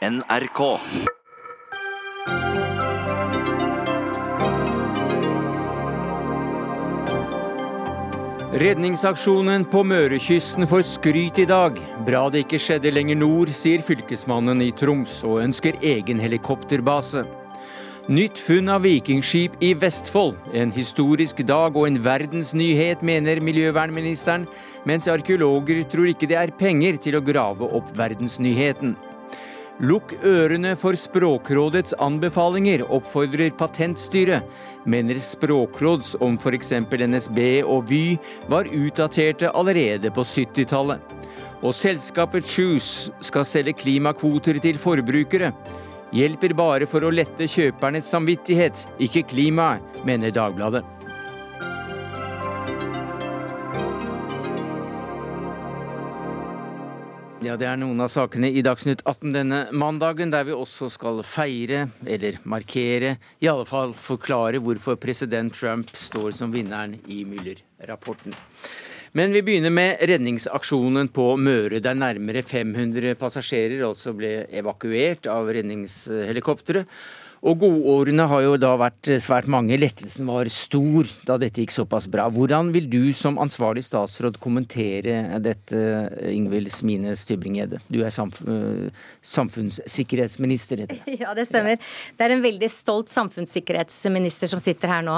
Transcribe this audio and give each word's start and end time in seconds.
NRK. 0.00 0.60
Redningsaksjonen 8.52 9.66
på 9.68 9.82
Mørekysten 9.84 10.64
får 10.70 10.86
skryt 10.88 11.42
i 11.42 11.44
dag. 11.44 11.76
Bra 12.06 12.22
det 12.32 12.46
ikke 12.46 12.62
skjedde 12.64 12.94
lenger 12.94 13.20
nord, 13.20 13.52
sier 13.52 13.84
fylkesmannen 13.84 14.64
i 14.64 14.70
Troms, 14.72 15.18
og 15.20 15.42
ønsker 15.44 15.76
egen 15.84 16.24
helikopterbase. 16.24 17.26
Nytt 18.08 18.40
funn 18.40 18.72
av 18.72 18.86
vikingskip 18.88 19.60
i 19.60 19.74
Vestfold. 19.76 20.40
En 20.56 20.72
historisk 20.72 21.44
dag 21.44 21.76
og 21.76 21.90
en 21.90 22.00
verdensnyhet, 22.08 23.04
mener 23.04 23.44
miljøvernministeren, 23.44 24.48
mens 24.88 25.12
arkeologer 25.12 25.84
tror 25.92 26.08
ikke 26.14 26.32
det 26.32 26.40
er 26.40 26.56
penger 26.56 26.96
til 26.96 27.20
å 27.20 27.24
grave 27.28 27.68
opp 27.68 27.92
verdensnyheten. 28.00 28.96
Lukk 29.80 30.10
ørene 30.28 30.74
for 30.76 30.92
Språkrådets 30.92 31.94
anbefalinger, 32.04 32.82
oppfordrer 32.92 33.48
Patentstyret. 33.56 34.44
Mener 34.84 35.16
Språkråds 35.24 36.12
om 36.20 36.36
f.eks. 36.36 36.74
NSB 36.84 37.40
og 37.64 37.88
Vy 37.88 38.18
var 38.52 38.68
utdaterte 38.68 39.48
allerede 39.56 40.12
på 40.12 40.20
70-tallet. 40.20 41.00
Og 41.64 41.72
selskapet 41.72 42.44
Choose 42.44 43.08
skal 43.24 43.48
selge 43.48 43.78
klimakvoter 43.80 44.60
til 44.60 44.76
forbrukere. 44.80 45.54
Hjelper 46.12 46.52
bare 46.58 46.84
for 46.90 47.06
å 47.06 47.14
lette 47.14 47.48
kjøpernes 47.48 48.12
samvittighet, 48.12 48.84
ikke 49.00 49.24
klimaet, 49.32 50.02
mener 50.04 50.34
Dagbladet. 50.34 50.84
Ja, 57.50 57.56
Det 57.58 57.66
er 57.66 57.78
noen 57.80 57.98
av 57.98 58.06
sakene 58.12 58.46
i 58.46 58.60
Dagsnytt 58.62 59.00
18 59.02 59.32
denne 59.34 59.56
mandagen, 59.74 60.30
der 60.30 60.44
vi 60.46 60.52
også 60.54 60.86
skal 60.94 61.16
feire, 61.26 61.88
eller 62.06 62.36
markere, 62.46 63.16
i 63.42 63.48
alle 63.50 63.64
fall 63.66 63.90
forklare 63.98 64.60
hvorfor 64.62 64.94
president 65.02 65.50
Trump 65.58 65.90
står 65.90 66.36
som 66.38 66.52
vinneren 66.54 66.94
i 67.10 67.24
Müller-rapporten. 67.26 68.36
Men 69.18 69.34
vi 69.34 69.42
begynner 69.42 69.74
med 69.74 69.98
redningsaksjonen 69.98 71.10
på 71.10 71.26
Møre, 71.42 71.80
der 71.82 71.98
nærmere 71.98 72.44
500 72.46 73.18
passasjerer 73.18 73.82
altså 73.88 74.14
ble 74.14 74.44
evakuert 74.46 75.26
av 75.26 75.50
redningshelikoptre. 75.50 76.84
Og 77.40 77.56
godårene 77.62 78.26
har 78.28 78.42
jo 78.44 78.56
da 78.60 78.74
vært 78.76 79.08
svært 79.24 79.46
mange. 79.48 79.78
Lettelsen 79.80 80.28
var 80.28 80.48
stor 80.52 81.08
da 81.24 81.38
dette 81.40 81.62
gikk 81.62 81.72
såpass 81.72 82.04
bra. 82.12 82.26
Hvordan 82.28 82.68
vil 82.74 82.88
du 82.92 83.14
som 83.16 83.38
ansvarlig 83.40 83.86
statsråd 83.86 84.36
kommentere 84.42 85.40
dette, 85.40 85.80
Ingvild 86.28 86.68
Smine 86.74 87.14
Stybring-Gjedde? 87.16 87.80
Du 87.88 88.02
er 88.04 88.12
samf 88.12 88.42
samfunnssikkerhetsminister, 89.24 90.84
heter 90.84 91.00
det. 91.00 91.16
Ja, 91.20 91.32
det 91.36 91.46
stemmer. 91.48 91.80
Det 92.16 92.26
er 92.26 92.34
en 92.34 92.44
veldig 92.44 92.68
stolt 92.72 93.10
samfunnssikkerhetsminister 93.12 94.50
som 94.52 94.60
sitter 94.60 94.92
her 94.92 95.04
nå. 95.04 95.16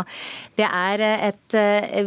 Det 0.59 0.67
er 0.67 1.03
et 1.33 1.59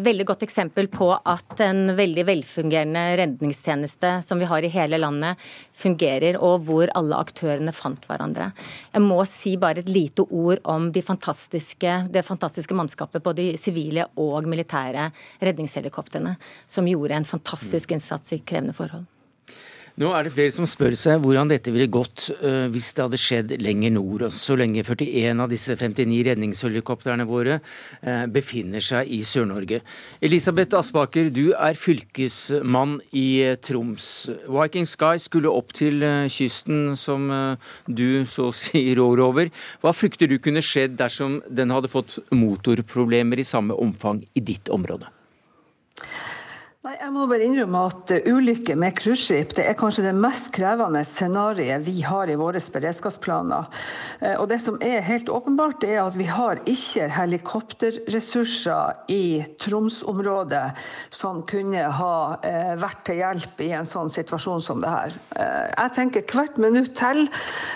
veldig 0.03 0.29
godt 0.31 0.47
eksempel 0.47 0.87
på 0.91 1.11
at 1.15 1.59
en 1.65 1.91
veldig 1.97 2.25
velfungerende 2.27 3.03
redningstjeneste 3.19 4.15
som 4.25 4.39
vi 4.39 4.47
har 4.47 4.63
i 4.63 4.71
hele 4.71 4.99
landet, 5.01 5.43
fungerer, 5.75 6.39
og 6.39 6.63
hvor 6.69 6.91
alle 6.95 7.19
aktørene 7.19 7.75
fant 7.75 8.03
hverandre. 8.07 8.51
Jeg 8.95 9.03
må 9.03 9.19
si 9.27 9.55
bare 9.59 9.83
et 9.83 9.91
lite 9.91 10.04
lite 10.05 10.27
ord 10.29 10.61
om 10.63 10.91
de 10.91 11.01
fantastiske, 11.05 11.97
det 12.13 12.25
fantastiske 12.25 12.77
mannskapet, 12.77 13.23
både 13.25 13.51
sivile 13.61 14.07
og 14.21 14.47
militære 14.49 15.09
redningshelikoptrene, 15.41 16.37
som 16.67 16.87
gjorde 16.87 17.17
en 17.17 17.27
fantastisk 17.27 17.91
innsats 17.95 18.37
i 18.37 18.43
krevende 18.45 18.77
forhold. 18.77 19.05
Nå 19.95 20.09
er 20.11 20.25
det 20.27 20.33
flere 20.35 20.51
som 20.51 20.65
spør 20.67 20.91
seg 20.99 21.21
hvordan 21.23 21.47
dette 21.47 21.71
ville 21.71 21.87
gått 21.87 22.25
uh, 22.41 22.67
hvis 22.71 22.89
det 22.97 23.03
hadde 23.05 23.19
skjedd 23.19 23.53
lenger 23.63 23.93
nord. 23.95 24.25
Så 24.35 24.57
lenge 24.59 24.83
41 24.83 25.39
av 25.39 25.47
disse 25.53 25.77
59 25.79 26.17
redningshelikoptrene 26.27 27.23
våre 27.29 27.61
uh, 27.61 28.25
befinner 28.27 28.83
seg 28.83 29.07
i 29.15 29.21
Sør-Norge. 29.23 29.79
Elisabeth 30.19 30.75
Aspaker, 30.75 31.31
du 31.31 31.53
er 31.55 31.79
fylkesmann 31.79 32.97
i 33.15 33.25
uh, 33.47 33.55
Troms. 33.55 34.09
Viking 34.51 34.89
Sky 34.89 35.15
skulle 35.23 35.55
opp 35.55 35.71
til 35.79 36.03
kysten, 36.27 36.91
som 36.99 37.31
du 37.87 38.25
så 38.27 38.49
å 38.49 38.55
si 38.55 38.83
rår 38.99 39.23
over. 39.23 39.55
Hva 39.79 39.95
frykter 39.95 40.27
du 40.27 40.41
kunne 40.43 40.63
skjedd 40.65 40.99
dersom 40.99 41.39
den 41.47 41.71
hadde 41.71 41.91
fått 41.91 42.19
motorproblemer 42.35 43.39
i 43.39 43.47
samme 43.47 43.79
omfang 43.79 44.25
i 44.35 44.43
ditt 44.43 44.67
område? 44.75 45.07
Nei, 46.85 46.99
jeg 46.99 47.13
må 47.15 47.23
bare 47.25 47.41
innrømme 47.41 47.79
at 47.87 48.11
ulykker 48.29 48.75
med 48.77 48.93
cruiseskip 48.93 49.57
er 49.57 49.73
kanskje 49.73 50.03
det 50.05 50.11
mest 50.21 50.51
krevende 50.53 50.99
scenarioet 51.01 51.81
vi 51.81 52.03
har 52.05 52.29
i 52.29 52.35
våre 52.37 52.59
beredskapsplaner. 52.61 53.65
Eh, 54.19 54.35
og 54.37 54.51
det 54.51 54.59
som 54.61 54.77
er 54.85 55.01
helt 55.07 55.31
åpenbart, 55.33 55.81
er 55.81 56.03
at 56.03 56.13
vi 56.13 56.27
har 56.29 56.61
ikke 56.69 57.07
helikopterressurser 57.15 59.09
i 59.09 59.41
Troms-området 59.63 60.61
som 61.09 61.39
kunne 61.49 61.87
ha 61.97 62.19
eh, 62.45 62.75
vært 62.77 63.01
til 63.09 63.17
hjelp 63.23 63.65
i 63.65 63.71
en 63.79 63.89
sånn 63.89 64.13
situasjon 64.13 64.61
som 64.67 64.85
det 64.85 64.93
her. 64.93 65.17
Eh, 65.41 65.65
jeg 65.71 65.95
tenker 65.97 66.29
hvert 66.29 66.61
minutt 66.61 66.93
til. 67.01 67.25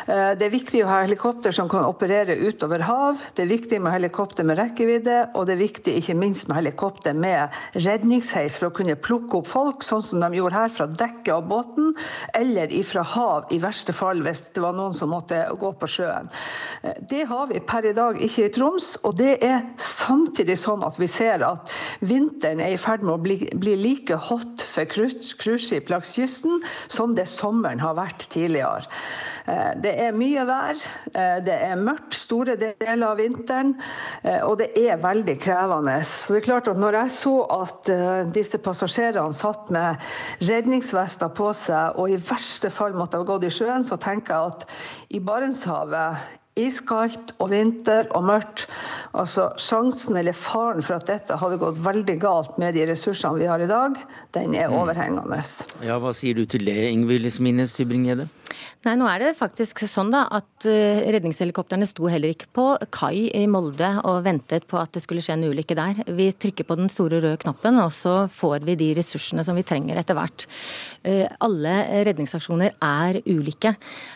Det 0.05 0.45
er 0.45 0.53
viktig 0.53 0.83
å 0.85 0.91
ha 0.91 1.01
helikopter 1.07 1.53
som 1.55 1.65
kan 1.71 1.89
operere 1.89 2.37
utover 2.45 2.85
hav. 2.85 3.25
Det 3.33 3.47
er 3.47 3.51
viktig 3.55 3.81
med 3.81 3.97
helikopter 3.97 4.45
med 4.45 4.61
rekkevidde, 4.61 5.33
og 5.33 5.49
det 5.49 5.57
er 5.57 5.63
viktig 5.65 5.97
ikke 5.97 6.17
minst 6.21 6.45
med 6.45 6.61
helikopter 6.61 7.17
med 7.17 7.49
redningsheis 7.73 8.61
for 8.61 8.69
å 8.69 8.75
kunne 8.75 8.98
plukke 9.03 9.39
opp 9.39 9.49
folk, 9.49 9.85
sånn 9.85 10.03
som 10.05 10.23
de 10.23 10.39
gjorde 10.39 10.57
her, 10.57 10.73
fra 10.73 10.87
dekket 10.89 11.31
av 11.35 11.47
båten, 11.49 11.93
eller 12.37 12.71
ifra 12.75 13.03
hav, 13.15 13.47
i 13.53 13.59
verste 13.61 13.95
fall 13.95 14.23
hvis 14.25 14.47
det 14.55 14.63
var 14.63 14.75
noen 14.77 14.95
som 14.97 15.11
måtte 15.13 15.41
gå 15.59 15.71
på 15.79 15.89
sjøen. 15.89 16.29
Eh, 16.83 16.99
det 17.09 17.25
har 17.31 17.49
vi 17.51 17.61
per 17.63 17.89
i 17.89 17.95
dag 17.97 18.19
ikke 18.21 18.47
i 18.47 18.53
Troms, 18.55 18.91
og 19.03 19.17
det 19.19 19.37
er 19.45 19.65
samtidig 19.81 20.57
sånn 20.59 20.85
at 20.87 20.99
vi 20.99 21.09
ser 21.09 21.45
at 21.47 21.71
vinteren 22.05 22.61
er 22.63 22.75
i 22.75 22.81
ferd 22.81 23.05
med 23.05 23.15
å 23.15 23.23
bli, 23.23 23.39
bli 23.59 23.75
like 23.79 24.19
hot 24.29 24.63
for 24.65 24.89
cruiseskip 24.89 25.89
langs 25.91 26.15
kysten 26.17 26.61
som 26.91 27.15
det 27.15 27.29
sommeren 27.31 27.81
har 27.83 27.97
vært 27.99 28.27
tidligere. 28.33 28.87
Eh, 29.49 29.71
det 29.81 29.95
er 30.05 30.15
mye 30.15 30.45
vær, 30.49 30.85
eh, 31.13 31.39
det 31.45 31.57
er 31.69 31.81
mørkt 31.81 32.19
store 32.19 32.57
deler 32.59 33.07
av 33.09 33.17
vinteren, 33.19 33.75
og 34.45 34.57
det 34.59 34.69
er 34.77 34.99
veldig 35.01 35.35
krevende. 35.41 35.95
Så 36.05 36.33
det 36.33 36.41
er 36.41 36.47
klart 36.49 36.67
at 36.69 36.79
når 36.79 36.99
jeg 36.99 37.13
så 37.15 37.35
at 37.59 37.89
disse 38.35 38.59
passasjerene 38.61 38.99
passasjerene 38.99 39.35
satt 39.35 39.69
med 39.73 40.09
redningsvester 40.47 41.31
på 41.35 41.53
seg 41.57 41.97
og 41.99 42.11
i 42.11 42.19
verste 42.19 42.71
fall 42.73 42.97
måtte 42.97 43.19
ha 43.19 43.27
gått 43.27 43.47
i 43.47 43.53
sjøen, 43.53 43.85
så 43.85 43.99
tenker 44.01 44.35
jeg 44.35 44.53
at 44.53 44.67
i 45.09 45.19
Barentshavet 45.19 46.37
iskaldt 46.59 47.35
og 47.39 47.51
vinter 47.53 48.09
og 48.17 48.25
mørkt. 48.27 48.65
Altså 49.15 49.49
Sjansen 49.61 50.17
eller 50.19 50.35
faren 50.35 50.83
for 50.83 50.97
at 50.97 51.07
dette 51.07 51.37
hadde 51.39 51.59
gått 51.61 51.79
veldig 51.85 52.17
galt 52.19 52.57
med 52.59 52.75
de 52.75 52.83
ressursene 52.89 53.39
vi 53.39 53.47
har 53.47 53.61
i 53.63 53.69
dag, 53.69 53.95
den 54.35 54.57
er 54.57 54.67
mm. 54.67 54.75
overhengende. 54.81 55.39
Ja, 55.85 55.99
Hva 56.01 56.11
sier 56.17 56.35
du 56.35 56.43
til 56.49 56.67
det, 56.67 56.81
Ingvild 56.91 57.29
Smines 57.31 57.77
Tybring-Gjedde? 57.77 58.27
Nei, 58.85 58.95
nå 58.99 59.07
er 59.11 59.21
det 59.21 59.29
faktisk 59.37 59.83
sånn 59.89 60.11
da 60.13 60.25
at 60.35 60.67
uh, 60.67 61.01
redningshelikoptrene 61.11 61.87
sto 61.89 62.07
heller 62.11 62.33
ikke 62.33 62.49
på 62.55 62.65
kai 62.95 63.27
i 63.35 63.43
Molde 63.51 63.89
og 64.07 64.23
ventet 64.25 64.67
på 64.69 64.79
at 64.79 64.93
det 64.95 65.03
skulle 65.03 65.23
skje 65.23 65.35
en 65.37 65.45
ulykke 65.49 65.77
der. 65.77 66.01
Vi 66.15 66.29
trykker 66.31 66.67
på 66.67 66.77
den 66.79 66.91
store 66.91 67.19
røde 67.19 67.41
knappen, 67.43 67.79
og 67.83 67.91
så 67.95 68.15
får 68.33 68.65
vi 68.67 68.77
de 68.79 68.89
ressursene 68.97 69.43
som 69.45 69.57
vi 69.59 69.65
trenger 69.67 69.99
etter 69.99 70.17
hvert. 70.17 70.47
Uh, 71.03 71.27
alle 71.45 71.75
redningsaksjoner 72.07 72.75
er 72.75 73.21
ulike. 73.27 73.75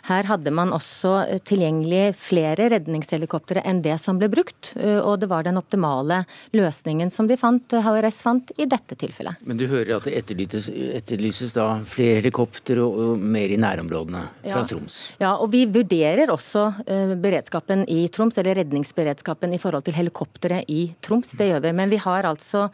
Her 0.09 0.31
hadde 0.31 0.55
man 0.55 0.73
også 0.75 1.15
tilgjengelig 1.47 2.15
flere 2.19 2.69
redningshelikoptre 2.73 3.65
enn 3.67 3.83
det 3.85 3.99
som 4.01 4.19
ble 4.21 4.31
brukt, 4.31 4.73
uh, 4.79 5.01
og 5.03 5.19
det 5.23 5.31
var 5.31 5.45
den 5.47 5.59
optimale 5.59 6.23
løsningen 6.55 7.11
som 7.13 7.29
de 7.29 7.37
fant, 7.39 7.77
HRS 7.83 8.23
fant, 8.25 8.55
i 8.57 8.67
dette 8.69 8.95
tilfellet. 8.99 9.43
Men 9.43 9.59
du 9.59 9.67
hører 9.67 9.97
at 9.97 10.07
det 10.07 10.15
etterlyses, 10.23 10.69
etterlyses 10.71 11.53
da 11.57 11.67
flere 11.87 12.21
helikoptre 12.21 12.83
og 12.83 13.19
mer 13.19 13.51
i 13.51 13.59
nærområdene? 13.59 14.23
Fra 14.43 14.63
ja. 14.63 14.67
Troms. 14.69 14.97
Ja, 15.21 15.31
og 15.37 15.51
vi 15.53 15.63
vurderer 15.71 16.31
også 16.33 16.65
uh, 16.83 17.15
beredskapen 17.23 17.85
i 17.91 18.05
Troms, 18.13 18.37
eller 18.41 18.59
redningsberedskapen 18.61 19.55
i 19.55 19.61
forhold 19.61 19.87
til 19.87 19.97
helikoptre 19.97 20.63
i 20.67 20.85
Troms. 21.03 21.33
Det 21.39 21.49
gjør 21.51 21.63
vi. 21.67 21.73
Men 21.79 21.93
vi 21.93 22.01
har 22.03 22.27
altså 22.29 22.67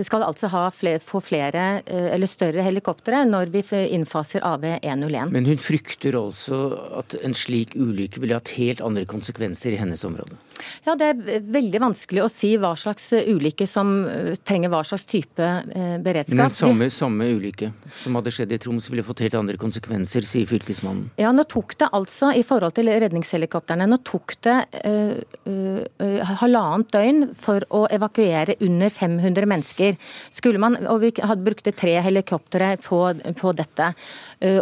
vi 0.00 0.06
skal 0.08 0.24
altså 0.24 0.48
flere, 0.72 1.00
få 1.04 1.20
flere 1.24 1.64
eh, 1.84 2.08
eller 2.14 2.30
større 2.30 2.64
helikoptre 2.64 3.22
når 3.28 3.52
vi 3.52 3.62
innfaser 3.92 4.44
AV101. 4.46 5.32
Men 5.34 5.48
hun 5.48 5.60
frykter 5.60 6.16
altså 6.16 6.60
at 6.96 7.16
en 7.20 7.36
slik 7.36 7.76
ulykke 7.76 8.22
ville 8.22 8.38
hatt 8.38 8.54
helt 8.56 8.80
andre 8.84 9.04
konsekvenser 9.08 9.76
i 9.76 9.80
hennes 9.80 10.04
område? 10.08 10.38
Ja, 10.84 10.94
Det 10.96 11.06
er 11.12 11.44
veldig 11.52 11.80
vanskelig 11.80 12.24
å 12.24 12.28
si 12.32 12.52
hva 12.60 12.72
slags 12.76 13.10
ulykke 13.12 13.66
som 13.68 13.92
eh, 14.08 14.32
trenger 14.44 14.72
hva 14.72 14.82
slags 14.86 15.06
type 15.08 15.44
eh, 15.44 15.96
beredskap. 16.02 16.38
Men 16.40 16.56
samme, 16.56 16.90
samme 16.94 17.28
ulykke 17.36 17.70
som 18.00 18.16
hadde 18.18 18.32
skjedd 18.34 18.54
i 18.56 18.60
Troms 18.62 18.88
ville 18.90 19.04
fått 19.04 19.24
helt 19.24 19.36
andre 19.38 19.60
konsekvenser, 19.60 20.24
sier 20.28 20.48
fylkesmannen. 20.48 21.10
Ja, 21.20 21.32
nå 21.36 21.44
tok 21.50 21.76
det 21.80 21.90
altså, 21.96 22.32
i 22.36 22.44
forhold 22.46 22.76
til 22.78 22.92
redningshelikoptrene, 22.92 23.88
nå 23.90 24.00
tok 24.06 24.36
det 24.44 24.56
uh, 24.84 25.16
uh, 25.48 26.34
halvannet 26.42 26.92
døgn 26.92 27.24
for 27.38 27.64
å 27.74 27.84
evakuere 27.92 28.56
under 28.64 28.92
500 28.92 29.48
mennesker 29.50 29.89
uker. 29.90 30.16
Skulle 30.30 30.60
man, 30.62 30.76
og 30.88 31.02
vi 31.02 31.10
hadde 31.18 31.44
brukte 31.44 31.72
tre 31.76 31.96
helikoptre 32.02 32.76
på, 32.82 33.00
på 33.36 33.52
dette. 33.56 33.90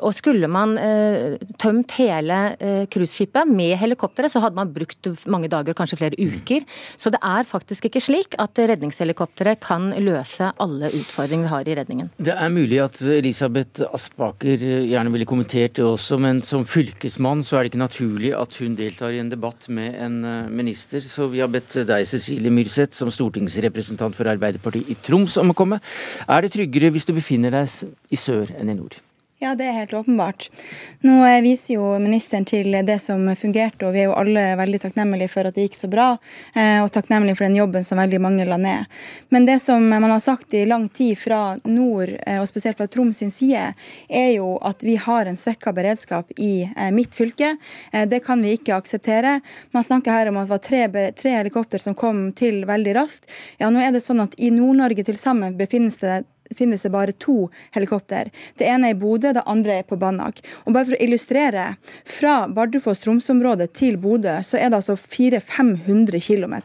Og 0.03 0.11
skulle 0.17 0.49
man 0.51 0.75
tømt 1.61 1.95
hele 1.99 2.39
cruiseskipet 2.91 3.49
med 3.51 3.77
helikoptre, 3.79 4.31
så 4.31 4.43
hadde 4.43 4.59
man 4.59 4.73
brukt 4.75 5.07
mange 5.31 5.51
dager, 5.53 5.77
kanskje 5.79 5.99
flere 6.01 6.19
uker. 6.19 6.65
Så 6.99 7.13
det 7.15 7.21
er 7.23 7.47
faktisk 7.49 7.87
ikke 7.89 8.03
slik 8.03 8.35
at 8.43 8.59
redningshelikoptre 8.59 9.55
kan 9.63 9.93
løse 10.03 10.51
alle 10.59 10.91
utfordringer 10.91 11.47
vi 11.47 11.53
har 11.53 11.69
i 11.69 11.77
redningen. 11.79 12.11
Det 12.19 12.35
er 12.35 12.51
mulig 12.53 12.81
at 12.83 13.01
Elisabeth 13.03 13.87
Aspaker 13.95 14.59
gjerne 14.59 15.13
ville 15.15 15.29
kommentert 15.29 15.77
det 15.79 15.87
også, 15.87 16.19
men 16.23 16.43
som 16.43 16.67
fylkesmann 16.69 17.45
så 17.47 17.59
er 17.59 17.67
det 17.67 17.73
ikke 17.73 17.85
naturlig 17.85 18.35
at 18.37 18.59
hun 18.63 18.75
deltar 18.79 19.15
i 19.15 19.23
en 19.23 19.31
debatt 19.31 19.69
med 19.71 19.95
en 20.03 20.19
minister. 20.51 21.03
Så 21.05 21.29
vi 21.31 21.43
har 21.45 21.53
bedt 21.53 21.79
deg, 21.89 22.07
Cecilie 22.09 22.53
Myrseth, 22.55 22.97
som 22.99 23.13
stortingsrepresentant 23.15 24.17
for 24.19 24.31
Arbeiderpartiet 24.31 24.91
i 24.91 24.99
Troms 25.08 25.38
om 25.40 25.55
å 25.55 25.56
komme. 25.56 25.81
Er 26.28 26.44
det 26.44 26.52
tryggere 26.55 26.93
hvis 26.93 27.08
du 27.08 27.14
befinner 27.16 27.55
deg 27.55 28.12
i 28.12 28.20
sør 28.20 28.52
enn 28.58 28.69
i 28.69 28.76
nord? 28.76 28.99
Ja, 29.40 29.52
det 29.55 29.64
er 29.64 29.73
helt 29.73 29.93
åpenbart. 29.94 30.49
Nå 31.06 31.20
viser 31.44 31.76
jo 31.76 31.93
ministeren 32.02 32.43
til 32.44 32.75
det 32.82 32.96
som 32.99 33.23
fungerte, 33.38 33.87
og 33.87 33.93
vi 33.94 34.00
er 34.02 34.08
jo 34.08 34.17
alle 34.19 34.43
veldig 34.58 34.81
takknemlige 34.82 35.31
for 35.31 35.46
at 35.46 35.55
det 35.55 35.69
gikk 35.69 35.76
så 35.79 35.90
bra, 35.93 36.06
eh, 36.58 36.81
og 36.82 36.90
takknemlige 36.90 37.38
for 37.38 37.46
den 37.46 37.61
jobben 37.61 37.87
som 37.87 38.00
veldig 38.02 38.19
mange 38.19 38.46
la 38.49 38.56
ned. 38.58 38.88
Men 39.31 39.46
det 39.46 39.61
som 39.62 39.85
man 39.88 40.11
har 40.11 40.19
sagt 40.25 40.56
i 40.58 40.64
lang 40.67 40.88
tid 40.90 41.14
fra 41.20 41.55
nord, 41.62 42.11
eh, 42.26 42.40
og 42.43 42.49
spesielt 42.50 42.81
fra 42.81 42.88
Troms 42.90 43.20
sin 43.23 43.31
side, 43.31 43.76
er 44.08 44.32
jo 44.32 44.56
at 44.58 44.82
vi 44.82 44.96
har 44.96 45.31
en 45.31 45.38
svekka 45.38 45.70
beredskap 45.73 46.34
i 46.34 46.64
eh, 46.64 46.91
mitt 46.91 47.14
fylke. 47.14 47.52
Det 48.11 48.20
kan 48.26 48.43
vi 48.43 48.56
ikke 48.56 48.75
akseptere. 48.75 49.37
Man 49.70 49.87
snakker 49.87 50.19
her 50.19 50.32
om 50.32 50.41
at 50.43 50.49
det 50.49 50.56
var 50.56 50.64
tre, 50.67 51.12
tre 51.14 51.37
helikopter 51.37 51.79
som 51.79 51.94
kom 51.94 52.32
til 52.32 52.64
veldig 52.67 52.96
raskt. 52.99 53.31
Ja, 53.62 53.70
nå 53.70 53.87
er 53.87 53.94
det 53.94 54.02
sånn 54.02 54.25
at 54.26 54.34
i 54.34 54.50
Nord-Norge 54.50 55.06
til 55.06 55.17
sammen 55.20 55.55
befinnes 55.55 56.02
det 56.02 56.25
finnes 56.56 56.83
det 56.83 56.93
bare 56.95 57.12
to 57.12 57.49
helikopter. 57.75 58.31
Det 58.59 58.67
ene 58.69 58.91
er 58.91 58.97
i 58.97 58.99
Bodø, 58.99 59.33
det 59.37 59.45
andre 59.47 59.81
er 59.81 59.89
på 59.89 59.99
Banak. 60.00 60.41
Og 60.65 60.75
bare 60.77 60.89
for 60.91 60.97
å 60.97 61.03
illustrere, 61.05 61.67
fra 62.09 62.35
Bardufoss-Tromsø-området 62.55 63.71
til 63.79 63.99
Bodø 64.00 64.39
så 64.47 64.61
er 64.61 64.71
det 64.71 64.81
altså 64.81 64.97
400-500 64.99 66.23
km. 66.25 66.56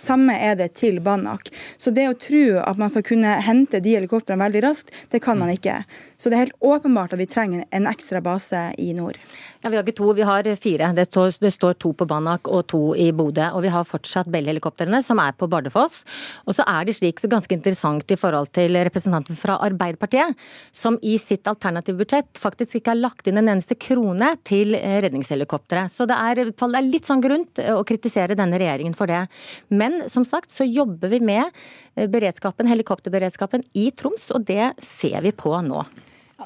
Samme 0.00 0.36
er 0.40 0.56
det 0.60 0.72
til 0.80 1.00
Banak. 1.04 1.50
Så 1.76 1.92
det 1.94 2.08
å 2.10 2.18
tro 2.18 2.44
at 2.62 2.80
man 2.80 2.92
skal 2.92 3.06
kunne 3.06 3.36
hente 3.46 3.82
de 3.82 3.96
helikoptrene 3.96 4.44
veldig 4.46 4.64
raskt, 4.66 4.94
det 5.12 5.22
kan 5.24 5.38
man 5.40 5.52
ikke. 5.54 5.82
Så 6.16 6.30
det 6.30 6.38
er 6.38 6.46
helt 6.46 6.64
åpenbart 6.64 7.14
at 7.14 7.20
vi 7.20 7.28
trenger 7.30 7.66
en 7.76 7.88
ekstra 7.90 8.22
base 8.24 8.70
i 8.80 8.92
nord. 8.96 9.18
Ja, 9.66 9.70
Vi 9.70 9.76
har 9.80 9.82
ikke 9.82 9.98
to, 9.98 10.12
vi 10.14 10.22
har 10.22 10.46
fire. 10.62 10.92
Det 10.94 11.04
står, 11.08 11.32
det 11.42 11.50
står 11.50 11.72
to 11.82 11.90
på 11.98 12.06
Banak 12.06 12.46
og 12.46 12.68
to 12.70 12.94
i 12.94 13.08
Bodø. 13.10 13.48
Og 13.58 13.64
vi 13.64 13.72
har 13.74 13.82
fortsatt 13.82 14.28
Bell-helikoptrene 14.30 15.00
som 15.02 15.18
er 15.18 15.34
på 15.34 15.48
Bardufoss. 15.50 16.04
Og 16.46 16.54
så 16.54 16.62
er 16.70 16.86
det 16.86 16.94
slik, 16.94 17.18
så 17.18 17.26
ganske 17.26 17.50
interessant 17.50 18.14
i 18.14 18.18
forhold 18.20 18.52
til 18.54 18.78
representanten 18.86 19.34
fra 19.34 19.58
Arbeiderpartiet, 19.66 20.38
som 20.70 21.00
i 21.02 21.16
sitt 21.18 21.50
alternative 21.50 21.98
budsjett 21.98 22.38
faktisk 22.38 22.78
ikke 22.78 22.94
har 22.94 23.02
lagt 23.08 23.26
inn 23.26 23.42
en 23.42 23.50
eneste 23.56 23.74
krone 23.74 24.36
til 24.46 24.78
redningshelikoptre. 24.78 25.88
Så 25.90 26.06
det 26.06 26.14
er, 26.14 26.44
det 26.54 26.70
er 26.70 26.86
litt 26.86 27.10
sånn 27.10 27.26
grunn 27.26 27.48
å 27.74 27.82
kritisere 27.90 28.38
denne 28.38 28.62
regjeringen 28.62 28.94
for 28.94 29.10
det. 29.10 29.24
Men 29.66 30.04
som 30.06 30.22
sagt 30.22 30.54
så 30.54 30.62
jobber 30.62 31.10
vi 31.10 31.24
med 31.26 31.50
beredskapen, 32.14 32.70
helikopterberedskapen 32.70 33.66
i 33.74 33.90
Troms, 33.90 34.30
og 34.30 34.46
det 34.46 34.76
ser 34.78 35.26
vi 35.26 35.34
på 35.34 35.58
nå. 35.66 35.82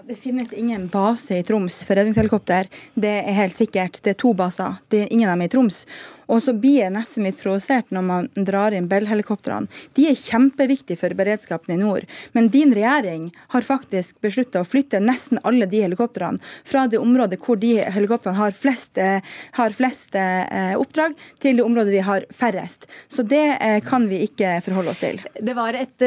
Det 0.06 0.14
finnes 0.16 0.52
ingen 0.52 0.88
base 0.88 1.38
i 1.38 1.42
Troms 1.42 1.84
for 1.84 1.98
redningshelikopter. 1.98 2.68
Det 2.94 3.10
er 3.24 3.34
helt 3.34 3.56
sikkert. 3.58 3.98
Det 4.04 4.12
er 4.14 4.18
to 4.22 4.30
baser. 4.38 4.76
Det 4.88 5.00
er 5.02 5.08
ingen 5.10 5.26
av 5.26 5.34
dem 5.34 5.42
i 5.48 5.50
Troms. 5.50 5.80
Og 6.30 6.42
så 6.44 6.54
blir 6.54 6.84
jeg 6.84 6.94
nesten 6.94 7.26
litt 7.26 7.40
provosert 7.40 7.90
når 7.94 8.04
man 8.06 8.28
drar 8.46 8.74
inn 8.76 8.88
Bell-helikoptrene. 8.90 9.70
De 9.98 10.06
er 10.10 10.18
kjempeviktige 10.18 10.98
for 11.00 11.14
beredskapen 11.18 11.74
i 11.74 11.80
nord. 11.80 12.06
Men 12.36 12.50
din 12.54 12.74
regjering 12.76 13.30
har 13.54 13.66
faktisk 13.66 14.20
beslutta 14.22 14.62
å 14.62 14.68
flytte 14.68 15.02
nesten 15.02 15.40
alle 15.46 15.66
de 15.70 15.82
helikoptrene 15.82 16.38
fra 16.68 16.86
det 16.90 17.00
området 17.02 17.40
hvor 17.42 17.58
de 17.60 17.72
helikoptrene 17.82 18.38
har 18.38 18.54
flest, 18.54 18.98
eh, 18.98 19.24
har 19.58 19.74
flest 19.74 20.14
eh, 20.18 20.76
oppdrag, 20.78 21.16
til 21.42 21.58
det 21.58 21.66
området 21.66 21.94
de 21.96 22.04
har 22.06 22.26
færrest. 22.30 22.86
Så 23.10 23.24
det 23.26 23.42
eh, 23.58 23.80
kan 23.86 24.06
vi 24.10 24.22
ikke 24.28 24.58
forholde 24.64 24.94
oss 24.94 25.02
til. 25.02 25.18
Det 25.40 25.56
var 25.56 25.78
et 25.78 26.06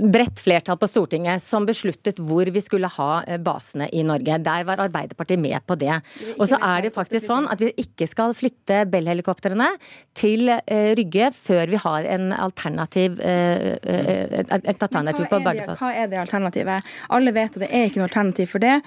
bredt 0.00 0.40
flertall 0.42 0.80
på 0.80 0.88
Stortinget 0.88 1.44
som 1.44 1.66
besluttet 1.68 2.20
hvor 2.22 2.48
vi 2.48 2.62
skulle 2.64 2.88
ha 2.96 3.10
basene 3.44 3.88
i 3.92 4.04
Norge. 4.06 4.40
Der 4.44 4.64
var 4.68 4.80
Arbeiderpartiet 4.86 5.40
med 5.40 5.60
på 5.68 5.76
det. 5.78 6.00
Og 6.38 6.46
så 6.48 6.58
er 6.62 6.86
det 6.86 6.94
faktisk 6.96 7.26
sånn 7.28 7.48
at 7.50 7.60
vi 7.62 7.72
ikke 7.82 8.08
skal 8.08 8.34
flytte 8.38 8.84
Bell-helikoptrene 8.88 9.57
helikoptrene 9.58 9.98
til 10.18 10.50
eh, 10.50 10.94
Rygge 10.98 11.30
før 11.34 11.70
vi 11.70 11.78
har 11.78 12.06
en 12.10 12.32
alternativ, 12.34 13.20
eh, 13.20 13.76
eh, 13.82 14.40
et 14.40 14.82
alternativ 14.82 15.28
på 15.30 15.38
Bardufoss. 15.44 15.82
Hva 15.82 15.92
er 15.94 16.08
det 16.10 16.18
alternativet? 16.18 16.86
Alle 17.14 17.32
vet 17.32 17.54
at 17.54 17.62
det 17.62 17.68
er 17.70 17.86
ikke 17.86 18.02
noe 18.02 18.08
alternativ 18.08 18.50
for 18.50 18.64
det. 18.64 18.80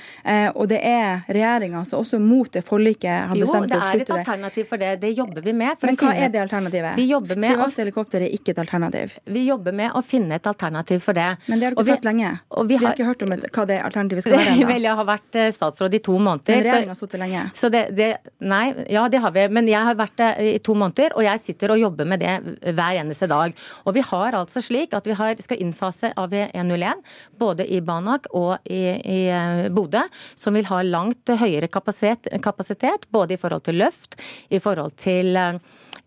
Og 0.55 0.67
det 0.67 0.81
er 0.83 1.23
regjeringa 1.27 1.85
som 1.87 2.01
også 2.01 2.19
mot 2.19 2.51
det 2.51 2.63
forliket 2.67 3.31
har 3.31 3.37
bestemt 3.37 3.71
å 3.71 3.79
slutte 3.79 3.79
det. 3.79 3.79
Jo, 3.79 4.01
det 4.01 4.01
er 4.01 4.03
et 4.03 4.13
alternativ 4.17 4.67
for 4.67 4.81
det. 4.81 4.91
Det 5.01 5.11
jobber 5.15 5.45
vi 5.45 5.53
med. 5.61 5.85
Men 5.87 5.99
hva 6.01 6.11
er 6.15 6.33
det 6.33 6.41
alternativet? 6.43 6.99
Vi 6.99 7.07
jobber 7.11 7.41
med 7.45 7.55
Private 7.55 7.85
helikopter 7.85 8.25
er 8.25 8.35
ikke 8.35 8.55
et 8.55 8.61
alternativ. 8.65 9.15
Vi 9.31 9.45
jobber 9.47 9.75
med 9.75 9.95
å 9.95 10.03
finne 10.05 10.35
et 10.35 10.51
alternativ 10.51 11.03
for 11.05 11.17
det. 11.17 11.29
Men 11.47 11.61
det 11.61 11.69
har 11.69 11.75
du 11.75 11.79
ikke 11.79 11.95
sagt 11.95 12.09
lenge. 12.09 12.33
Vi, 12.51 12.67
vi, 12.73 12.79
har 12.81 12.97
ikke 12.97 13.07
hørt 13.07 13.25
om 13.25 13.35
et, 13.37 13.47
hva 13.55 13.67
det 13.69 13.79
alternativet 13.85 14.25
skal 14.27 14.37
være 14.37 14.51
ennå. 14.57 14.67
Vel, 14.71 14.89
jeg 14.89 14.99
har 14.99 15.07
vært 15.07 15.39
statsråd 15.55 15.97
i 15.97 16.03
to 16.03 16.17
måneder. 16.19 16.51
Men 16.51 16.65
regjeringa 16.67 16.95
har 16.95 16.99
sittet 16.99 17.23
lenge. 17.23 17.47
Så 17.61 17.71
det, 17.71 17.85
det, 17.95 18.11
nei, 18.43 18.65
ja 18.91 19.07
det 19.11 19.23
har 19.23 19.35
vi. 19.35 19.47
Men 19.55 19.71
jeg 19.71 19.87
har 19.87 19.97
vært 19.99 20.25
i 20.41 20.59
to 20.63 20.75
måneder, 20.77 21.15
og 21.17 21.25
jeg 21.25 21.43
sitter 21.43 21.73
og 21.73 21.81
jobber 21.81 22.07
med 22.09 22.23
det 22.23 22.35
hver 22.75 23.01
eneste 23.01 23.29
dag. 23.31 23.55
Og 23.85 23.95
vi 23.97 24.05
har 24.05 24.37
altså 24.39 24.63
slik 24.63 24.95
at 24.97 25.07
vi 25.07 25.17
har, 25.17 25.35
skal 25.41 25.61
innfase 25.63 26.13
AV101 26.19 27.03
både 27.41 27.67
i 27.67 27.81
Banak 27.85 28.29
og 28.37 28.57
i, 28.65 28.81
i 29.01 29.21
eh, 29.33 29.67
Bodø, 29.73 30.05
som 30.35 30.57
vil 30.57 30.69
ha 30.71 30.81
langt 30.85 31.31
høyere 31.41 31.69
kapasitet, 31.71 32.31
kapasitet, 32.43 33.07
både 33.11 33.35
i 33.35 33.41
forhold 33.41 33.65
til 33.67 33.81
løft, 33.81 34.19
i 34.49 34.59
forhold 34.61 34.97
til 35.01 35.37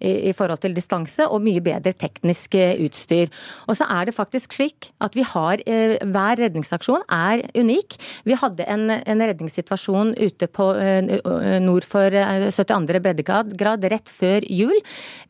i, 0.04 0.32
forhold 0.36 0.62
til 0.64 0.74
distanse, 0.76 1.26
og 1.26 1.42
mye 1.44 1.62
bedre 1.64 1.94
teknisk 1.96 2.56
eh, 2.58 2.76
utstyr. 2.84 3.32
Og 3.68 3.78
så 3.78 3.86
er 3.90 4.08
det 4.08 4.16
faktisk 4.16 4.56
slik 4.56 4.90
at 5.04 5.16
vi 5.16 5.24
har 5.26 5.62
eh, 5.66 5.96
Hver 6.04 6.40
redningsaksjon 6.40 7.04
er 7.12 7.44
unik. 7.56 7.96
Vi 8.28 8.36
hadde 8.38 8.66
en, 8.70 8.88
en 8.90 9.24
redningssituasjon 9.24 10.14
ute 10.18 10.48
på 10.50 10.70
eh, 10.80 11.60
nord 11.64 11.86
for 11.88 12.14
72. 12.14 13.00
breddegrad 13.04 13.88
rett 13.90 14.10
før 14.10 14.44
jul 14.48 14.76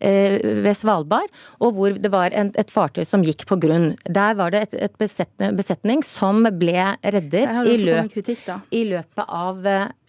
ved 0.01 0.77
Svalbard, 0.77 1.31
og 1.63 1.75
hvor 1.77 1.97
det 1.99 2.11
var 2.13 2.35
en, 2.37 2.51
et 2.61 2.71
fartøy 2.73 3.05
som 3.07 3.25
gikk 3.25 3.47
på 3.49 3.59
grunn. 3.63 3.93
Der 4.07 4.37
var 4.39 4.55
det 4.55 4.65
et, 4.69 4.77
et 4.89 5.57
besetning 5.59 6.05
som 6.07 6.45
ble 6.59 6.87
reddet 7.03 7.69
i, 7.71 7.77
løp, 7.85 8.19
i 8.75 8.85
løpet 8.91 9.25
av 9.25 9.63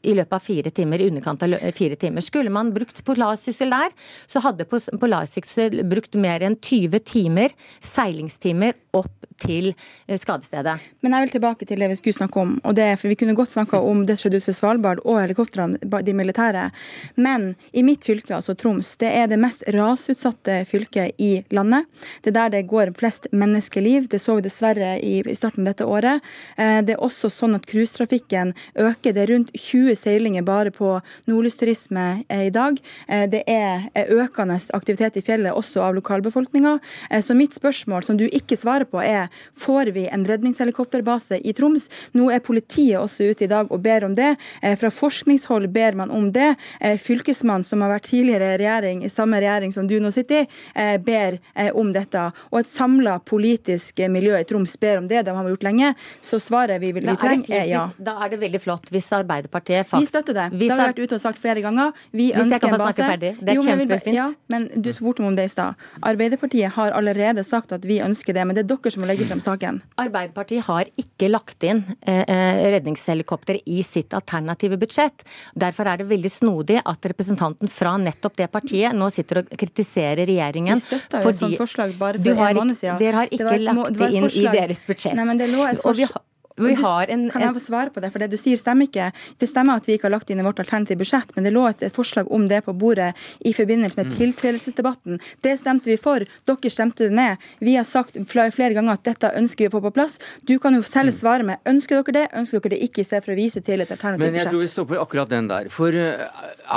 i 0.05 0.15
løpet 0.17 0.37
av 0.37 0.43
fire 0.45 0.71
timer, 0.75 1.01
i 1.01 1.09
underkant 1.11 1.43
av 1.45 1.55
fire 1.75 1.97
timer. 1.99 2.23
Skulle 2.25 2.53
man 2.53 2.71
brukt 2.75 3.03
Polarsyssel 3.05 3.73
der, 3.73 3.93
så 4.29 4.41
hadde 4.45 4.67
Polarsyssel 4.69 5.81
brukt 5.89 6.17
mer 6.21 6.45
enn 6.45 6.57
20 6.61 7.05
timer, 7.09 7.55
seilingstimer, 7.83 8.77
opp 8.95 9.24
til 9.41 9.71
eh, 10.07 10.17
skadestedet. 10.19 10.75
Men 11.03 11.15
jeg 11.15 11.25
vil 11.25 11.33
tilbake 11.35 11.67
til 11.67 11.81
det 11.81 11.89
vi 11.91 11.97
skulle 11.99 12.17
snakke 12.17 12.41
om. 12.41 12.55
og 12.63 12.75
det, 12.75 12.87
for 12.99 13.07
Vi 13.07 13.15
kunne 13.19 13.35
godt 13.35 13.51
snakka 13.51 13.79
om 13.79 14.05
det 14.05 14.17
som 14.17 14.25
skjedde 14.25 14.41
utenfor 14.43 14.57
Svalbard 14.59 15.01
og 15.05 15.19
helikoptrene, 15.21 15.77
de 15.79 16.13
militære. 16.13 16.71
Men 17.15 17.55
i 17.73 17.83
mitt 17.83 18.03
fylke, 18.03 18.35
altså 18.35 18.55
Troms, 18.55 18.95
det 18.97 19.11
er 19.11 19.27
det 19.27 19.39
mest 19.39 19.63
rasutsatte 19.73 20.65
fylket 20.65 21.15
i 21.19 21.43
landet. 21.51 21.85
Det 22.23 22.31
er 22.31 22.39
der 22.39 22.49
det 22.49 22.67
går 22.67 22.93
flest 22.97 23.27
menneskeliv. 23.31 24.09
Det 24.09 24.21
så 24.21 24.35
vi 24.35 24.45
dessverre 24.45 24.95
i, 24.99 25.21
i 25.21 25.35
starten 25.35 25.65
av 25.65 25.73
dette 25.73 25.85
året. 25.85 26.21
Eh, 26.57 26.81
det 26.85 26.95
er 26.95 27.03
også 27.03 27.29
sånn 27.29 27.55
at 27.55 27.67
cruisetrafikken 27.67 28.53
øker. 28.75 29.13
Det 29.13 29.25
er 29.25 29.33
rundt 29.33 29.53
20 29.55 29.95
seilinger 29.99 30.45
bare 30.45 30.71
på 30.71 30.95
nordlysturisme 31.27 32.23
eh, 32.29 32.47
i 32.47 32.53
dag. 32.53 32.77
Det 33.05 33.41
er 33.49 33.85
økende 34.11 34.57
aktivitet 34.73 35.17
i 35.19 35.23
fjellet 35.25 35.55
også 35.55 35.81
av 35.83 35.95
lokalbefolkninga. 35.97 36.77
Så 37.23 37.35
mitt 37.37 37.55
spørsmål, 37.55 38.03
som 38.03 38.17
du 38.17 38.25
ikke 38.27 38.57
svarer 38.59 38.87
på, 38.89 39.01
er 39.01 39.24
får 39.57 39.91
vi 39.95 40.07
en 40.07 40.25
redningshelikopterbase 40.27 41.39
i 41.41 41.53
Troms? 41.57 41.89
Nå 42.17 42.29
er 42.33 42.43
politiet 42.45 42.99
også 42.99 43.31
ute 43.31 43.45
i 43.45 43.49
dag 43.51 43.71
og 43.71 43.81
ber 43.85 44.05
om 44.07 44.15
det. 44.17 44.35
Fra 44.79 44.91
forskningshold 44.93 45.69
ber 45.73 45.97
man 45.99 46.11
om 46.11 46.31
det. 46.35 46.53
Fylkesmannen, 47.01 47.65
som 47.67 47.81
har 47.83 47.93
vært 47.95 48.09
tidligere 48.09 48.55
regjering, 48.61 49.03
i 49.05 49.11
samme 49.11 49.39
regjering 49.41 49.73
som 49.75 49.87
du 49.89 49.97
nå 50.01 50.11
sitter 50.13 50.45
i, 50.45 50.97
ber 51.05 51.39
om 51.77 51.91
dette. 51.95 52.25
Og 52.51 52.59
et 52.61 52.69
samla 52.69 53.17
politisk 53.25 54.01
miljø 54.11 54.37
i 54.39 54.47
Troms 54.47 54.75
ber 54.81 55.01
om 55.01 55.07
det. 55.09 55.23
Det 55.25 55.35
har 55.35 55.47
vi 55.47 55.53
gjort 55.55 55.67
lenge. 55.67 55.93
Så 56.21 56.39
svaret 56.43 56.81
vi, 56.81 56.91
vil, 56.95 57.07
vi 57.07 57.17
trenger, 57.21 57.53
er 57.55 57.69
ja. 57.71 57.85
Da 57.97 58.17
er 58.25 58.33
det 58.33 58.41
veldig 58.43 58.61
flott 58.63 58.91
hvis 58.93 59.11
Arbeiderpartiet 59.15 59.87
vi 59.95 60.05
støtter 60.09 60.35
det. 60.35 60.49
Det 60.59 60.69
har 60.69 60.79
vi 60.79 60.89
vært 60.91 60.99
ute 60.99 61.17
og 61.17 61.21
sagt 61.23 61.39
flere 61.41 61.61
ganger. 61.63 61.95
Vi 62.11 62.31
ønsker 62.35 62.67
en 62.69 62.79
base. 62.81 63.01
Ferdig. 63.05 63.31
Det 63.39 63.53
er 63.53 63.57
jo, 63.59 63.63
kjempefint. 63.63 64.15
Ja, 64.15 64.27
men 64.51 64.67
du 64.75 64.91
spurte 64.95 65.23
meg 65.23 65.29
om 65.29 65.35
det 65.37 65.45
i 65.47 65.51
stad. 65.51 65.79
Arbeiderpartiet 66.05 66.73
har 66.75 66.91
allerede 66.97 67.43
sagt 67.47 67.71
at 67.75 67.85
vi 67.87 68.01
ønsker 68.03 68.35
det, 68.35 68.43
men 68.47 68.57
det 68.57 68.65
er 68.65 68.69
dere 68.73 68.91
som 68.91 69.03
må 69.03 69.07
legge 69.07 69.14
legge 69.15 69.29
frem 69.29 69.41
saken. 69.43 69.79
Arbeiderpartiet 70.01 70.65
har 70.67 70.89
ikke 70.99 71.29
lagt 71.31 71.63
inn 71.67 71.81
eh, 72.05 72.67
redningshelikopter 72.75 73.59
i 73.65 73.81
sitt 73.85 74.13
alternative 74.17 74.77
budsjett. 74.81 75.25
Derfor 75.55 75.89
er 75.91 76.01
det 76.01 76.09
veldig 76.11 76.31
snodig 76.31 76.81
at 76.83 77.09
representanten 77.11 77.71
fra 77.71 77.95
nettopp 78.01 78.37
det 78.41 78.49
partiet 78.53 78.95
nå 78.95 79.09
sitter 79.13 79.43
og 79.43 79.51
kritiserer 79.55 80.25
regjeringen. 80.27 80.79
Vi 80.79 80.87
støtta 80.89 81.23
jo 81.23 81.33
et 81.33 81.41
sånt 81.41 81.59
forslag 81.61 81.97
bare 81.99 82.21
for 82.21 82.45
en 82.51 82.61
måned 82.61 82.79
siden. 82.79 83.01
Dere 83.01 83.23
har 83.23 83.33
ikke 83.33 83.59
lagt 83.63 83.99
det 83.99 84.13
inn 84.19 84.29
i 84.29 84.47
deres 84.51 84.85
budsjett. 84.87 85.17
Nei, 85.17 85.27
men 85.27 85.41
det 85.41 85.51
lå 85.51 85.67
et 85.69 85.81
forslag 85.81 86.23
vi 86.55 86.73
har 86.79 87.09
en, 87.11 87.25
kan 87.31 87.43
jeg 87.43 87.55
få 87.57 87.61
svare 87.65 87.91
på 87.91 87.99
det? 87.99 88.09
For 88.13 88.23
det 88.23 88.29
du 88.31 88.37
sier 88.39 88.59
stemmer 88.59 88.87
ikke. 88.87 89.09
Det 89.41 89.49
stemmer 89.51 89.81
at 89.81 89.87
vi 89.89 89.97
ikke 89.97 90.07
har 90.07 90.15
lagt 90.15 90.29
inn 90.31 90.39
i 90.39 90.45
vårt 90.45 90.61
alternative 90.63 91.01
budsjett, 91.01 91.33
men 91.35 91.47
det 91.47 91.51
lå 91.51 91.65
et, 91.67 91.83
et 91.83 91.95
forslag 91.95 92.29
om 92.31 92.47
det 92.47 92.61
på 92.63 92.75
bordet 92.79 93.11
i 93.43 93.51
forbindelse 93.55 93.99
med 93.99 94.11
mm. 94.11 94.15
tiltredelsesdebatten. 94.15 95.19
Det 95.43 95.57
stemte 95.59 95.91
vi 95.91 95.97
for. 95.99 96.23
Dere 96.47 96.71
stemte 96.71 97.09
det 97.09 97.15
ned. 97.17 97.43
Vi 97.59 97.75
har 97.75 97.87
sagt 97.87 98.15
flere, 98.31 98.53
flere 98.55 98.77
ganger 98.77 98.95
at 98.95 99.03
dette 99.07 99.33
ønsker 99.35 99.65
vi 99.65 99.71
å 99.71 99.75
få 99.75 99.83
på 99.83 99.93
plass. 99.97 100.15
Du 100.47 100.55
kan 100.63 100.77
jo 100.77 100.83
selv 100.87 101.11
mm. 101.11 101.17
svare 101.17 101.47
med 101.49 101.67
ønsker 101.67 101.99
dere 101.99 102.15
det, 102.21 102.25
ønsker 102.39 102.63
dere 102.63 102.77
det 102.77 102.87
ikke, 102.87 103.03
i 103.03 103.09
stedet 103.09 103.27
for 103.27 103.35
å 103.35 103.39
vise 103.39 103.59
til 103.59 103.83
et 103.83 103.91
alternativt 103.91 104.23
budsjett. 104.23 104.37
Men 104.37 104.43
jeg 104.45 104.53
tror 104.53 104.63
vi 104.63 104.71
stopper 104.71 105.03
akkurat 105.03 105.35
den 105.35 105.51
der. 105.51 105.69
For 105.75 105.99
eh, 105.99 106.23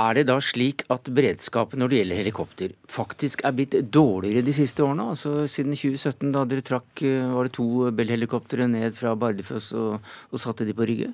er 0.03 0.19
det 0.19 0.27
da 0.33 0.41
slik 0.43 0.83
at 0.91 1.07
beredskapen 1.07 1.79
når 1.79 1.95
det 1.95 2.03
gjelder 2.03 2.23
helikopter, 2.25 2.75
faktisk 2.91 3.47
er 3.47 3.55
blitt 3.55 3.79
dårligere 3.95 4.43
de 4.43 4.59
siste 4.59 4.83
årene? 4.83 5.13
Altså 5.15 5.47
siden 5.47 5.79
2017, 5.79 6.35
da 6.35 6.43
dere 6.51 6.67
trakk 6.67 7.07
eh, 7.07 7.31
var 7.31 7.47
det 7.47 7.55
to 7.55 7.71
Bell-helikoptre 7.95 8.67
ned 8.75 8.99
fra 8.99 9.15
Bardufoss 9.19 9.68
og, 9.77 10.05
og 10.33 10.41
satte 10.41 10.67
de 10.69 10.75
på 10.77 10.87
Rygge? 10.89 11.11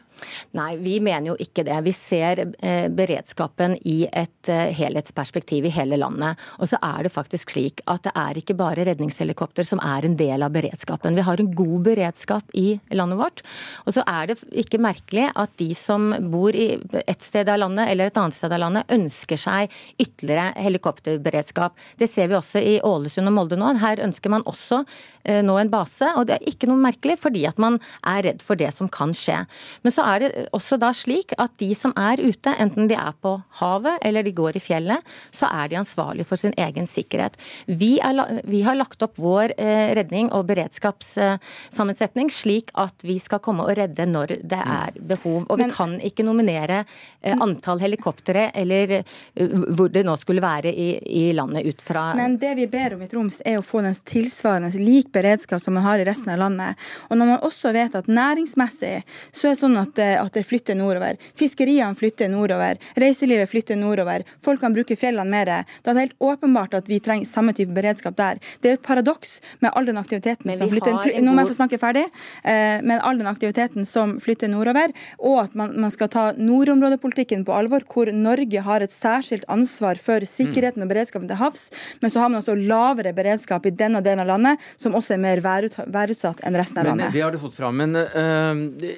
Nei, 0.57 0.75
vi 0.81 0.99
mener 1.03 1.33
jo 1.33 1.37
ikke 1.41 1.65
det. 1.67 1.77
Vi 1.87 1.93
ser 1.97 2.43
eh, 2.45 2.87
beredskapen 2.93 3.77
i 3.89 4.05
et 4.07 4.51
eh, 4.53 4.71
helhetsperspektiv 4.77 5.67
i 5.69 5.73
hele 5.75 5.99
landet. 6.01 6.41
Og 6.61 6.71
så 6.71 6.79
er 6.85 7.07
det 7.07 7.15
faktisk 7.15 7.55
slik 7.55 7.83
at 7.91 8.07
det 8.07 8.15
er 8.19 8.41
ikke 8.41 8.57
bare 8.59 8.87
redningshelikopter 8.89 9.67
som 9.67 9.83
er 9.85 10.07
en 10.07 10.17
del 10.19 10.45
av 10.47 10.55
beredskapen. 10.55 11.17
Vi 11.19 11.27
har 11.27 11.41
en 11.41 11.51
god 11.57 11.89
beredskap 11.89 12.55
i 12.59 12.79
landet 12.95 13.21
vårt. 13.21 13.45
Og 13.85 13.97
så 13.97 14.05
er 14.11 14.33
det 14.33 14.39
ikke 14.65 14.83
merkelig 14.83 15.29
at 15.35 15.55
de 15.61 15.71
som 15.79 16.13
bor 16.31 16.55
i 16.55 16.75
et 17.05 17.25
sted 17.25 17.49
av 17.51 17.61
landet 17.61 17.91
eller 17.91 18.11
et 18.11 18.21
annet 18.21 18.37
sted 18.37 18.53
av 18.53 18.63
landet, 18.63 18.91
ønsker 18.95 19.41
seg 19.41 19.73
ytterligere 20.01 20.53
helikopterberedskap. 20.65 21.77
Det 21.99 22.09
ser 22.11 22.31
vi 22.31 22.39
også 22.39 22.63
i 22.63 22.79
Ålesund 22.85 23.31
og 23.31 23.37
Molde 23.37 23.59
nå. 23.61 23.73
Her 23.83 24.03
ønsker 24.05 24.33
man 24.33 24.45
også 24.51 24.83
eh, 25.25 25.43
nå 25.45 25.57
en 25.61 25.73
base. 25.73 26.11
Og 26.19 26.29
det 26.29 26.39
er 26.39 26.49
ikke 26.51 26.71
noe 26.71 26.81
merkelig, 26.81 27.19
fordi 27.23 27.45
at 27.49 27.61
man 27.63 27.81
er 28.07 28.25
redd 28.29 28.44
for 28.45 28.61
det 28.61 28.71
som 28.77 28.91
kan 28.93 29.15
skje. 29.17 29.41
Men 29.83 29.95
så 29.95 30.05
er 30.13 30.23
det 30.23 30.31
også 30.57 30.79
da 30.81 30.93
slik 30.97 31.35
at 31.41 31.55
de 31.63 31.71
som 31.79 31.95
er 31.99 32.21
ute, 32.23 32.53
enten 32.61 32.89
de 32.91 32.99
er 32.99 33.15
på 33.25 33.37
havet 33.61 34.03
eller 34.05 34.27
de 34.27 34.35
går 34.37 34.59
i 34.59 34.63
fjellet, 34.63 35.15
så 35.35 35.49
er 35.51 35.71
de 35.71 35.81
ansvarlige 35.81 36.29
for 36.29 36.41
sin 36.41 36.55
egen 36.61 36.89
sikkerhet. 36.91 37.39
Vi, 37.67 37.97
er, 38.05 38.41
vi 38.49 38.63
har 38.67 38.79
lagt 38.79 39.03
opp 39.05 39.19
vår 39.21 39.55
eh, 39.59 39.95
redning 39.99 40.31
og 40.35 40.47
beredskapssammensetning 40.51 42.31
slik 42.33 42.73
at 42.81 43.05
vi 43.07 43.19
skal 43.23 43.43
komme 43.45 43.67
og 43.67 43.77
redde 43.79 44.07
når 44.09 44.37
det 44.43 44.61
mm. 44.61 44.75
er 44.77 45.01
behov. 45.15 45.45
Og 45.49 45.59
vi 45.59 45.67
Men, 45.67 45.75
kan 45.75 45.97
ikke 46.05 46.27
nominere 46.27 46.83
eh, 47.23 47.35
antall 47.35 47.83
helikoptre 47.83 48.49
eller 48.55 48.99
uh, 49.01 49.59
hvor 49.77 49.93
det 49.93 50.05
nå 50.07 50.17
skulle 50.21 50.43
være 50.45 50.73
i, 50.73 50.89
i, 51.05 51.25
landet 51.37 51.67
ut 51.67 51.83
fra 51.85 52.07
Men 52.17 52.37
det 52.41 52.55
vi 52.59 52.67
ber 52.71 52.97
om 52.97 53.05
i 53.05 53.09
Troms, 53.11 53.41
er 53.47 53.59
å 53.59 53.65
få 53.65 53.83
den 53.85 53.97
tilsvarende 54.07 54.73
lik 54.81 55.11
beredskap 55.15 55.63
som 55.63 55.77
man 55.77 55.87
har 55.87 56.03
i 56.03 56.07
resten 56.09 56.33
av 56.35 56.41
landet. 56.43 56.81
Og 57.09 57.19
når 57.19 57.33
man 57.35 57.47
også 57.47 57.73
vet 57.75 57.97
at 57.99 58.11
næringsmessig 58.35 59.03
så 59.33 59.49
er 59.49 59.55
det 59.55 59.61
sånn 59.61 59.77
at, 59.81 59.99
eh, 59.99 60.17
at 60.21 60.35
det 60.35 60.45
flytter 60.47 60.77
nordover. 60.79 61.19
Fiskeriene 61.39 61.97
flytter 61.99 62.31
nordover. 62.33 62.79
Reiselivet 63.01 63.51
flytter 63.51 63.79
nordover. 63.79 64.25
Folk 64.45 64.61
kan 64.61 64.75
bruke 64.75 64.97
fjellene 64.99 65.31
mer. 65.31 65.65
Da 65.83 65.91
er 65.91 65.95
det 65.95 66.05
helt 66.05 66.19
åpenbart 66.21 66.75
at 66.75 66.89
vi 66.89 67.01
trenger 67.01 67.27
samme 67.29 67.55
type 67.55 67.75
beredskap 67.75 68.17
der. 68.17 68.41
Det 68.63 68.71
er 68.71 68.79
et 68.79 68.83
paradoks 68.83 69.41
med 69.61 69.73
all 69.75 69.87
den 69.87 70.01
aktiviteten 70.01 70.55
som 70.57 70.71
flytter 70.71 71.23
Nå 71.25 71.33
må 71.33 71.45
jeg 71.45 71.53
få 71.53 71.59
snakke 71.59 71.81
ferdig. 71.81 72.05
Eh, 72.45 72.81
med 72.83 73.01
all 73.03 73.19
den 73.19 73.29
aktiviteten 73.31 73.87
som 73.87 74.19
flytter 74.21 74.51
nordover, 74.51 74.93
og 75.19 75.45
at 75.45 75.55
man, 75.55 75.75
man 75.81 75.93
skal 75.93 76.11
ta 76.13 76.25
nordområdepolitikken 76.37 77.45
på 77.47 77.55
alvor, 77.55 77.85
hvor 77.91 78.11
Norge 78.13 78.61
har 78.65 78.85
et 78.85 78.93
særskilt 78.93 79.45
ansvar 79.53 80.01
for 80.01 80.25
sikkerheten 80.29 80.85
og 80.85 80.91
beredskapen 80.91 81.29
til 81.31 81.41
havs, 81.41 81.71
men 82.03 82.13
så 82.13 82.23
har 82.23 82.33
man 82.33 82.43
også 82.43 82.57
lavere 82.59 83.15
beredskap 83.17 83.67
i 83.67 83.75
denne 83.75 84.03
delen 84.05 84.25
av 84.25 84.33
landet, 84.35 84.65
som 84.81 84.97
også 84.97 85.17
er 85.17 85.23
mer 85.25 85.43
værutsatt 85.45 86.43
enn 86.45 86.59
resten 86.59 86.83
av 86.83 86.91
landet. 86.91 87.11
Men 87.11 87.17
Det 87.17 87.25
har 87.25 87.35
du 87.35 87.41
fått 87.43 87.59
fram. 87.59 87.81
Men 87.81 87.97
uh, 87.97 88.24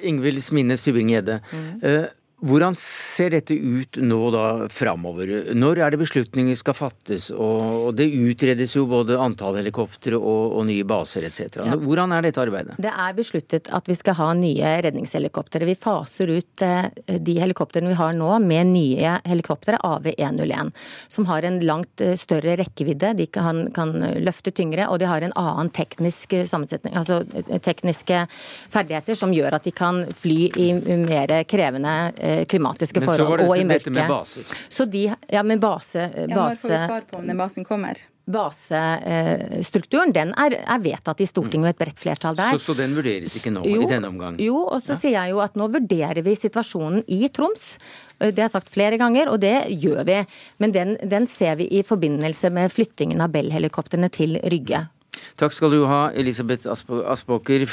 Ingvild 0.03 0.41
Smine 0.41 0.77
Stubring-Gjedde. 0.77 1.39
Mm. 1.51 2.07
Hvordan 2.37 2.75
ser 2.77 3.31
dette 3.33 3.55
ut 3.57 3.97
nå 3.97 4.17
da 4.29 4.67
framover? 4.69 5.31
Når 5.57 5.79
er 5.81 5.93
det 5.93 5.99
beslutninger 6.03 6.57
skal 6.59 6.75
fattes? 6.77 7.31
Og 7.33 7.95
det 7.97 8.05
utredes 8.13 8.75
jo 8.75 8.83
både 8.85 9.17
antall 9.17 9.57
helikoptre 9.57 10.19
og, 10.19 10.53
og 10.59 10.67
nye 10.69 10.85
baser 10.85 11.25
etc. 11.25 11.57
Ja. 11.65 11.73
Hvordan 11.81 12.13
er 12.13 12.27
dette 12.27 12.43
arbeidet? 12.43 12.75
Det 12.77 12.91
er 12.91 13.15
besluttet 13.17 13.71
at 13.73 13.89
vi 13.89 13.95
skal 13.97 14.19
ha 14.19 14.27
nye 14.37 14.73
redningshelikoptre. 14.85 15.65
Vi 15.65 15.73
faser 15.81 16.29
ut 16.29 16.65
eh, 16.65 16.91
de 17.17 17.35
helikoptrene 17.41 17.89
vi 17.89 17.97
har 17.97 18.13
nå 18.13 18.29
med 18.45 18.69
nye 18.69 19.15
helikoptre 19.25 19.81
AV101. 19.81 20.69
Som 21.09 21.25
har 21.31 21.47
en 21.47 21.57
langt 21.65 22.05
eh, 22.05 22.13
større 22.21 22.53
rekkevidde, 22.61 23.15
de 23.17 23.25
kan, 23.33 23.65
kan 23.73 23.95
løfte 24.21 24.53
tyngre 24.53 24.85
og 24.91 25.01
de 25.01 25.09
har 25.09 25.25
en 25.25 25.33
annen 25.33 25.73
teknisk 25.73 26.37
sammensetning, 26.45 26.93
altså 27.01 27.23
eh, 27.33 27.57
tekniske 27.65 28.27
ferdigheter 28.69 29.17
som 29.17 29.33
gjør 29.33 29.57
at 29.57 29.65
de 29.65 29.73
kan 29.73 30.05
fly 30.13 30.39
i 30.53 30.69
mer 31.01 31.33
krevende 31.49 31.97
Eh, 32.27 32.43
klimatiske 32.49 33.01
forhold 33.03 33.45
og 33.45 33.55
i 33.55 33.63
mørket. 33.63 33.63
Men 33.63 33.63
så 33.63 33.63
var 33.63 33.63
det 33.63 33.79
dette 33.79 33.95
med 33.95 34.11
baser. 34.11 34.59
Så 34.69 34.85
de, 34.91 35.07
ja, 35.31 35.43
men 35.47 35.63
base, 35.63 36.09
base 36.11 36.27
ja, 36.27 36.35
Når 36.35 36.61
får 36.61 36.73
vi 36.73 36.83
svar 36.83 37.09
på 37.09 37.19
om 37.21 37.27
den 37.33 37.43
basen 37.43 37.67
kommer? 37.67 38.05
basestrukturen 38.27 40.11
den 40.11 40.33
er, 40.35 40.57
er, 40.59 40.81
vedtatt 40.83 41.21
i 41.23 41.27
Stortinget 41.29 41.63
med 41.63 41.75
et 41.75 41.79
bredt 41.79 42.01
flertall 42.01 42.35
der. 42.35 42.57
Så, 42.57 42.73
så 42.73 42.75
den 42.75 42.91
vurderes 42.97 43.37
ikke 43.39 43.53
nå 43.55 43.61
jo, 43.63 43.85
i 43.85 43.87
denne 43.87 44.09
omgang? 44.11 44.35
Jo, 44.43 44.65
og 44.65 44.81
så 44.83 44.97
ja. 44.97 44.99
sier 44.99 45.15
jeg 45.15 45.31
jo 45.31 45.39
at 45.45 45.55
nå 45.55 45.69
vurderer 45.71 46.19
vi 46.25 46.35
situasjonen 46.35 47.05
i 47.07 47.21
Troms. 47.31 47.77
Det 48.19 48.35
har 48.35 48.49
jeg 48.49 48.55
sagt 48.57 48.73
flere 48.73 48.99
ganger, 48.99 49.31
og 49.31 49.39
det 49.45 49.55
gjør 49.79 50.03
vi. 50.09 50.19
Men 50.59 50.75
den, 50.75 50.93
den 51.07 51.29
ser 51.29 51.55
vi 51.61 51.69
i 51.79 51.85
forbindelse 51.87 52.51
med 52.51 52.73
flyttingen 52.73 53.23
av 53.23 53.31
Bell-helikoptrene 53.31 54.11
til 54.11 54.35
Rygge. 54.43 54.89
Takk 55.37 55.53
skal 55.55 55.73
du 55.73 55.85
ha, 55.89 56.07
Elisabeth 56.17 56.69
Aspaker, 56.69 57.67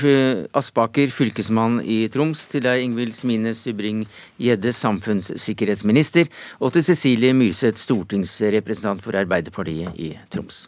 Aspaker, 0.55 1.13
fylkesmann 1.15 1.81
i 1.81 2.05
Troms. 2.13 2.47
Til 2.53 2.65
deg, 2.67 2.85
Ingvild 2.85 3.17
Smine 3.17 3.55
Stubring-Gjedde, 3.57 4.75
samfunnssikkerhetsminister. 4.77 6.31
Og 6.61 6.75
til 6.75 6.87
Cecilie 6.91 7.35
Myrseth, 7.37 7.81
stortingsrepresentant 7.81 9.03
for 9.05 9.17
Arbeiderpartiet 9.19 9.97
i 9.97 10.15
Troms. 10.33 10.67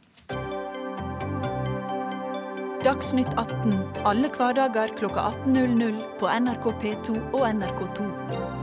Dagsnytt 2.87 3.33
18 3.35 3.73
alle 4.07 4.29
hverdager 4.31 4.93
klokka 4.99 5.33
18.00 5.49 5.99
på 6.21 6.31
NRK 6.31 6.71
P2 6.85 7.17
og 7.33 7.43
NRK2. 7.49 8.56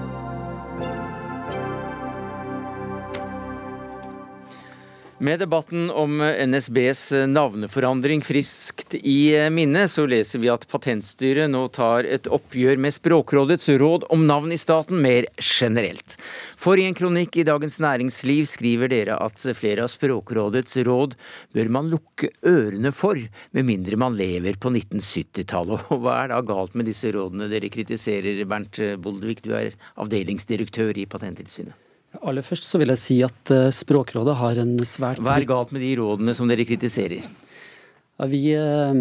Med 5.23 5.39
debatten 5.39 5.85
om 5.89 6.17
NSBs 6.19 7.11
navneforandring 7.27 8.21
friskt 8.21 8.95
i 8.95 9.31
minne, 9.55 9.85
så 9.87 10.03
leser 10.03 10.41
vi 10.43 10.49
at 10.51 10.65
Patentstyret 10.67 11.47
nå 11.47 11.61
tar 11.71 12.03
et 12.03 12.25
oppgjør 12.27 12.81
med 12.83 12.91
Språkrådets 12.91 13.69
råd 13.79 14.03
om 14.11 14.25
navn 14.27 14.51
i 14.51 14.57
staten 14.59 14.99
mer 14.99 15.29
generelt. 15.39 16.17
For 16.59 16.75
i 16.75 16.83
en 16.89 16.97
kronikk 16.97 17.37
i 17.39 17.45
Dagens 17.47 17.79
Næringsliv 17.85 18.49
skriver 18.51 18.91
dere 18.91 19.15
at 19.23 19.39
flere 19.55 19.85
av 19.85 19.93
Språkrådets 19.93 20.75
råd 20.89 21.15
bør 21.55 21.71
man 21.71 21.93
lukke 21.93 22.33
ørene 22.43 22.91
for, 22.91 23.21
med 23.55 23.69
mindre 23.69 24.01
man 24.03 24.19
lever 24.19 24.59
på 24.59 24.73
1970-tallet. 24.75 25.87
Og 25.95 26.03
hva 26.03 26.17
er 26.25 26.33
da 26.33 26.41
galt 26.51 26.75
med 26.75 26.91
disse 26.91 27.15
rådene 27.15 27.47
dere 27.47 27.71
kritiserer, 27.71 28.43
Bernt 28.43 28.83
Boldvik, 28.99 29.45
du 29.47 29.55
er 29.55 29.71
avdelingsdirektør 29.95 30.99
i 30.99 31.07
Patenttilsynet? 31.07 31.82
Aller 32.21 32.45
først 32.45 32.67
så 32.67 32.79
vil 32.81 32.93
jeg 32.93 33.01
si 33.01 33.17
at 33.25 33.51
eh, 33.53 33.71
Språkrådet 33.73 34.35
har 34.37 34.59
en 34.61 34.75
svært 34.85 35.21
Hva 35.23 35.37
er 35.39 35.47
galt 35.49 35.73
med 35.73 35.81
de 35.83 35.93
rådene 35.97 36.35
som 36.37 36.49
dere 36.49 36.65
kritiserer? 36.67 37.25
Ja, 37.25 38.27
vi, 38.29 38.43
eh, 38.53 38.99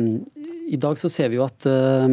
I 0.72 0.80
dag 0.80 0.96
så 1.00 1.10
ser 1.12 1.28
vi 1.32 1.36
jo 1.36 1.44
at 1.44 1.66
eh, 1.68 2.06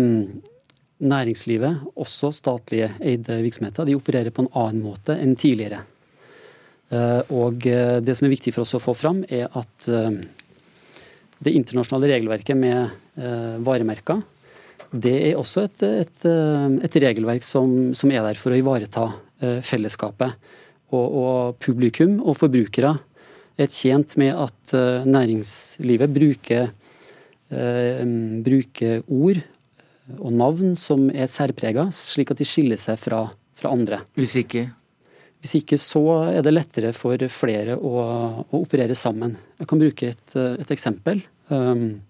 næringslivet, 0.99 1.85
også 1.95 2.33
statlige 2.35 2.91
eide 2.99 3.39
virksomheter, 3.45 3.87
de 3.87 3.95
opererer 3.95 4.35
på 4.35 4.43
en 4.43 4.51
annen 4.59 4.83
måte 4.83 5.15
enn 5.15 5.37
tidligere. 5.39 5.85
Og 6.89 7.61
det 7.61 8.15
som 8.17 8.25
er 8.25 8.31
viktig 8.33 8.49
for 8.49 8.63
oss 8.65 8.73
å 8.73 8.81
få 8.81 8.95
fram, 8.97 9.19
er 9.29 9.45
at 9.45 9.85
det 11.45 11.53
internasjonale 11.53 12.09
regelverket 12.09 12.57
med 12.57 13.61
varemerker, 13.63 14.23
det 14.89 15.13
er 15.29 15.37
også 15.37 15.67
et, 15.67 15.85
et, 15.85 16.25
et 16.25 16.97
regelverk 17.05 17.45
som, 17.45 17.93
som, 17.93 18.09
er 18.09 18.25
der 18.25 18.41
for 18.41 18.51
å 18.51 18.57
ivareta 18.57 19.05
fellesskapet 19.69 20.49
og, 20.89 21.05
og 21.21 21.59
publikum 21.61 22.17
og 22.23 22.37
forbrukere 22.39 22.95
er 23.59 23.69
tjent 23.71 24.15
med 24.19 24.33
at 24.33 24.73
uh, 24.77 25.05
næringslivet 25.07 26.13
bruker, 26.15 26.69
eh, 27.51 28.03
bruker, 28.45 29.01
ord 29.11 29.41
og 30.17 30.31
navn 30.33 30.77
som 30.79 31.09
er 31.11 31.27
særprega, 31.29 31.89
slik 31.93 32.31
at 32.31 32.39
de 32.39 32.47
skiller 32.47 32.79
seg 32.79 32.97
fra, 33.01 33.25
fra, 33.59 33.73
andre. 33.73 33.99
Hvis 34.17 34.37
ikke? 34.39 34.69
Hvis 35.43 35.57
ikke 35.59 35.79
så 35.79 36.03
er 36.31 36.41
det 36.45 36.55
lettere 36.55 36.93
for 36.95 37.19
flere 37.31 37.75
å, 37.75 37.93
å 38.47 38.61
operere 38.63 38.95
sammen. 38.97 39.35
Jeg 39.59 39.69
kan 39.69 39.83
bruke 39.83 40.11
et, 40.15 40.35
et 40.35 40.73
eksempel. 40.73 41.21
Um, 41.51 42.01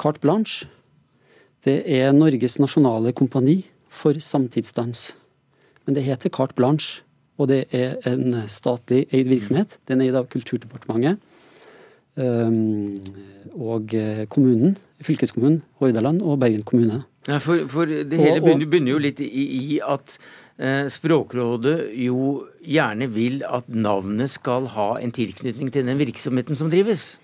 carte 0.00 0.22
blanche. 0.22 0.68
Det 1.66 1.80
er 1.90 2.14
Norges 2.14 2.60
nasjonale 2.62 3.10
kompani 3.16 3.62
for 3.90 4.18
samtidsdans. 4.22 5.10
Men 5.86 5.96
det 5.96 6.04
heter 6.06 6.32
Carte 6.34 6.54
Blanche, 6.58 7.02
og 7.36 7.50
det 7.50 7.64
er 7.76 7.98
en 8.08 8.42
statlig 8.48 9.04
eid 9.14 9.28
virksomhet. 9.28 9.78
Den 9.88 10.00
er 10.00 10.10
eid 10.10 10.18
av 10.18 10.28
Kulturdepartementet 10.32 11.20
um, 12.16 12.94
og 13.56 13.92
kommunen, 14.32 14.78
fylkeskommunen 15.04 15.60
Hordaland 15.80 16.24
og 16.24 16.40
Bergen 16.40 16.64
kommune. 16.64 17.02
Ja, 17.26 17.40
for, 17.42 17.64
for 17.70 17.90
det 17.90 18.18
hele 18.20 18.40
begynner, 18.42 18.68
begynner 18.70 18.92
jo 18.94 19.02
litt 19.02 19.20
i, 19.24 19.26
i 19.26 19.78
at 19.82 20.14
eh, 20.62 20.86
Språkrådet 20.92 21.88
jo 21.98 22.46
gjerne 22.62 23.08
vil 23.10 23.40
at 23.48 23.66
navnet 23.66 24.30
skal 24.30 24.68
ha 24.76 24.92
en 25.02 25.14
tilknytning 25.14 25.72
til 25.74 25.88
den 25.88 25.98
virksomheten 25.98 26.58
som 26.58 26.70
drives. 26.70 27.16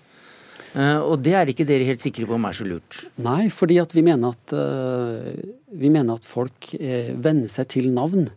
Uh, 0.73 0.99
og 1.05 1.19
det 1.21 1.35
er 1.37 1.51
ikke 1.51 1.67
dere 1.69 1.85
helt 1.85 2.01
sikre 2.01 2.25
på 2.25 2.33
om 2.33 2.47
er 2.49 2.55
så 2.57 2.65
lurt? 2.65 3.03
Nei, 3.21 3.45
fordi 3.53 3.77
vi 3.93 4.03
mener 4.03 4.33
at, 4.33 4.55
uh, 4.57 5.29
vi 5.69 5.91
mener 5.93 6.17
at 6.17 6.25
folk 6.27 6.71
uh, 6.73 7.13
venner 7.13 7.51
seg 7.51 7.69
til 7.75 7.91
navn 7.93 8.31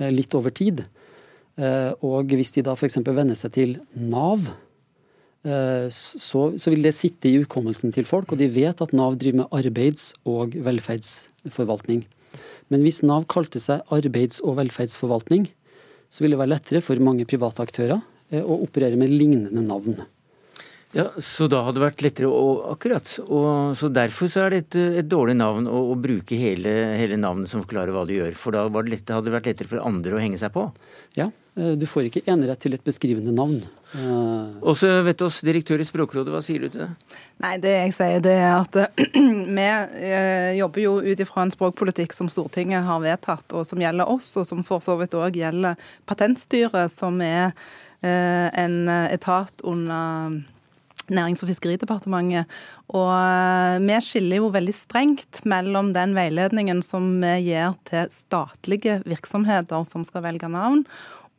litt 0.00 0.32
over 0.32 0.48
tid. 0.56 0.86
Og 1.58 2.34
hvis 2.36 2.52
de 2.54 2.64
da 2.64 2.76
f.eks. 2.76 3.00
venner 3.04 3.38
seg 3.38 3.54
til 3.56 3.72
Nav, 3.94 4.44
så, 5.40 6.40
så, 6.60 6.70
vil 6.70 6.84
det 6.84 6.92
sitte 6.92 7.30
i 7.30 7.38
hukommelsen 7.40 7.94
til 7.96 8.04
folk, 8.08 8.32
og 8.32 8.40
de 8.40 8.48
vet 8.52 8.80
at 8.84 8.92
Nav 8.96 9.16
driver 9.20 9.42
med 9.42 9.56
arbeids- 9.56 10.12
og 10.28 10.54
velferdsforvaltning. 10.54 12.04
Men 12.70 12.84
hvis 12.84 13.02
Nav 13.02 13.24
kalte 13.32 13.60
seg 13.60 13.82
arbeids- 13.92 14.42
og 14.44 14.58
velferdsforvaltning, 14.60 15.48
så 16.10 16.22
ville 16.22 16.36
det 16.36 16.42
være 16.42 16.54
lettere 16.54 16.84
for 16.84 17.00
mange 17.02 17.26
private 17.28 17.64
aktører 17.64 18.00
å 18.40 18.60
operere 18.62 18.98
med 19.00 19.12
lignende 19.12 19.64
navn. 19.64 20.00
Ja, 20.92 21.06
Så 21.22 21.46
da 21.46 21.60
hadde 21.62 21.78
det 21.78 21.84
vært 21.84 22.02
lettere 22.02 22.30
å 22.30 22.46
Akkurat. 22.72 23.12
Og, 23.26 23.76
så 23.78 23.90
Derfor 23.94 24.30
så 24.30 24.46
er 24.46 24.54
det 24.54 24.62
et, 24.64 24.78
et 25.02 25.10
dårlig 25.10 25.36
navn 25.38 25.68
å, 25.70 25.84
å 25.92 25.98
bruke 25.98 26.38
hele, 26.38 26.72
hele, 26.98 27.18
navnet 27.20 27.50
som 27.50 27.62
forklarer 27.62 27.94
hva 27.94 28.06
du 28.08 28.16
gjør. 28.16 28.34
For 28.38 28.56
da 28.56 28.66
det 28.66 28.90
lett, 28.90 29.12
hadde 29.12 29.30
det 29.30 29.36
vært 29.36 29.50
lettere 29.52 29.70
for 29.70 29.84
andre 29.86 30.16
å 30.16 30.22
henge 30.22 30.40
seg 30.40 30.52
på. 30.54 30.66
Ja, 31.18 31.28
eh, 31.54 31.76
du 31.78 31.86
får 31.90 32.08
ikke 32.08 32.24
enerett 32.30 32.62
til 32.64 32.74
et 32.74 32.86
beskrivende 32.86 33.34
navn. 33.34 33.62
Uh... 33.94 34.58
Og 34.62 34.76
så 34.78 34.90
vet 35.06 35.22
oss, 35.26 35.40
direktør 35.46 35.82
i 35.82 35.86
Språkrådet, 35.86 36.30
hva 36.30 36.42
sier 36.46 36.62
du 36.62 36.70
til 36.70 36.84
det? 36.84 37.16
Nei, 37.42 37.56
Det 37.62 37.74
jeg 37.74 37.96
sier, 37.96 38.22
det 38.26 38.36
er 38.38 38.52
at 38.58 38.78
vi 39.58 39.66
eh, 39.66 40.52
jobber 40.58 40.86
jo 40.86 40.98
ut 41.06 41.26
ifra 41.26 41.46
en 41.46 41.54
språkpolitikk 41.54 42.14
som 42.14 42.30
Stortinget 42.30 42.86
har 42.86 43.02
vedtatt, 43.02 43.46
og 43.54 43.66
som 43.66 43.82
gjelder 43.82 44.10
oss, 44.10 44.32
og 44.38 44.46
som 44.50 44.66
for 44.66 44.82
så 44.82 44.98
vidt 44.98 45.18
òg 45.18 45.38
gjelder 45.38 45.78
Patentstyret, 46.10 46.90
som 46.90 47.22
er 47.22 47.54
en 48.00 48.88
etat 48.88 49.60
under 49.68 50.38
Nærings- 51.10 51.42
og 51.44 51.50
fiskeridepartementet. 51.50 52.50
Og 52.94 53.10
eh, 53.12 53.78
vi 53.84 54.00
skiller 54.04 54.42
jo 54.42 54.52
veldig 54.54 54.74
strengt 54.76 55.42
mellom 55.48 55.92
den 55.96 56.14
veiledningen 56.16 56.82
som 56.86 57.16
vi 57.22 57.34
gir 57.50 57.74
til 57.90 58.10
statlige 58.14 59.00
virksomheter 59.08 59.86
som 59.88 60.06
skal 60.06 60.24
velge 60.28 60.50
navn, 60.50 60.84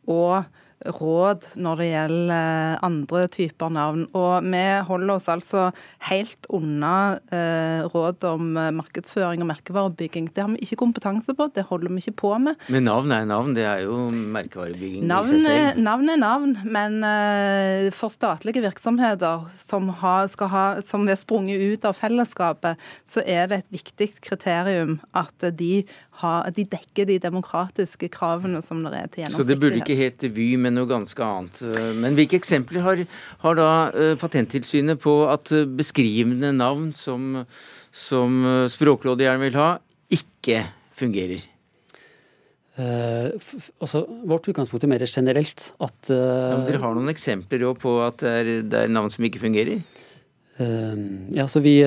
og 0.09 0.43
råd 0.85 1.47
når 1.61 1.81
det 1.81 1.88
gjelder 1.89 2.79
andre 2.85 3.23
typer 3.31 3.73
navn. 3.73 4.05
Og 4.17 4.45
vi 4.45 4.63
holder 4.88 5.13
oss 5.15 5.29
altså 5.31 5.69
helt 6.09 6.47
unna 6.53 7.19
eh, 7.33 7.85
råd 7.91 8.25
om 8.29 8.50
markedsføring 8.77 9.43
og 9.43 9.51
merkevarebygging. 9.51 10.31
Det 10.33 10.43
har 10.43 10.51
vi 10.53 10.61
ikke 10.65 10.79
kompetanse 10.83 11.35
på, 11.38 11.50
det 11.55 11.67
holder 11.69 11.93
vi 11.93 12.03
ikke 12.05 12.19
på 12.23 12.33
med. 12.41 12.59
Men 12.73 12.88
navn 12.89 13.13
er 13.15 13.27
navn, 13.29 13.55
det 13.57 13.65
er 13.67 13.85
jo 13.85 14.07
merkevarebygging 14.11 15.07
navn, 15.09 15.29
i 15.29 15.39
seg 15.39 15.45
selv? 15.47 15.81
Navn 15.81 16.11
er 16.11 16.21
navn, 16.21 16.55
men 16.65 17.00
eh, 17.07 17.89
for 17.95 18.13
statlige 18.13 18.63
virksomheter 18.63 19.45
som, 19.61 19.89
har, 20.01 20.29
ha, 20.53 20.65
som 20.85 21.07
er 21.09 21.19
sprunget 21.19 21.61
ut 21.61 21.88
av 21.88 21.97
fellesskapet, 21.97 22.79
så 23.07 23.23
er 23.25 23.50
det 23.51 23.61
et 23.61 23.73
viktig 23.81 24.11
kriterium 24.23 24.97
at 25.17 25.50
de, 25.57 25.83
har, 26.21 26.50
de 26.55 26.65
dekker 26.69 27.09
de 27.09 27.19
demokratiske 27.21 28.11
kravene 28.13 28.61
som 28.65 28.83
det 28.85 28.93
er 28.93 29.09
til 29.11 29.23
gjennomsiktighet. 29.23 29.38
Så 29.38 29.47
det 29.47 29.59
burde 29.61 29.81
ikke 29.81 29.97
hete 29.97 30.31
Vy, 30.31 30.53
men 30.61 30.70
med 30.71 30.79
noe 30.79 30.89
ganske 30.89 31.27
annet. 31.27 31.61
Men 31.99 32.17
hvilke 32.17 32.39
eksempler 32.39 32.87
har, 32.87 33.05
har 33.43 33.59
da 33.59 33.69
eh, 33.91 34.17
Patenttilsynet 34.19 35.01
på 35.03 35.19
at 35.29 35.51
eh, 35.53 35.67
beskrivende 35.67 36.53
navn 36.55 36.89
som, 36.97 37.43
som 37.91 38.43
eh, 38.47 38.67
Språkrådet 38.71 39.27
gjerne 39.27 39.45
vil 39.45 39.59
ha, 39.59 39.71
ikke 40.15 40.63
fungerer? 40.97 41.51
Uh, 42.79 43.35
også, 43.83 44.05
vårt 44.25 44.47
utgangspunkt 44.47 44.85
er 44.85 44.89
mer 44.93 45.03
generelt. 45.03 45.65
At, 45.83 45.97
uh, 46.07 46.15
ja, 46.15 46.59
dere 46.69 46.79
har 46.79 46.95
noen 46.95 47.11
eksempler 47.11 47.65
på 47.75 47.97
at 48.05 48.21
det 48.23 48.31
er, 48.31 48.51
det 48.63 48.83
er, 48.85 48.93
navn 48.93 49.11
som 49.11 49.25
ikke 49.27 49.41
fungerer? 49.43 49.81
Uh, 50.55 51.27
ja, 51.35 51.48
så 51.51 51.59
vi 51.59 51.81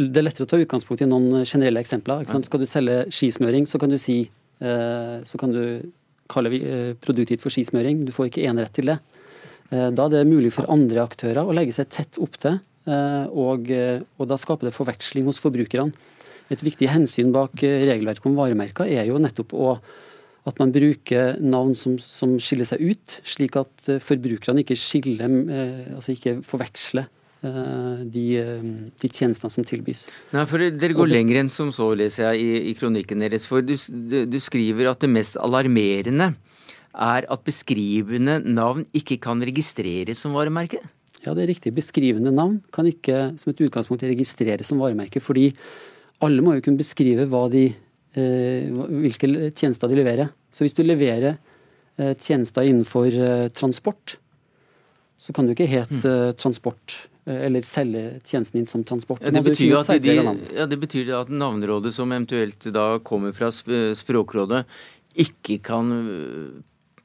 Det 0.00 0.16
er 0.16 0.22
lettere 0.22 0.46
å 0.46 0.50
ta 0.50 0.60
utgangspunkt 0.62 1.02
i 1.02 1.08
noen 1.10 1.42
generelle 1.42 1.82
eksempler. 1.82 2.22
Skal 2.46 2.62
du 2.62 2.68
selge 2.68 3.02
skismøring, 3.10 3.66
så 3.66 3.80
kan 3.80 3.90
du 3.90 3.98
si 3.98 4.22
så 4.60 5.38
kan 5.40 5.54
du 5.54 5.80
kaller 6.30 6.52
vi 6.52 6.60
produktivt 7.02 7.42
for 7.42 7.52
skismøring. 7.52 8.04
Du 8.06 8.12
får 8.14 8.30
ikke 8.30 8.46
enerett 8.48 8.74
til 8.76 8.92
det. 8.92 8.98
Eh, 9.70 9.88
da 9.94 10.06
er 10.06 10.14
det 10.14 10.28
mulig 10.30 10.52
for 10.54 10.70
andre 10.72 11.04
aktører 11.04 11.44
å 11.44 11.56
legge 11.56 11.74
seg 11.76 11.90
tett 11.92 12.20
opptil, 12.22 12.60
til, 12.60 13.26
og, 13.36 13.68
og 13.70 14.24
da 14.26 14.38
skaper 14.40 14.66
det 14.66 14.74
forveksling 14.74 15.26
hos 15.28 15.38
forbrukerne. 15.42 15.92
Et 16.50 16.62
viktig 16.64 16.88
hensyn 16.90 17.30
bak 17.30 17.60
regelverket 17.62 18.24
om 18.26 18.38
varemerker 18.38 18.88
er 18.90 19.04
jo 19.06 19.20
nettopp 19.22 19.52
å, 19.54 19.74
at 20.48 20.58
man 20.58 20.72
bruker 20.74 21.36
navn 21.38 21.76
som, 21.78 21.94
som, 22.02 22.32
skiller 22.42 22.66
seg 22.66 22.82
ut, 22.82 23.20
slik 23.22 23.60
at 23.60 23.92
forbrukerne 24.02 24.64
ikke 24.64 24.78
skiller, 24.80 25.30
altså 25.94 26.16
ikke 26.16 26.40
forveksler 26.42 27.06
Eh, 27.06 27.19
de, 27.40 28.24
eh, 28.36 28.60
de, 29.00 29.08
tjenestene 29.08 29.52
som 29.52 29.64
tilbys. 29.64 30.04
Nei, 30.34 30.44
for 30.48 30.60
Dere 30.60 30.96
går 30.96 31.08
det, 31.08 31.16
lenger 31.16 31.40
enn 31.40 31.52
som 31.52 31.70
så, 31.72 31.88
leser 31.96 32.28
jeg 32.28 32.44
i, 32.44 32.70
i 32.70 32.76
kronikken 32.76 33.24
deres. 33.24 33.46
For 33.48 33.64
du, 33.64 33.74
du, 34.28 34.38
skriver 34.42 34.90
at 34.90 35.00
det 35.00 35.08
mest 35.12 35.38
alarmerende 35.40 36.34
er 36.90 37.28
at 37.30 37.44
beskrivende 37.46 38.40
navn 38.44 38.84
ikke 38.96 39.20
kan 39.24 39.40
registreres 39.46 40.20
som 40.20 40.36
varemerke? 40.36 40.82
Ja, 41.24 41.32
det 41.36 41.44
er 41.44 41.52
riktig. 41.52 41.74
Beskrivende 41.76 42.32
navn 42.32 42.60
kan 42.74 42.88
ikke 42.88 43.30
som 43.40 43.52
et 43.52 43.62
utgangspunkt 43.64 44.04
registreres 44.08 44.68
som 44.68 44.80
varemerke. 44.82 45.22
Fordi 45.24 45.50
alle 46.24 46.44
må 46.44 46.56
jo 46.56 46.64
kunne 46.64 46.80
beskrive 46.80 47.28
de, 47.52 47.66
eh, 48.20 48.68
hvilke 48.68 49.52
tjenester 49.56 49.88
de 49.88 50.00
leverer. 50.00 50.32
Så 50.52 50.64
hvis 50.66 50.76
du 50.76 50.82
leverer 50.84 51.38
eh, 51.96 52.12
tjenester 52.20 52.68
innenfor 52.68 53.08
eh, 53.08 53.48
transport, 53.48 54.18
så 55.20 55.32
kan 55.36 55.46
du 55.46 55.52
ikke 55.52 55.68
hete 55.68 56.00
mm. 56.00 56.36
transport 56.40 56.96
Eh, 56.96 57.09
eller 57.30 57.64
selge 57.64 58.04
tjenesten 58.24 58.60
din 58.60 58.68
som 58.68 58.84
transport. 58.84 59.22
Det, 59.22 59.42
betyr 59.44 59.76
at 59.78 59.90
de, 60.02 60.16
ja, 60.56 60.66
det 60.66 60.78
betyr 60.80 61.12
at 61.20 61.32
navnerådet 61.32 61.94
som 61.96 62.12
eventuelt 62.12 62.68
da 62.74 62.86
kommer 63.04 63.34
fra 63.36 63.50
Språkrådet, 63.50 64.64
ikke 65.18 65.58
kan 65.66 65.92
eh, 65.98 66.62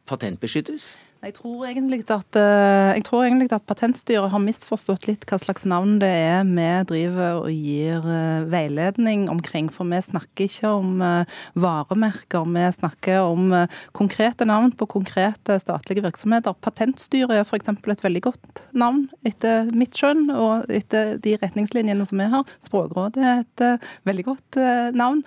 patentbeskyttes? 0.10 0.92
Jeg 1.26 1.34
tror, 1.40 1.66
at, 1.66 2.38
eh, 2.38 2.92
jeg 3.00 3.04
tror, 3.08 3.24
egentlig 3.26 3.50
at, 3.50 3.64
Patentstyret 3.66 4.30
har 4.30 4.42
misforstått 4.44 5.08
litt 5.10 5.24
hva 5.26 5.40
slags 5.42 5.64
navn 5.66 5.96
det 5.98 6.06
er 6.06 6.44
vi 6.46 6.68
driver 6.86 7.40
og 7.40 7.50
gir 7.50 8.04
eh, 8.06 8.46
veiledning 8.46 9.24
omkring. 9.34 9.72
For 9.74 9.90
vi 9.90 10.04
snakker 10.06 10.46
ikke 10.46 10.70
om 10.70 11.02
eh, 11.02 11.40
varemerker, 11.58 12.46
vi 12.46 12.68
snakker 12.76 13.24
om 13.26 13.56
konkrete 13.98 14.46
navn 14.46 14.70
på 14.78 14.86
konkrete 14.92 15.58
statlige 15.64 16.04
virksomheter. 16.06 16.54
Patentstyret 16.62 17.34
er 17.34 17.42
f.eks. 17.42 17.74
et 17.74 18.06
veldig 18.06 18.22
godt 18.28 18.62
navn 18.78 19.08
etter 19.26 19.72
mitt 19.74 19.98
skjønn 19.98 20.30
og 20.30 20.70
etter 20.70 21.18
de 21.18 21.36
retningslinjene 21.42 22.06
som 22.06 22.22
vi 22.22 22.30
har. 22.36 22.46
Språkrådet 22.62 23.26
er 23.26 23.42
et 23.42 23.66
veldig 24.06 24.28
godt 24.30 24.62
navn. 24.94 25.24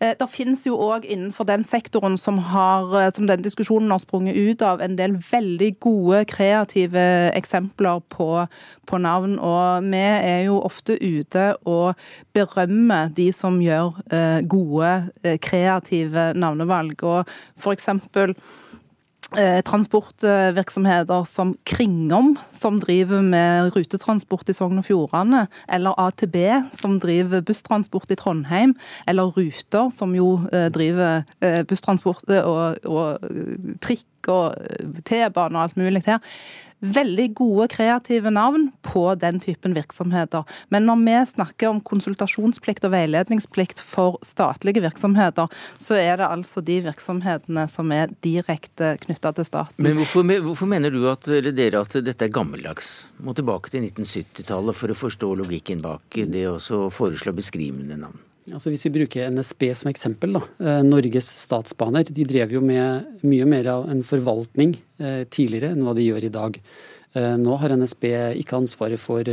Det 0.00 0.30
finnes 0.32 0.64
jo 0.64 0.80
òg 0.80 1.04
innenfor 1.04 1.50
den 1.50 1.66
sektoren 1.66 2.16
som, 2.16 2.40
har, 2.54 3.12
som 3.12 3.28
den 3.28 3.44
diskusjonen 3.44 3.92
har 3.92 4.00
sprunget 4.00 4.38
ut 4.38 4.64
av, 4.64 4.80
en 4.80 4.96
del 4.96 5.18
veldig 5.20 5.41
veldig 5.42 5.70
gode, 5.82 6.24
kreative 6.30 7.04
eksempler 7.36 8.02
på, 8.12 8.46
på, 8.86 8.98
navn. 9.02 9.38
Og 9.38 9.84
vi 9.90 10.02
er 10.02 10.46
jo 10.46 10.60
ofte 10.62 10.98
ute 11.02 11.52
og 11.66 11.94
berømmer 12.34 13.12
de 13.16 13.30
som 13.34 13.60
gjør 13.62 14.02
eh, 14.12 14.40
gode, 14.48 14.92
eh, 15.24 15.38
kreative 15.42 16.32
navnevalg. 16.34 17.02
Og 17.02 17.32
for 17.56 17.74
eksempel 17.74 18.36
Eh, 19.32 19.62
transportvirksomheter 19.64 21.24
som 21.24 21.54
Kringom, 21.64 22.34
som 22.52 22.76
driver 22.82 23.22
med 23.24 23.70
rutetransport 23.72 24.50
i 24.52 24.52
Sogn 24.52 24.82
og 24.82 24.84
Fjordane, 24.84 25.46
eller 25.72 25.96
AtB, 25.96 26.36
som 26.76 26.98
driver 27.00 27.40
busstransport 27.40 28.12
i 28.12 28.18
Trondheim, 28.20 28.74
eller 29.08 29.32
Ruter, 29.32 29.88
som 29.88 30.12
jo 30.12 30.42
driver 30.74 31.24
busstransport 31.64 32.28
og, 32.44 32.84
og 32.84 33.24
trikk 33.80 34.04
og 34.30 34.58
T-bane 35.08 35.56
og 35.56 35.64
alt 35.64 35.80
mulig 35.80 36.04
her 36.06 36.22
veldig 36.82 37.28
gode, 37.38 37.68
kreative 37.72 38.30
navn 38.34 38.68
på 38.84 39.04
den 39.20 39.38
typen 39.42 39.74
virksomheter. 39.76 40.46
Men 40.74 40.86
når 40.88 41.02
vi 41.04 41.16
snakker 41.32 41.70
om 41.70 41.80
konsultasjonsplikt 41.86 42.86
og 42.88 42.94
veiledningsplikt 42.96 43.82
for 43.86 44.18
statlige 44.26 44.82
virksomheter, 44.82 45.52
så 45.82 45.98
er 46.00 46.18
det 46.18 46.28
altså 46.28 46.62
de 46.64 46.80
virksomhetene 46.88 47.68
som 47.70 47.94
er 47.94 48.12
direkte 48.24 48.96
knytta 49.04 49.34
til 49.38 49.48
staten. 49.48 49.78
Men 49.82 50.00
hvorfor, 50.00 50.26
hvorfor, 50.48 50.70
mener 50.70 50.90
du 50.90 51.06
at, 51.10 51.30
dere 51.54 51.84
at 51.84 51.96
dette 52.02 52.26
er 52.26 52.34
gammeldags? 52.34 53.06
Må 53.22 53.36
tilbake 53.38 53.70
til 53.70 53.86
1970-tallet 53.86 54.78
for 54.78 54.92
å 54.92 54.98
forstå 54.98 55.32
logikken 55.44 55.82
bak 55.84 56.20
det 56.32 56.46
å 56.50 56.58
foreslå 56.92 57.34
beskrivende 57.36 57.98
navn? 58.00 58.18
Altså 58.50 58.72
hvis 58.72 58.82
vi 58.88 58.94
bruker 58.96 59.30
NSB 59.30 59.68
som 59.78 59.90
eksempel, 59.92 60.34
da. 60.34 60.42
Eh, 60.58 60.80
Norges 60.86 61.28
Statsbaner 61.44 62.08
de 62.10 62.24
drev 62.26 62.56
jo 62.56 62.62
med 62.64 63.22
mye 63.22 63.46
mer 63.46 63.68
av 63.70 63.86
en 63.92 64.02
forvaltning 64.06 64.74
eh, 64.98 65.22
tidligere 65.30 65.70
enn 65.76 65.84
hva 65.86 65.94
de 65.94 66.08
gjør 66.08 66.26
i 66.26 66.32
dag. 66.34 66.58
Eh, 67.14 67.36
nå 67.38 67.58
har 67.60 67.76
NSB 67.78 68.08
ikke 68.42 68.58
ansvaret 68.58 68.98
for, 68.98 69.30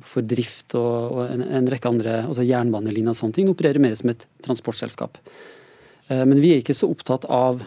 for 0.00 0.24
drift 0.24 0.78
og, 0.78 0.94
og 1.18 1.20
en, 1.26 1.44
en, 1.44 1.68
rekke 1.68 1.92
andre, 1.92 2.22
altså 2.30 2.46
jernbanelinjer 2.48 3.12
og 3.12 3.20
sånne 3.20 3.36
ting. 3.36 3.50
De 3.50 3.56
opererer 3.56 3.82
mer 3.82 3.98
som 3.98 4.14
et 4.14 4.24
transportselskap. 4.46 5.20
Men 6.06 6.38
vi 6.38 6.52
er 6.54 6.60
ikke 6.62 6.76
så 6.78 6.86
opptatt 6.86 7.24
av 7.26 7.64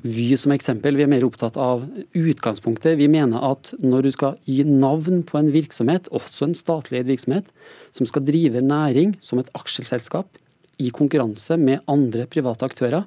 Vy 0.00 0.32
som 0.40 0.52
eksempel. 0.54 0.96
Vi 0.96 1.04
er 1.04 1.10
mer 1.12 1.24
opptatt 1.26 1.58
av 1.60 1.82
utgangspunktet. 2.16 2.96
Vi 2.96 3.08
mener 3.12 3.42
at 3.50 3.74
når 3.84 4.06
du 4.06 4.10
skal 4.14 4.38
gi 4.48 4.62
navn 4.64 5.20
på 5.28 5.36
en 5.40 5.50
virksomhet, 5.52 6.08
også 6.16 6.46
en 6.46 6.56
statlig 6.56 7.02
virksomhet, 7.08 7.50
som 7.92 8.08
skal 8.08 8.24
drive 8.24 8.62
næring 8.64 9.12
som 9.20 9.42
et 9.42 9.50
aksjeselskap 9.58 10.38
i 10.80 10.88
konkurranse 10.94 11.58
med 11.60 11.84
andre 11.90 12.24
private 12.30 12.64
aktører, 12.64 13.04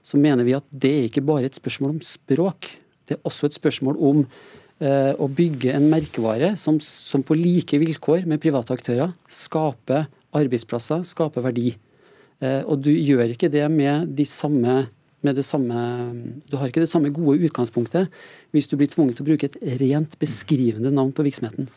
så 0.00 0.16
mener 0.16 0.46
vi 0.46 0.56
at 0.56 0.64
det 0.72 0.92
er 0.94 1.10
ikke 1.10 1.26
bare 1.28 1.50
et 1.50 1.58
spørsmål 1.58 1.98
om 1.98 2.00
språk. 2.04 2.70
Det 3.04 3.18
er 3.18 3.28
også 3.28 3.50
et 3.50 3.58
spørsmål 3.58 3.98
om 4.00 4.22
eh, 4.24 5.12
å 5.12 5.28
bygge 5.28 5.74
en 5.76 5.90
merkevare 5.92 6.54
som, 6.56 6.78
som, 6.80 7.20
på 7.20 7.36
like 7.36 7.76
vilkår 7.82 8.24
med 8.30 8.40
private 8.40 8.72
aktører 8.78 9.12
skaper 9.28 10.08
arbeidsplasser, 10.40 11.04
skaper 11.04 11.44
verdi. 11.44 11.74
Eh, 12.40 12.62
og 12.64 12.80
du 12.86 12.94
gjør 12.94 13.34
ikke 13.34 13.52
det 13.52 13.66
med 13.68 14.16
de 14.16 14.24
samme 14.24 14.86
med 15.26 15.36
det 15.36 15.44
samme 15.44 15.74
Du 16.50 16.56
har 16.56 16.70
ikke 16.70 16.82
det 16.82 16.90
samme 16.90 17.12
gode 17.14 17.40
utgangspunktet 17.46 18.08
hvis 18.54 18.68
du 18.70 18.76
blir 18.76 18.90
tvunget 18.90 19.18
til 19.18 19.26
å 19.26 19.30
bruke 19.30 19.50
et 19.50 19.58
rent 19.80 20.16
beskrivende 20.18 20.90
navn 20.90 21.12
på 21.14 21.22
virksomheten. 21.22 21.68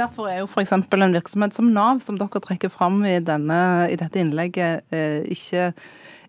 Derfor 0.00 0.30
er 0.30 0.40
jo 0.40 0.48
f.eks. 0.48 0.72
en 0.72 1.14
virksomhet 1.14 1.54
som 1.54 1.68
Nav, 1.74 2.00
som 2.02 2.18
dere 2.18 2.40
trekker 2.42 2.72
fram 2.72 3.02
i, 3.04 3.18
denne, 3.22 3.60
i 3.92 3.98
dette 4.00 4.18
innlegget, 4.18 4.86
eh, 4.94 5.20
ikke 5.30 5.72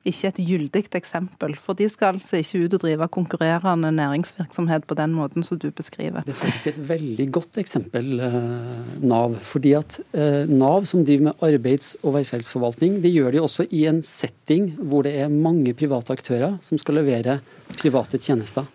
ikke 0.07 0.31
et 0.31 0.39
gyldig 0.41 0.81
eksempel. 0.97 1.53
For 1.61 1.77
de 1.77 1.87
skal 1.91 2.15
altså 2.15 2.39
ikke 2.41 2.63
ut 2.65 2.75
og 2.77 2.81
drive 2.83 3.07
konkurrerende 3.13 3.91
næringsvirksomhet 3.93 4.87
på 4.89 4.97
den 4.97 5.13
måten 5.13 5.45
som 5.45 5.59
du 5.61 5.69
beskriver. 5.71 6.25
Det 6.25 6.33
er 6.33 6.39
faktisk 6.39 6.71
et 6.71 6.79
veldig 6.89 7.27
godt 7.31 7.59
eksempel, 7.61 8.19
eh, 8.19 9.05
Nav. 9.05 9.37
Fordi 9.39 9.73
at 9.77 9.99
eh, 10.13 10.49
Nav, 10.49 10.85
som 10.89 11.05
driver 11.05 11.29
med 11.29 11.45
arbeids- 11.45 11.95
og 12.01 12.15
velferdsforvaltning, 12.17 13.01
det 13.03 13.13
gjør 13.13 13.31
de 13.31 13.41
også 13.41 13.67
i 13.69 13.85
en 13.85 14.01
setting 14.01 14.71
hvor 14.79 15.05
det 15.05 15.15
er 15.21 15.29
mange 15.29 15.73
private 15.77 16.13
aktører 16.13 16.57
som 16.65 16.81
skal 16.81 16.97
levere 17.01 17.39
private 17.77 18.17
tjenester. 18.17 18.65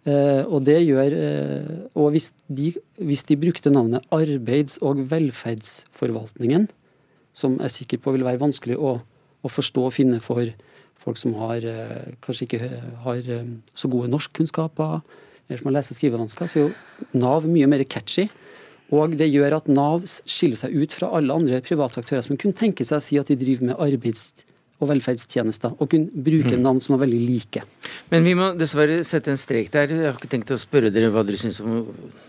Uh, 0.00 0.48
og 0.48 0.62
det 0.64 0.78
gjør 0.80 1.12
og 1.92 2.14
hvis 2.14 2.30
de, 2.48 2.70
hvis 2.96 3.20
de, 3.28 3.36
brukte 3.36 3.68
navnet 3.68 4.00
arbeids- 4.08 4.78
og 4.80 5.02
velferdsforvaltningen, 5.10 6.70
som 7.36 7.58
jeg 7.58 7.66
er 7.66 7.74
sikker 7.74 8.00
på 8.00 8.14
vil 8.14 8.24
være 8.24 8.40
vanskelig 8.40 8.78
å 8.80 8.94
å 9.44 9.50
forstå 9.50 9.86
og 9.86 9.94
finne 9.96 10.20
for 10.22 10.44
folk 11.00 11.16
som 11.16 11.34
har, 11.40 11.64
eh, 11.64 12.12
kanskje 12.20 12.46
ikke 12.46 12.70
har 13.04 13.16
eh, 13.16 13.50
så 13.74 13.88
gode 13.88 14.10
norskkunnskaper, 14.12 15.00
eller 15.48 15.58
som 15.58 15.70
har 15.70 15.80
lese- 15.80 15.94
og 15.94 15.98
skrivevansker, 15.98 16.46
så 16.46 16.56
er 16.60 16.68
jo 16.68 17.18
Nav 17.18 17.46
mye 17.48 17.66
mer 17.66 17.84
catchy. 17.84 18.28
Og 18.92 19.16
det 19.16 19.30
gjør 19.30 19.56
at 19.56 19.68
Nav 19.68 20.02
skiller 20.26 20.58
seg 20.58 20.74
ut 20.74 20.92
fra 20.92 21.10
alle 21.16 21.32
andre 21.32 21.60
private 21.62 22.02
aktører 22.02 22.26
som 22.26 22.36
kunne 22.36 22.58
tenke 22.58 22.84
seg 22.84 22.98
å 22.98 23.02
si 23.02 23.18
at 23.18 23.30
de 23.30 23.38
driver 23.38 23.70
med 23.70 23.78
arbeids 23.78 24.32
og 24.80 24.88
velferdstjenester, 24.90 25.76
og 25.76 25.90
kunne 25.92 26.24
bruke 26.24 26.56
mm. 26.56 26.62
navn 26.64 26.80
som 26.82 26.96
er 26.96 27.02
veldig 27.04 27.20
like. 27.20 27.62
Men 28.10 28.26
vi 28.26 28.34
må 28.38 28.50
dessverre 28.58 29.00
sette 29.06 29.32
en 29.32 29.40
strek 29.40 29.70
der. 29.74 29.92
Jeg 29.92 30.08
har 30.08 30.16
ikke 30.16 30.30
tenkt 30.32 30.52
å 30.54 30.58
spørre 30.60 30.92
dere 30.94 31.12
hva 31.12 31.24
dere 31.26 31.40
syns 31.40 31.60
om 31.62 31.82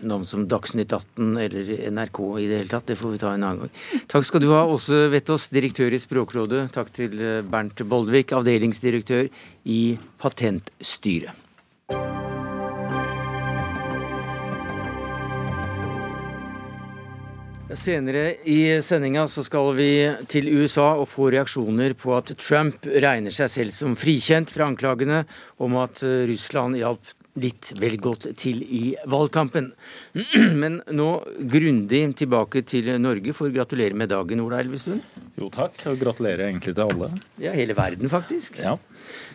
navn 0.04 0.26
som 0.28 0.44
Dagsnytt 0.50 0.92
18 0.92 1.38
eller 1.46 1.72
NRK 1.90 2.20
i 2.42 2.48
det 2.50 2.60
hele 2.60 2.72
tatt. 2.72 2.88
Det 2.92 2.98
får 3.00 3.14
vi 3.14 3.22
ta 3.22 3.32
en 3.32 3.46
annen 3.48 3.64
gang. 3.64 4.02
Takk 4.12 4.28
skal 4.28 4.44
du 4.44 4.50
ha, 4.52 4.64
Åse 4.68 5.06
Vettås, 5.12 5.48
direktør 5.54 5.94
i 5.96 6.02
Språkrådet. 6.02 6.66
Takk 6.76 6.92
til 6.94 7.16
Bernt 7.48 7.82
Boldvik, 7.88 8.36
avdelingsdirektør 8.36 9.32
i 9.72 9.80
Patentstyret. 10.22 11.51
Senere 17.78 18.34
i 18.44 18.82
sendinga 18.84 19.24
så 19.30 19.44
skal 19.46 19.70
vi 19.78 19.88
til 20.28 20.50
USA 20.52 20.92
og 21.00 21.06
få 21.08 21.30
reaksjoner 21.32 21.94
på 21.96 22.12
at 22.16 22.34
Trump 22.40 22.84
regner 22.84 23.32
seg 23.32 23.50
selv 23.52 23.74
som 23.76 23.96
frikjent 23.96 24.52
fra 24.52 24.66
anklagene 24.68 25.22
om 25.62 25.78
at 25.80 26.02
Russland 26.28 26.76
hjalp 26.80 27.14
litt 27.40 27.72
vel 27.80 27.96
godt 28.02 28.28
til 28.40 28.60
i 28.62 28.82
valgkampen. 29.08 29.70
Men 30.62 30.82
nå 30.92 31.10
grundig 31.54 32.04
tilbake 32.20 32.64
til 32.68 32.92
Norge 33.00 33.32
for 33.36 33.48
å 33.48 33.54
gratulere 33.54 33.96
med 33.96 34.12
dagen, 34.12 34.44
Ola 34.44 34.60
Elvestuen. 34.60 35.00
Jo 35.42 35.50
takk, 35.50 35.80
og 35.90 35.98
gratulerer 35.98 36.46
egentlig 36.46 36.76
til 36.76 36.84
alle. 36.86 37.08
Ja, 37.42 37.52
hele 37.56 37.74
verden 37.74 38.10
faktisk. 38.12 38.60
Ja. 38.62 38.76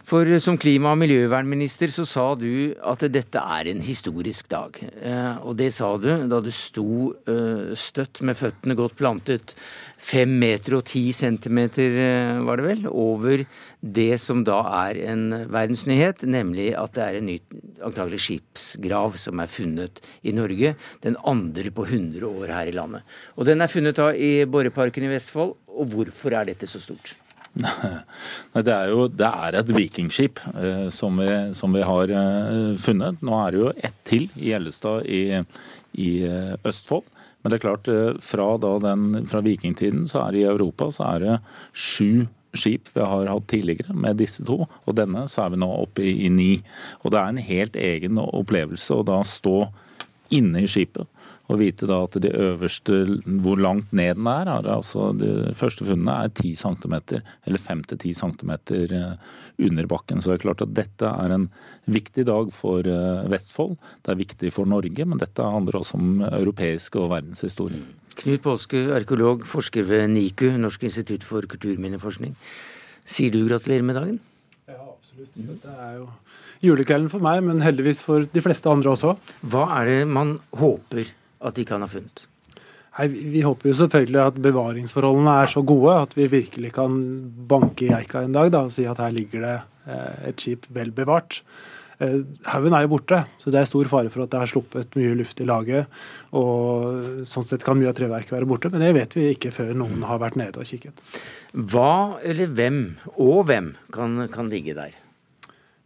For 0.08 0.30
som 0.40 0.56
klima- 0.56 0.94
og 0.94 1.02
miljøvernminister 1.02 1.92
så 1.92 2.06
sa 2.08 2.28
du 2.40 2.72
at 2.80 3.04
dette 3.12 3.42
er 3.42 3.68
en 3.74 3.82
historisk 3.84 4.48
dag. 4.54 4.80
Eh, 4.80 5.42
og 5.44 5.58
det 5.60 5.74
sa 5.76 5.90
du 6.00 6.08
da 6.32 6.40
du 6.40 6.52
sto 6.56 7.12
eh, 7.28 7.74
støtt 7.76 8.22
med 8.24 8.40
føttene 8.40 8.78
godt 8.80 8.96
plantet 8.96 9.56
fem 9.98 10.32
meter 10.40 10.78
og 10.78 10.86
ti 10.88 11.10
centimeter, 11.16 11.98
eh, 12.04 12.40
var 12.46 12.60
det 12.60 12.66
vel, 12.68 12.88
over 12.88 13.44
det 13.82 14.20
som 14.22 14.44
da 14.46 14.60
er 14.86 15.02
en 15.12 15.26
verdensnyhet, 15.52 16.26
nemlig 16.30 16.72
at 16.78 16.94
det 16.96 17.04
er 17.04 17.20
en 17.20 17.30
ny 17.30 17.38
antagelig 17.86 18.22
skipsgrav 18.26 19.18
som 19.18 19.40
er 19.42 19.52
funnet 19.52 20.02
i 20.24 20.34
Norge. 20.36 20.76
Den 21.02 21.18
andre 21.26 21.72
på 21.72 21.86
100 21.88 22.26
år 22.28 22.54
her 22.54 22.72
i 22.72 22.76
landet. 22.76 23.06
Og 23.36 23.46
den 23.50 23.62
er 23.62 23.72
funnet 23.72 23.98
da 23.98 24.12
i 24.14 24.46
Borreparken 24.46 25.08
i 25.08 25.14
Vestfold. 25.14 25.56
Og 25.78 25.90
hvorfor 25.94 26.34
er 26.34 26.50
dette 26.50 26.70
så 26.70 26.82
stort? 26.82 27.16
Nei, 27.58 28.62
det 28.62 28.74
er 28.74 28.92
jo 28.92 29.08
det 29.10 29.28
er 29.28 29.58
et 29.58 29.74
vikingskip 29.74 30.42
eh, 30.54 30.88
som, 30.94 31.18
vi, 31.22 31.30
som, 31.58 31.74
vi, 31.74 31.84
har 31.86 32.14
eh, 32.14 32.74
funnet. 32.82 33.22
Nå 33.26 33.38
er 33.42 33.54
det 33.54 33.62
jo 33.62 33.74
ett 33.90 34.00
til 34.08 34.28
i 34.36 34.52
Gjellestad 34.52 35.08
i, 35.10 35.22
i 35.98 36.12
eh, 36.28 36.54
Østfold. 36.68 37.08
Men 37.48 37.54
det 37.54 37.62
er 37.62 37.64
klart, 37.64 37.88
eh, 37.88 38.18
fra, 38.20 38.46
den, 38.60 39.22
fra, 39.32 39.40
vikingtiden 39.40 40.02
så 40.12 40.26
er 40.26 40.34
det 40.36 40.40
i 40.42 40.50
Europa 40.50 40.90
så 40.92 41.06
er 41.14 41.22
det 41.24 41.36
sju 41.72 42.26
skip 42.52 42.90
vi 42.92 43.06
har 43.08 43.30
hatt 43.32 43.46
tidligere 43.48 43.96
med 43.96 44.20
disse 44.20 44.44
to, 44.44 44.66
og 44.68 44.96
denne 44.98 45.22
så 45.32 45.46
er 45.46 45.54
vi 45.54 45.60
nå 45.62 45.70
oppe 45.72 46.04
i, 46.04 46.26
i 46.28 46.32
ni. 46.34 46.50
Og 47.06 47.14
det 47.14 47.22
er 47.22 47.32
en 47.32 47.40
helt 47.48 47.80
egen 47.80 48.20
opplevelse 48.20 48.98
å 48.98 49.06
da 49.08 49.22
stå 49.24 49.62
inne 50.36 50.66
i 50.66 50.68
skipet 50.68 51.08
og 51.48 51.60
vite 51.62 51.88
da 51.88 52.02
at 52.04 52.18
de 52.20 52.32
øverste, 52.32 52.98
hvor 53.44 53.60
langt 53.62 53.94
ned 53.96 54.18
den 54.20 54.28
er, 54.28 54.50
er 54.52 54.68
altså 54.68 55.12
de 55.16 55.54
første 55.56 55.86
funnene 55.88 56.16
er 56.26 56.32
10 56.34 56.56
cm, 56.60 56.96
eller 57.48 57.64
5-10 57.64 58.16
cm 58.20 58.52
eh, 58.76 59.14
under 59.70 59.88
bakken. 59.88 60.22
Så 60.22 60.32
det 60.32 60.40
er 60.40 60.44
klart 60.44 60.64
at 60.66 60.74
dette 60.76 61.08
er 61.08 61.36
en 61.36 61.48
viktig 61.88 62.26
dag 62.28 62.52
for 62.56 62.84
eh, 62.84 63.30
Vestfold. 63.32 63.78
Det 64.04 64.12
er 64.12 64.20
viktig 64.20 64.52
for 64.54 64.68
Norge, 64.68 65.08
men 65.08 65.22
dette 65.22 65.44
handler 65.44 65.80
også 65.80 66.00
om 66.00 66.26
europeisk 66.28 67.00
og 67.00 67.14
verdenshistorie. 67.16 67.80
Knut 68.18 68.44
Påske, 68.44 68.82
arkeolog, 68.98 69.46
forsker 69.48 69.86
ved 69.88 70.08
NIKU, 70.12 70.50
Norsk 70.60 70.84
institutt 70.90 71.24
for 71.24 71.46
kulturminneforskning. 71.48 72.34
Sier 73.08 73.32
du 73.32 73.46
gratulerer 73.48 73.86
med 73.88 73.96
dagen? 73.96 74.18
Ja, 74.68 74.82
absolutt. 74.82 75.32
Dette 75.38 75.76
er 75.80 76.00
jo 76.02 76.10
julekvelden 76.66 77.12
for 77.14 77.24
meg, 77.24 77.40
men 77.46 77.64
heldigvis 77.64 78.02
for 78.04 78.26
de 78.28 78.44
fleste 78.44 78.68
andre 78.72 78.92
også. 78.96 79.14
Hva 79.48 79.64
er 79.78 79.92
det 79.92 80.00
man 80.10 80.36
håper 80.58 81.14
at 81.40 81.58
de 81.58 81.66
kan 81.68 81.84
ha 81.84 81.90
funnet? 81.92 82.26
Nei, 82.98 83.08
Vi 83.08 83.46
håper 83.46 83.70
jo 83.70 83.78
selvfølgelig 83.78 84.22
at 84.24 84.42
bevaringsforholdene 84.42 85.40
er 85.44 85.52
så 85.54 85.62
gode 85.62 85.96
at 86.02 86.16
vi 86.18 86.30
virkelig 86.32 86.74
kan 86.78 87.00
banke 87.50 87.88
i 87.88 87.94
eika 87.94 88.24
en 88.26 88.36
dag 88.36 88.52
da, 88.54 88.66
og 88.66 88.74
si 88.74 88.88
at 88.90 89.02
her 89.02 89.14
ligger 89.14 89.46
det 89.46 89.58
eh, 89.94 90.30
et 90.32 90.42
skip 90.42 90.66
vel 90.74 90.92
bevart. 90.96 91.44
Eh, 92.02 92.20
haugen 92.50 92.74
er 92.74 92.86
jo 92.86 92.92
borte, 92.96 93.24
så 93.42 93.54
det 93.54 93.62
er 93.62 93.70
stor 93.70 93.90
fare 93.90 94.10
for 94.14 94.26
at 94.26 94.34
det 94.34 94.42
har 94.42 94.50
sluppet 94.50 94.98
mye 94.98 95.16
luft 95.18 95.42
i 95.42 95.50
laget. 95.50 95.90
Og 96.38 97.24
sånn 97.30 97.46
sett 97.46 97.66
kan 97.66 97.78
mye 97.78 97.90
av 97.94 97.98
treverket 97.98 98.34
være 98.34 98.50
borte, 98.50 98.74
men 98.74 98.86
det 98.86 98.94
vet 98.98 99.18
vi 99.18 99.32
ikke 99.34 99.54
før 99.54 99.74
noen 99.78 100.06
har 100.10 100.22
vært 100.22 100.38
nede 100.42 100.62
og 100.62 100.70
kikket. 100.70 101.06
Hva 101.54 102.18
eller 102.26 102.54
hvem, 102.54 102.82
og 103.14 103.44
hvem, 103.50 103.76
kan, 103.94 104.24
kan 104.34 104.50
ligge 104.54 104.78
der? 104.78 104.98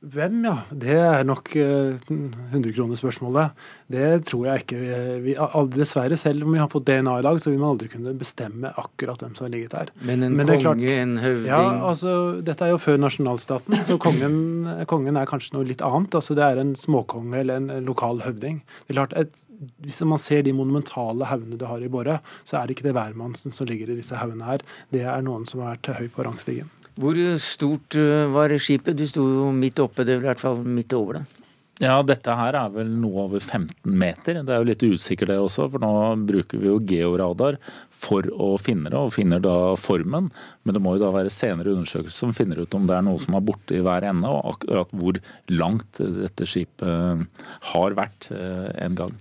Hvem, 0.02 0.40
ja. 0.48 0.54
Det 0.74 0.96
er 0.98 1.26
nok 1.30 1.52
uh, 1.62 1.94
100-kronerspørsmålet. 2.10 3.52
Det 3.94 4.06
tror 4.26 4.48
jeg 4.48 4.64
ikke 4.64 4.80
vi, 4.80 4.96
vi 5.28 5.36
Dessverre, 5.76 6.18
selv 6.18 6.48
om 6.48 6.56
vi 6.56 6.62
har 6.62 6.72
fått 6.72 6.88
DNA 6.90 7.20
i 7.20 7.26
dag, 7.28 7.38
så 7.38 7.52
vil 7.52 7.60
man 7.62 7.76
aldri 7.76 7.92
kunne 7.92 8.16
bestemme 8.18 8.72
akkurat 8.82 9.22
hvem 9.22 9.36
som 9.38 9.46
har 9.46 9.54
ligget 9.54 9.76
der. 9.76 9.92
Men 10.02 10.26
en 10.26 10.40
Men 10.40 10.50
konge, 10.50 10.64
klart, 10.64 10.82
en 11.04 11.14
høvding 11.22 11.52
Ja, 11.52 11.62
altså, 11.92 12.16
Dette 12.42 12.66
er 12.66 12.74
jo 12.74 12.82
før 12.82 12.98
nasjonalstaten, 13.04 13.78
så 13.86 14.00
kongen, 14.02 14.42
kongen, 14.92 15.22
er 15.22 15.30
kanskje 15.30 15.60
noe 15.60 15.70
litt 15.70 15.86
annet. 15.86 16.18
altså 16.18 16.38
Det 16.40 16.50
er 16.50 16.64
en 16.64 16.74
småkonge 16.74 17.38
eller 17.44 17.62
en 17.62 17.86
lokal 17.86 18.26
høvding. 18.26 18.64
Det 18.88 18.96
er 18.96 19.02
klart, 19.04 19.14
et, 19.14 19.48
Hvis 19.86 20.02
man 20.02 20.18
ser 20.18 20.42
de 20.42 20.58
monumentale 20.58 21.30
haugene 21.30 21.62
du 21.62 21.70
har 21.70 21.78
i 21.78 21.94
Borre, 21.94 22.24
så 22.42 22.58
er 22.58 22.66
det 22.66 22.80
ikke 22.80 22.90
det 22.90 22.98
hvermannsen 22.98 23.54
som 23.54 23.70
ligger 23.70 23.94
i 23.94 24.02
disse 24.02 24.18
haugene 24.18 24.50
her. 24.50 24.66
Det 24.90 25.06
er 25.06 25.22
noen 25.22 25.46
som 25.46 25.62
har 25.62 25.76
vært 25.76 25.94
høy 26.02 26.10
på 26.10 26.26
rangstigen. 26.26 26.74
Hvor 27.00 27.18
stort 27.40 27.96
eh, 27.96 28.26
var 28.34 28.52
skipet? 28.60 28.98
Du 28.98 29.08
sto 29.08 29.24
midt 29.56 29.80
oppe, 29.80 30.04
det 30.04 30.18
er 30.18 30.24
i 30.24 30.28
hvert 30.28 30.42
fall 30.42 30.60
midt 30.66 30.94
over 30.94 31.22
det. 31.22 31.41
Ja, 31.82 31.96
dette 32.06 32.34
her 32.38 32.54
er 32.60 32.74
vel 32.76 32.90
noe 33.02 33.24
over 33.24 33.42
15 33.42 33.90
meter. 33.90 34.38
Det 34.46 34.54
er 34.54 34.62
jo 34.62 34.68
litt 34.70 34.84
usikkert 34.86 35.32
det 35.32 35.38
også, 35.42 35.66
for 35.74 35.82
nå 35.82 35.92
bruker 36.30 36.62
vi 36.62 36.70
jo 36.70 36.76
georadar 36.86 37.58
for 37.90 38.28
å 38.32 38.52
finne 38.62 38.92
det, 38.92 38.98
og 39.00 39.14
finner 39.16 39.42
da 39.42 39.56
formen. 39.82 40.28
Men 40.62 40.78
det 40.78 40.82
må 40.86 40.94
jo 40.96 41.02
da 41.04 41.10
være 41.16 41.32
senere 41.34 41.74
undersøkelser 41.74 42.28
som 42.28 42.36
finner 42.38 42.62
ut 42.62 42.78
om 42.78 42.86
det 42.90 42.98
er 43.00 43.06
noe 43.08 43.22
som 43.22 43.38
er 43.38 43.46
borte 43.48 43.78
i 43.78 43.82
hver 43.86 44.06
ende, 44.12 44.30
og 44.30 44.54
akkurat 44.54 44.94
hvor 44.94 45.18
langt 45.50 46.02
dette 46.02 46.48
skipet 46.50 47.26
har 47.72 47.98
vært 47.98 48.30
eh, 48.36 48.70
en 48.86 48.98
gang. 49.02 49.16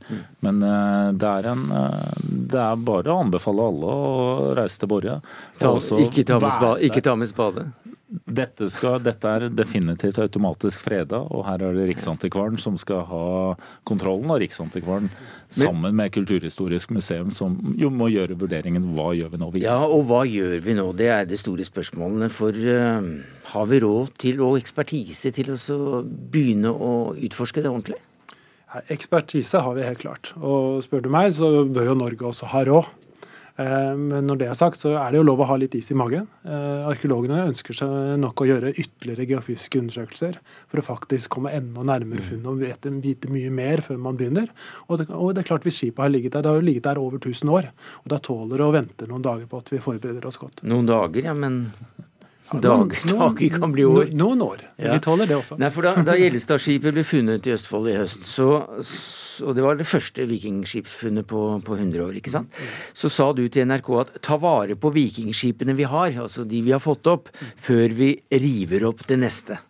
Men 0.44 0.60
eh, 0.66 1.06
det 1.16 1.30
er, 1.30 1.50
en, 1.54 1.64
det 2.52 2.60
er 2.60 2.84
bare 2.90 3.14
å 3.14 3.22
anbefale 3.24 3.70
alle 3.72 3.94
å 3.94 4.52
reise 4.60 4.82
til 4.84 4.92
Borge. 4.92 5.16
Ikke 6.90 7.04
ta 7.08 7.16
med 7.16 7.32
spade? 7.32 7.72
Dette, 8.10 8.66
skal, 8.74 8.96
dette, 9.06 9.30
er 9.30 9.52
definitivt 9.54 10.16
automatisk 10.18 10.82
freda, 10.82 11.20
og 11.30 11.44
her 11.46 11.62
er 11.62 11.76
det 11.76 11.84
Riksantikvaren 11.92 12.58
som 12.58 12.74
skal 12.80 13.04
ha 13.06 13.26
kontrollen. 13.86 14.26
Og 14.34 14.40
Riksantikvaren 14.42 15.06
sammen 15.46 15.94
med 15.94 16.10
Kulturhistorisk 16.16 16.90
museum 16.96 17.30
som 17.34 17.54
jo 17.78 17.92
må 17.94 18.08
gjøre 18.10 18.34
vurderingen 18.40 18.88
hva 18.96 19.12
gjør 19.14 19.30
vi 19.30 19.42
nå 19.42 19.50
videre. 19.54 19.70
Ja, 19.70 19.86
og 19.86 20.08
hva 20.10 20.24
gjør 20.26 20.58
vi 20.64 20.74
nå? 20.80 20.88
Det 20.98 21.06
er 21.14 21.30
det 21.30 21.38
store 21.38 21.66
spørsmålene. 21.66 22.30
For 22.34 22.50
uh, 22.50 23.10
har 23.54 23.70
vi 23.70 23.82
råd 23.86 24.14
til 24.18 24.42
og 24.42 24.58
ekspertise 24.58 25.30
til 25.36 25.54
å 25.54 26.02
begynne 26.02 26.74
å 26.74 26.94
utforske 27.14 27.62
det 27.62 27.70
ordentlig? 27.70 28.00
Ekspertise 28.90 29.62
har 29.62 29.78
vi 29.78 29.86
helt 29.86 30.02
klart. 30.02 30.32
Og 30.38 30.82
spør 30.86 31.06
du 31.06 31.10
meg, 31.14 31.30
så 31.34 31.64
bør 31.66 31.92
jo 31.92 32.00
Norge 32.02 32.26
også 32.26 32.50
ha 32.50 32.66
råd. 32.66 32.90
Eh, 33.60 33.92
men 33.98 34.26
når 34.28 34.40
det 34.40 34.48
er 34.48 34.58
sagt, 34.58 34.80
så 34.80 34.94
er 35.00 35.12
det 35.12 35.20
jo 35.20 35.26
lov 35.26 35.42
å 35.44 35.48
ha 35.50 35.56
litt 35.60 35.74
is 35.76 35.90
i 35.92 35.96
magen. 35.98 36.26
Eh, 36.46 36.88
arkeologene 36.88 37.42
ønsker 37.50 37.76
seg 37.76 37.94
nok 38.22 38.42
å 38.42 38.48
gjøre 38.48 38.72
ytterligere 38.72 39.28
geofysiske 39.34 39.82
undersøkelser 39.82 40.38
for 40.70 40.80
å 40.80 40.86
faktisk 40.86 41.36
komme 41.36 41.52
enda 41.56 41.84
nærmere 41.86 42.24
funnet 42.24 42.50
og 42.50 42.60
vite, 42.62 42.92
vite, 43.04 43.32
mye 43.32 43.52
mer 43.54 43.84
før 43.84 44.00
man 44.02 44.18
begynner. 44.20 44.50
Og 44.88 45.02
det, 45.02 45.10
og 45.12 45.34
det, 45.34 45.44
er 45.44 45.50
klart 45.50 45.66
Hvis 45.66 45.80
skipet 45.82 46.04
har 46.04 46.12
ligget 46.12 46.36
der, 46.36 46.44
det 46.44 46.52
har 46.52 46.60
jo 46.60 46.68
ligget 46.68 46.86
der 46.88 47.00
over 47.00 47.20
1000 47.20 47.50
år, 47.52 47.70
og 48.02 48.12
da 48.12 48.20
tåler 48.22 48.56
det 48.56 48.66
å 48.66 48.74
vente 48.74 49.08
noen 49.10 49.24
dager 49.24 49.50
på 49.50 49.60
at 49.60 49.72
vi 49.72 49.82
forbereder 49.82 50.28
oss 50.28 50.40
godt. 50.40 50.64
Noen 50.64 50.88
dager, 50.88 51.26
ja, 51.26 51.34
men 51.36 51.66
Dag, 52.50 52.96
dager 53.06 53.52
kan 53.54 53.70
bli 53.70 53.84
år. 53.86 54.08
Noen 54.18 54.42
år. 54.42 54.64
Ja. 54.74 54.96
Vi 54.96 55.02
tåler 55.04 55.28
det 55.30 55.36
også. 55.38 55.58
Nei, 55.60 55.70
for 55.70 55.86
Da, 55.86 55.92
da 56.02 56.16
Gjellestadskipet 56.18 56.96
ble 56.96 57.04
funnet 57.06 57.46
i 57.46 57.54
Østfold 57.54 57.86
i 57.92 57.94
høst, 57.94 58.26
så, 58.26 58.48
og 59.46 59.54
det 59.54 59.62
var 59.62 59.78
det 59.78 59.86
første 59.86 60.26
vikingskipsfunnet 60.26 61.28
på, 61.30 61.44
på 61.66 61.78
100 61.78 62.02
år, 62.02 62.18
ikke 62.18 62.34
sant? 62.34 62.60
så 62.96 63.10
sa 63.12 63.30
du 63.36 63.44
til 63.46 63.68
NRK 63.70 63.90
at 64.02 64.12
ta 64.26 64.38
vare 64.42 64.74
på 64.74 64.90
vikingskipene 64.94 65.76
vi 65.78 65.86
har, 65.86 66.10
altså 66.26 66.42
de 66.48 66.62
vi 66.66 66.74
har 66.74 66.82
fått 66.82 67.06
opp, 67.10 67.30
før 67.60 67.94
vi 67.94 68.14
river 68.34 68.88
opp 68.90 69.06
det 69.06 69.20
neste. 69.22 69.60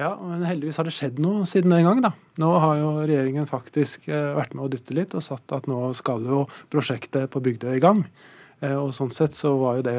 Ja, 0.00 0.14
men 0.16 0.44
heldigvis 0.46 0.78
har 0.80 0.86
det 0.88 0.94
skjedd 0.96 1.18
noe 1.20 1.44
siden 1.48 1.74
den 1.74 1.84
gang, 1.86 2.00
da. 2.04 2.14
Nå 2.40 2.50
har 2.62 2.78
jo 2.80 2.92
regjeringen 3.02 3.48
faktisk 3.50 4.08
eh, 4.08 4.32
vært 4.38 4.54
med 4.56 4.66
å 4.66 4.70
dytte 4.72 4.96
litt 4.96 5.14
og 5.18 5.24
satt 5.24 5.52
at 5.52 5.68
nå 5.70 5.90
skal 5.98 6.24
jo 6.26 6.46
prosjektet 6.72 7.28
på 7.32 7.42
Bygdøy 7.44 7.76
i 7.76 7.82
gang. 7.82 8.06
Eh, 8.62 8.76
og 8.78 8.94
sånn 8.96 9.12
sett 9.14 9.36
så 9.36 9.52
var 9.60 9.80
jo 9.80 9.86
det 9.90 9.96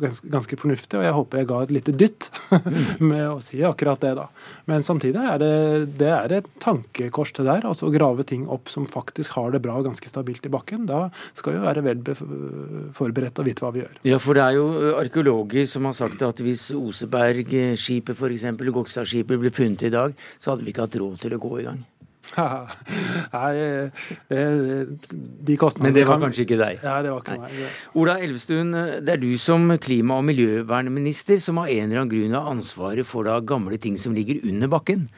ganske, 0.00 0.28
ganske, 0.32 0.58
fornuftig, 0.60 0.98
og 0.98 1.06
jeg 1.06 1.14
håper 1.16 1.40
jeg 1.40 1.48
ga 1.50 1.60
et 1.64 1.74
lite 1.74 1.94
dytt 1.96 2.28
med 3.10 3.24
å 3.28 3.38
si 3.44 3.60
akkurat 3.66 4.02
det, 4.02 4.14
da. 4.18 4.26
Men 4.70 4.84
samtidig 4.86 5.20
er 5.20 5.40
det, 5.42 5.52
det 6.00 6.10
er 6.14 6.36
et 6.38 6.50
tankekors 6.62 7.34
til 7.36 7.48
der. 7.48 7.66
altså 7.68 7.88
Å 7.88 7.94
grave 7.94 8.26
ting 8.28 8.46
opp 8.52 8.72
som 8.72 8.88
faktisk 8.90 9.36
har 9.38 9.54
det 9.54 9.62
bra 9.64 9.78
og 9.78 9.88
ganske 9.88 10.10
stabilt 10.10 10.46
i 10.46 10.52
bakken. 10.52 10.86
Da 10.90 11.06
skal 11.36 11.56
vi 11.56 11.64
være 11.64 11.84
vel 11.86 12.02
forberedt 12.96 13.40
og 13.40 13.48
vite 13.48 13.64
hva 13.64 13.72
vi 13.74 13.84
gjør. 13.84 13.96
Ja, 14.08 14.20
for 14.22 14.38
det 14.38 14.44
er 14.46 14.58
jo 14.58 14.94
arkeologer 15.00 15.68
som 15.70 15.88
har 15.88 15.96
sagt 15.96 16.24
at 16.26 16.42
hvis 16.44 16.70
Osebergskipet 16.74 18.14
f.eks., 18.18 18.48
Gokstadskipet, 18.74 19.38
ble 19.40 19.52
funnet 19.54 19.86
i 19.86 19.94
dag, 19.94 20.14
så 20.38 20.52
hadde 20.52 20.66
vi 20.66 20.74
ikke 20.74 20.88
hatt 20.88 21.00
råd 21.00 21.20
til 21.22 21.36
å 21.36 21.42
gå 21.42 21.58
i 21.60 21.66
gang. 21.68 21.82
Nei, 23.34 23.90
de 24.28 25.56
kostnadene 25.60 25.90
Men 25.90 25.96
det 25.96 26.06
var 26.08 26.20
kanskje 26.22 26.46
ikke 26.46 26.58
deg? 26.60 26.82
Nei, 26.82 26.98
det 27.04 27.12
var 27.12 27.22
ikke 27.22 27.36
Nei. 27.38 27.52
meg. 27.52 27.78
Ola 28.02 28.16
Elvestuen, 28.24 28.74
det 29.04 29.14
er 29.16 29.22
du 29.22 29.30
som 29.40 29.68
klima- 29.82 30.18
og 30.18 30.26
miljøvernminister 30.28 31.40
som 31.42 31.62
av 31.62 31.70
en 31.70 31.86
eller 31.86 32.02
annen 32.02 32.12
grunn 32.12 32.36
har 32.38 32.50
ansvaret 32.50 33.08
for 33.08 33.28
da 33.28 33.38
gamle 33.44 33.78
ting 33.80 33.98
som 34.00 34.16
ligger 34.16 34.42
under 34.48 34.72
bakken. 34.72 35.08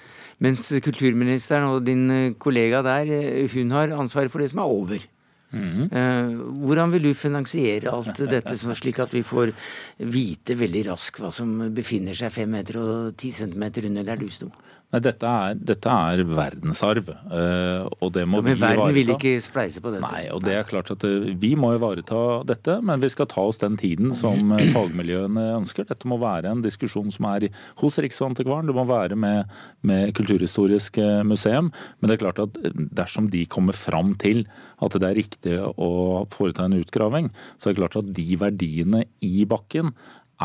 Mens 0.45 0.69
kulturministeren 0.85 1.71
og 1.71 1.85
din 1.87 2.35
kollega 2.43 2.83
der, 2.85 3.13
hun 3.55 3.71
har 3.73 3.95
ansvaret 3.97 4.33
for 4.33 4.45
det 4.45 4.51
som 4.53 4.61
er 4.61 4.73
over. 4.81 5.07
Mm 5.53 5.89
-hmm. 5.89 6.67
Hvordan 6.67 6.93
vil 6.93 7.03
du 7.03 7.15
finansiere 7.15 7.91
alt 7.91 8.17
dette, 8.31 8.57
slik 8.75 8.99
at 8.99 9.15
vi 9.15 9.23
får 9.23 9.53
vite 9.99 10.55
veldig 10.55 10.91
raskt 10.91 11.21
hva 11.21 11.31
som 11.31 11.75
befinner 11.75 12.15
seg 12.15 12.33
fem 12.33 12.51
meter 12.51 12.79
og 12.79 13.17
ti 13.17 13.31
centimeter 13.31 13.87
under 13.87 14.03
der 14.03 14.17
du 14.17 14.29
sto? 14.29 14.51
Nei, 14.95 15.01
dette 15.03 15.27
er, 15.27 15.57
dette 15.59 15.91
er 15.91 16.21
verdensarv, 16.31 17.09
eh, 17.11 17.87
og 17.99 18.13
det 18.15 18.23
må 18.31 18.39
ja, 18.39 18.45
vi 18.47 18.53
ivareta. 18.55 18.69
Men 18.69 18.79
verden 18.79 18.95
vil 18.95 19.09
ikke 19.17 19.33
spleise 19.43 19.81
på 19.83 19.91
dette? 19.91 20.07
Nei, 20.07 20.29
og 20.31 20.45
det 20.47 20.53
er 20.55 20.69
klart 20.69 20.93
at 20.95 21.03
eh, 21.09 21.33
vi 21.43 21.51
må 21.59 21.73
ivareta 21.75 22.21
dette, 22.47 22.77
men 22.87 23.03
vi 23.03 23.11
skal 23.11 23.27
ta 23.33 23.43
oss 23.51 23.59
den 23.59 23.75
tiden 23.81 24.13
som 24.15 24.53
eh, 24.55 24.69
fagmiljøene 24.77 25.49
ønsker. 25.57 25.89
Dette 25.89 26.07
må 26.07 26.21
være 26.23 26.53
en 26.55 26.63
diskusjon 26.63 27.11
som 27.11 27.27
er 27.33 27.49
hos 27.83 27.99
Riksantikvaren, 28.05 28.71
det 28.71 28.77
må 28.79 28.85
være 28.87 29.19
med, 29.19 29.51
med 29.83 30.15
Kulturhistorisk 30.15 31.01
museum. 31.27 31.73
Men 31.99 32.09
det 32.13 32.17
er 32.17 32.23
klart 32.23 32.45
at 32.45 32.61
dersom 32.95 33.33
de 33.33 33.43
kommer 33.51 33.75
fram 33.75 34.15
til 34.23 34.45
at 34.87 34.95
det 34.95 35.09
er 35.09 35.19
riktig 35.19 35.57
å 35.67 35.91
foreta 36.31 36.69
en 36.69 36.79
utgraving, 36.79 37.33
så 37.59 37.69
er 37.69 37.75
det 37.75 37.83
klart 37.83 37.99
at 37.99 38.15
de 38.15 38.39
verdiene 38.39 39.03
i 39.25 39.43
bakken 39.51 39.91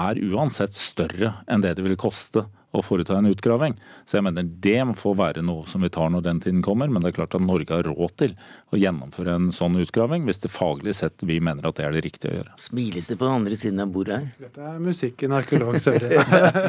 er 0.01 0.17
uansett 0.31 0.73
større 0.77 1.35
enn 1.51 1.61
det 1.61 1.75
det 1.77 1.85
vil 1.85 1.99
koste 1.99 2.47
å 2.71 2.81
foreta 2.85 3.17
en 3.17 3.29
utgraving. 3.29 3.75
Så 4.07 4.17
jeg 4.17 4.25
mener 4.25 4.47
det 4.63 4.77
må 4.87 4.95
få 4.97 5.13
være 5.17 5.43
noe 5.45 5.67
som 5.69 5.83
vi 5.83 5.91
tar 5.93 6.11
når 6.13 6.25
den 6.27 6.41
tiden 6.43 6.61
kommer. 6.65 6.91
Men 6.91 7.03
det 7.03 7.11
er 7.11 7.17
klart 7.19 7.35
at 7.37 7.43
Norge 7.43 7.73
har 7.73 7.87
råd 7.87 8.15
til 8.21 8.35
å 8.71 8.79
gjennomføre 8.79 9.37
en 9.37 9.49
sånn 9.55 9.79
utgraving 9.81 10.27
hvis 10.27 10.43
det 10.43 10.53
faglig 10.53 10.95
sett 10.97 11.25
vi 11.27 11.39
mener 11.43 11.67
at 11.67 11.79
det 11.79 11.87
er 11.87 11.97
det 11.97 12.05
riktige 12.07 12.33
å 12.33 12.37
gjøre. 12.39 12.55
Smiles 12.61 13.11
det 13.11 13.17
på 13.19 13.27
den 13.27 13.41
andre 13.41 13.59
siden 13.59 13.83
av 13.83 13.91
bordet 13.91 14.21
her? 14.21 14.29
Dette 14.47 14.69
er 14.73 14.79
musikken 14.83 15.35
arkeolog 15.35 15.79
Søre. 15.81 16.21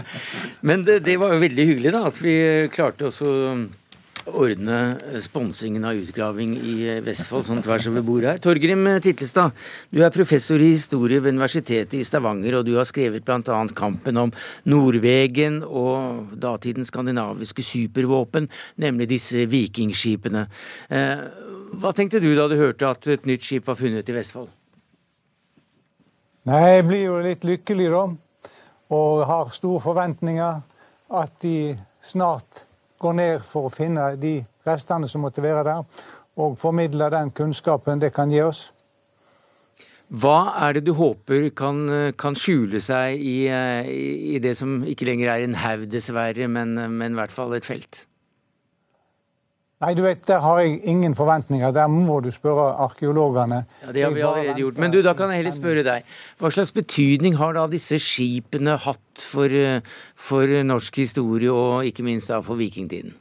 men 0.69 0.87
det, 0.87 1.03
det, 1.07 1.19
var 1.21 1.35
jo 1.35 1.43
veldig 1.43 1.69
hyggelig 1.69 1.95
da, 1.95 2.05
at 2.09 2.19
vi 2.23 2.35
klarte 2.73 3.11
også 3.11 3.33
ordne 4.31 4.79
sponsingen 5.25 5.85
av 5.89 5.99
utgraving 5.99 6.55
i 6.57 6.75
Vestfold 7.05 7.47
sånn 7.49 7.63
tvers 7.65 7.89
over 7.91 8.05
bordet 8.07 8.31
her. 8.31 8.41
Torgrim 8.45 8.87
Titlestad, 9.03 9.53
du 9.91 10.03
er 10.05 10.15
professor 10.15 10.63
i 10.63 10.73
historie 10.73 11.21
ved 11.23 11.35
Universitetet 11.35 11.99
i 11.99 12.05
Stavanger, 12.07 12.59
og 12.59 12.67
du 12.69 12.75
har 12.77 12.89
skrevet 12.89 13.27
bl.a. 13.27 13.61
kampen 13.77 14.21
om 14.23 14.33
Nordvegen 14.71 15.61
og 15.67 16.35
datidens 16.43 16.93
skandinaviske 16.93 17.65
supervåpen, 17.67 18.49
nemlig 18.83 19.11
disse 19.15 19.47
vikingskipene. 19.51 20.47
Eh, 20.93 21.29
hva 21.83 21.95
tenkte 21.97 22.21
du 22.23 22.33
da 22.37 22.49
du 22.51 22.59
hørte 22.61 22.91
at 22.91 23.07
et 23.11 23.29
nytt 23.29 23.47
skip 23.47 23.67
var 23.67 23.79
funnet 23.81 24.09
i 24.09 24.17
Vestfold? 24.17 24.51
Nei, 26.51 26.63
jeg 26.75 26.87
blir 26.89 27.05
jo 27.07 27.23
litt 27.23 27.45
lykkelig, 27.47 27.89
da. 27.93 28.05
Og 28.93 29.23
har 29.29 29.55
store 29.55 29.81
forventninger. 29.85 30.61
At 31.13 31.35
de 31.45 31.77
snart 32.03 32.65
går 33.03 33.17
ned 33.19 33.47
for 33.47 33.69
å 33.69 33.73
finne 33.73 34.13
de 34.21 34.39
restene 34.67 35.09
som 35.11 35.25
måtte 35.27 35.43
være 35.45 35.65
der, 35.67 36.07
og 36.39 36.57
formidle 36.61 37.11
den 37.13 37.33
kunnskapen 37.35 38.01
det 38.01 38.13
kan 38.15 38.31
gi 38.33 38.41
oss. 38.45 38.71
Hva 40.13 40.53
er 40.67 40.77
det 40.77 40.85
du 40.85 40.93
håper 40.97 41.49
kan, 41.57 41.87
kan 42.21 42.37
skjule 42.37 42.83
seg 42.85 43.17
i, 43.17 43.37
i, 43.49 44.39
det 44.45 44.53
som 44.59 44.83
ikke 44.85 45.09
lenger 45.09 45.31
er 45.33 45.45
en 45.47 45.57
haug, 45.57 45.87
dessverre, 45.89 46.49
men, 46.53 46.77
men 46.77 47.15
i 47.15 47.21
hvert 47.21 47.33
fall 47.33 47.57
et 47.57 47.69
felt? 47.69 48.05
Nei, 49.83 49.95
du 49.99 50.03
vet, 50.03 50.29
Der 50.29 50.39
har 50.39 50.61
jeg 50.61 50.81
ingen 50.85 51.15
forventninger. 51.15 51.73
Der 51.75 51.87
må 51.87 52.21
du 52.21 52.31
spørre 52.31 52.69
arkeologene. 52.85 53.65
Ja, 53.83 53.93
Det 53.93 54.03
har 54.03 54.11
vi 54.11 54.21
allerede 54.21 54.55
gjort. 54.55 54.79
Men 54.79 54.93
du, 54.93 55.03
da 55.03 55.13
kan 55.13 55.29
jeg 55.31 55.37
heller 55.43 55.53
spørre 55.53 55.83
deg. 55.83 56.05
Hva 56.39 56.51
slags 56.51 56.73
betydning 56.73 57.37
har 57.37 57.53
da 57.53 57.67
disse 57.67 57.99
skipene 57.99 58.77
hatt 58.79 59.27
for, 59.27 59.49
for 60.15 60.63
norsk 60.63 60.97
historie, 60.97 61.51
og 61.51 61.85
ikke 61.87 62.07
minst 62.07 62.31
da 62.31 62.39
for 62.41 62.55
vikingtiden? 62.55 63.15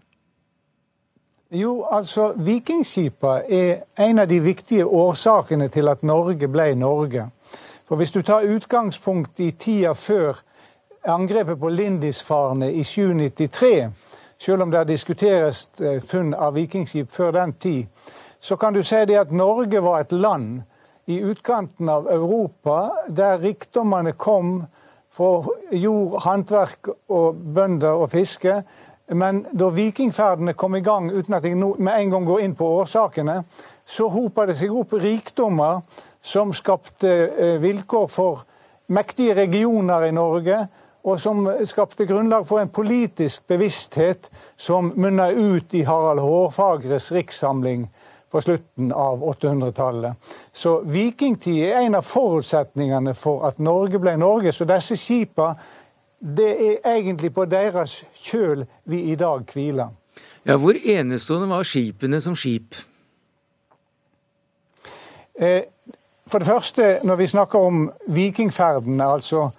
Jo, 1.52 1.84
altså, 1.92 2.34
Vikingskipa 2.38 3.42
er 3.50 3.82
en 4.00 4.20
av 4.20 4.30
de 4.30 4.40
viktige 4.40 4.86
årsakene 4.86 5.68
til 5.68 5.90
at 5.92 6.04
Norge 6.04 6.48
ble 6.48 6.76
Norge. 6.76 7.26
For 7.88 7.96
Hvis 7.96 8.12
du 8.12 8.22
tar 8.22 8.48
utgangspunkt 8.48 9.40
i 9.40 9.52
tida 9.52 9.92
før 9.92 10.40
angrepet 11.04 11.60
på 11.60 11.70
Lindisfarene 11.70 12.72
i 12.74 12.84
793, 12.84 13.92
selv 14.42 14.66
om 14.66 14.72
det 14.74 14.88
diskuteres 14.90 15.68
funn 16.10 16.34
av 16.34 16.56
vikingskip 16.58 17.12
før 17.14 17.36
den 17.36 17.54
tid, 17.62 17.88
så 18.42 18.58
kan 18.58 18.74
du 18.74 18.82
si 18.84 19.04
det 19.06 19.20
at 19.22 19.32
Norge 19.32 19.84
var 19.86 20.02
et 20.02 20.16
land 20.18 20.64
i 21.06 21.20
utkanten 21.22 21.90
av 21.90 22.08
Europa 22.10 22.92
der 23.08 23.38
rikdommene 23.42 24.16
kom 24.18 24.64
fra 25.12 25.44
jord, 25.76 26.22
håndverk 26.24 26.90
og 27.12 27.42
bønder 27.56 28.02
og 28.02 28.10
fiske. 28.14 28.62
Men 29.12 29.44
da 29.52 29.68
vikingferdene 29.76 30.54
kom 30.56 30.76
i 30.76 30.84
gang, 30.86 31.12
uten 31.12 31.36
at 31.36 31.46
jeg 31.46 31.58
med 31.60 31.92
en 31.98 32.14
gang 32.14 32.28
går 32.28 32.46
inn 32.46 32.56
på 32.56 32.70
årsakene, 32.80 33.42
så 33.86 34.08
hopa 34.08 34.46
det 34.48 34.56
seg 34.60 34.72
opp 34.72 34.96
rikdommer 34.96 35.82
som 36.24 36.54
skapte 36.56 37.12
eh, 37.12 37.58
vilkår 37.62 38.08
for 38.08 38.46
mektige 38.92 39.36
regioner 39.36 40.08
i 40.08 40.14
Norge, 40.16 40.64
og 41.04 41.20
som 41.22 41.48
skapte 41.66 42.06
grunnlag 42.06 42.46
for 42.48 42.62
en 42.62 42.70
politisk 42.70 43.48
bevissthet 43.50 44.30
som 44.58 44.92
munna 44.96 45.32
ut 45.32 45.74
i 45.74 45.84
Harald 45.88 46.22
Hårfagres 46.22 47.12
rikssamling 47.12 47.88
på 48.32 48.42
slutten 48.42 48.92
av 48.92 49.24
800-tallet. 49.24 50.14
Så 50.54 50.80
vikingtid 50.88 51.64
er 51.66 51.82
en 51.82 51.98
av 52.00 52.06
forutsetningene 52.08 53.14
for 53.18 53.44
at 53.48 53.60
Norge 53.60 54.00
ble 54.00 54.16
Norge. 54.18 54.54
Så 54.56 54.68
disse 54.70 54.96
skipa, 54.96 55.56
det 56.20 56.52
er 56.54 56.94
egentlig 56.94 57.34
på 57.36 57.46
deres 57.50 58.04
kjøl 58.24 58.64
vi 58.88 59.02
i 59.12 59.18
dag 59.20 59.44
hviler. 59.52 59.92
Ja, 60.48 60.56
Hvor 60.58 60.74
enestående 60.74 61.50
var 61.50 61.68
skipene 61.68 62.22
som 62.22 62.36
skip? 62.36 62.76
Eh, 65.36 65.64
for 66.28 66.40
det 66.40 66.48
første, 66.48 67.00
når 67.04 67.16
vi 67.16 67.28
snakker 67.28 67.60
om 67.60 67.92
vikingferdene, 68.08 69.04
altså 69.06 69.50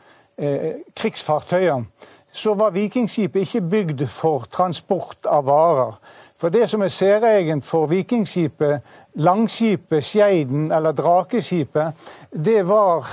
krigsfartøyer, 0.97 1.85
så 2.33 2.55
var 2.55 2.71
vikingskipet 2.71 3.41
ikke 3.41 3.61
bygd 3.61 4.07
for 4.09 4.47
transport 4.53 5.27
av 5.29 5.47
varer. 5.47 5.99
For 6.41 6.49
det 6.49 6.69
som 6.71 6.83
er 6.83 6.89
særegent 6.89 7.65
for 7.65 7.87
vikingskipet, 7.87 8.81
Langskipet, 9.15 10.05
Skeiden 10.05 10.73
eller 10.73 10.93
Drakeskipet, 10.93 11.93
det 12.33 12.69
var 12.69 13.07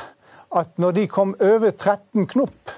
at 0.56 0.78
når 0.78 0.92
de 0.92 1.08
kom 1.08 1.36
over 1.40 1.70
13 1.72 2.28
knop, 2.28 2.72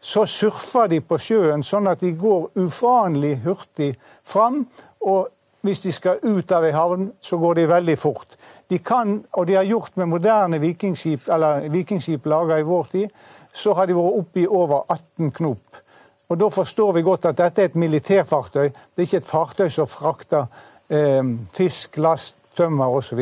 så 0.00 0.26
surfer 0.26 0.86
de 0.86 1.00
på 1.00 1.18
sjøen 1.18 1.64
sånn 1.66 1.88
at 1.90 2.04
de 2.04 2.12
går 2.14 2.50
ufanelig 2.60 3.40
hurtig 3.42 3.96
fram. 4.24 4.66
Og 5.00 5.32
hvis 5.66 5.80
de 5.82 5.92
skal 5.92 6.20
ut 6.22 6.52
av 6.54 6.64
ei 6.68 6.74
havn, 6.76 7.08
så 7.20 7.38
går 7.42 7.58
de 7.58 7.68
veldig 7.68 7.96
fort. 7.98 8.36
De 8.70 8.78
kan, 8.78 9.18
og 9.32 9.48
de 9.48 9.56
har 9.58 9.66
gjort 9.66 9.96
med 9.96 10.06
moderne 10.12 10.60
vikingskip, 10.62 11.26
eller 11.26 11.66
vikingskip 11.72 12.26
laga 12.30 12.60
i 12.60 12.68
vår 12.68 12.86
tid, 12.92 13.08
så 13.56 13.74
har 13.76 13.88
de 13.88 13.96
vært 13.96 14.20
oppe 14.20 14.42
i 14.42 14.46
over 14.46 14.84
18 14.92 15.32
knop. 15.40 15.82
Og 16.28 16.38
Da 16.38 16.48
forstår 16.50 16.92
vi 16.96 17.04
godt 17.06 17.28
at 17.30 17.38
dette 17.38 17.62
er 17.62 17.70
et 17.70 17.78
militærfartøy. 17.78 18.68
Det 18.68 19.02
er 19.02 19.06
ikke 19.06 19.22
et 19.22 19.30
fartøy 19.30 19.68
som 19.70 19.86
frakter 19.86 20.48
eh, 20.90 21.22
fisk, 21.54 21.96
last, 22.02 22.38
tømmer 22.56 22.90
osv. 22.98 23.20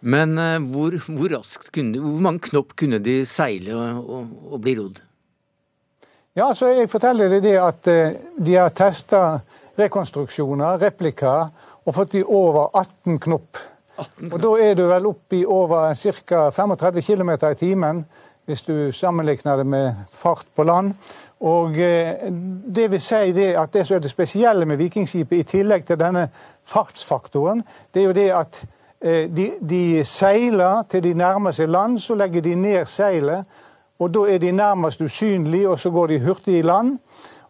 Men 0.00 0.38
eh, 0.38 0.58
hvor, 0.72 0.96
hvor, 1.06 1.36
raskt 1.36 1.70
kunne, 1.72 2.00
hvor 2.00 2.20
mange 2.24 2.42
knopp 2.50 2.74
kunne 2.76 2.98
de 2.98 3.22
seile 3.28 3.76
og, 3.76 4.10
og, 4.10 4.34
og 4.52 4.60
bli 4.64 4.74
rodd? 4.78 5.02
Ja, 6.36 6.52
så 6.54 6.70
Jeg 6.72 6.90
forteller 6.90 7.28
deg 7.28 7.42
det 7.42 7.56
at 7.60 7.88
eh, 7.90 8.16
de 8.38 8.56
har 8.56 8.72
testa 8.74 9.40
rekonstruksjoner, 9.78 10.80
replikaer, 10.80 11.50
og 11.86 11.94
fått 11.94 12.16
de 12.16 12.24
over 12.24 12.70
18 12.74 13.20
knopp. 13.22 13.60
18 13.98 14.16
knopp. 14.18 14.34
Og 14.34 14.42
Da 14.42 14.50
er 14.64 14.74
du 14.78 14.86
vel 14.88 15.08
oppe 15.10 15.40
i 15.40 15.44
over 15.44 15.94
ca. 15.94 16.48
35 16.50 17.02
km 17.06 17.30
i 17.50 17.54
timen, 17.58 18.04
hvis 18.50 18.66
du 18.66 18.92
sammenligner 18.92 19.56
det 19.56 19.66
med 19.66 19.94
fart 20.10 20.46
på 20.56 20.66
land. 20.66 20.94
Og 21.40 21.78
eh, 21.78 22.26
Det 22.74 22.90
vil 22.90 23.00
si 23.00 23.32
det 23.32 23.54
at 23.56 23.72
det 23.72 23.86
som 23.86 23.96
er 23.96 24.02
det 24.04 24.10
spesielle 24.10 24.66
med 24.66 24.76
Vikingskipet, 24.76 25.38
i 25.38 25.48
tillegg 25.56 25.86
til 25.86 25.98
denne 26.00 26.28
fartsfaktoren, 26.64 27.62
det 27.94 28.02
er 28.02 28.06
jo 28.06 28.16
det 28.16 28.28
at 28.34 28.60
eh, 29.00 29.30
de, 29.30 29.50
de 29.60 30.04
seiler 30.04 30.82
til 30.90 31.04
de 31.04 31.14
nærmer 31.14 31.54
seg 31.56 31.70
land, 31.70 31.98
så 32.00 32.14
legger 32.14 32.44
de 32.44 32.54
ned 32.54 32.86
seilet. 32.86 33.46
og 33.98 34.14
Da 34.14 34.26
er 34.34 34.38
de 34.38 34.52
nærmest 34.52 35.00
usynlige, 35.00 35.68
og 35.68 35.78
så 35.78 35.90
går 35.90 36.06
de 36.06 36.20
hurtig 36.20 36.58
i 36.58 36.62
land. 36.62 36.98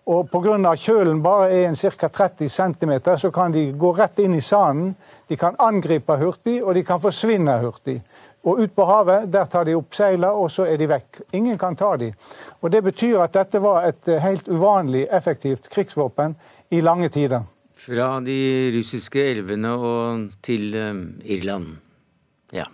Og 0.06 0.28
Pga. 0.30 0.74
kjølen 0.74 1.22
bare 1.22 1.50
er 1.50 1.68
en 1.68 1.76
ca. 1.76 2.08
30 2.08 2.48
cm, 2.48 2.92
så 3.16 3.30
kan 3.30 3.52
de 3.52 3.72
gå 3.78 3.92
rett 3.92 4.18
inn 4.18 4.34
i 4.34 4.40
sanden. 4.40 4.96
De 5.28 5.36
kan 5.36 5.54
angripe 5.58 6.16
hurtig, 6.16 6.64
og 6.64 6.74
de 6.74 6.84
kan 6.84 7.00
forsvinne 7.00 7.58
hurtig. 7.60 8.00
Og 8.48 8.62
ut 8.62 8.72
på 8.72 8.84
havet, 8.88 9.28
der 9.32 9.48
tar 9.52 9.66
de 9.68 9.76
opp 9.76 9.92
seilene, 9.96 10.32
og 10.32 10.48
så 10.52 10.64
er 10.70 10.80
de 10.80 10.88
vekk. 10.88 11.20
Ingen 11.36 11.58
kan 11.60 11.76
ta 11.76 11.92
dem. 12.00 12.16
Og 12.60 12.72
Det 12.72 12.82
betyr 12.84 13.20
at 13.20 13.36
dette 13.36 13.60
var 13.60 13.84
et 13.88 14.08
eh, 14.08 14.20
helt 14.22 14.48
uvanlig 14.48 15.06
effektivt 15.12 15.68
krigsvåpen 15.68 16.36
i 16.70 16.80
lange 16.80 17.10
tider. 17.12 17.44
Fra 17.80 18.20
de 18.24 18.72
russiske 18.76 19.20
elvene 19.20 19.72
og 19.76 20.26
til 20.42 20.74
um, 20.76 21.04
Irland. 21.24 21.76
Ja. 22.52 22.66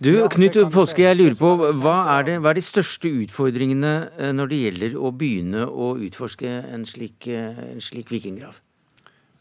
Du, 0.00 0.12
Knut 0.28 0.58
Påske, 0.72 1.02
jeg 1.02 1.16
lurer 1.16 1.36
på, 1.40 1.54
hva 1.80 1.96
er, 2.18 2.26
det, 2.28 2.36
hva 2.44 2.52
er, 2.52 2.60
de 2.60 2.64
største 2.64 3.08
utfordringene 3.24 4.32
når 4.36 4.52
det 4.52 4.60
gjelder 4.60 4.98
å 5.00 5.12
begynne 5.16 5.64
å 5.64 5.94
utforske 5.96 6.52
en 6.72 6.84
slik, 6.88 7.28
en 7.32 7.80
slik 7.80 8.12
vikinggrav? 8.12 8.60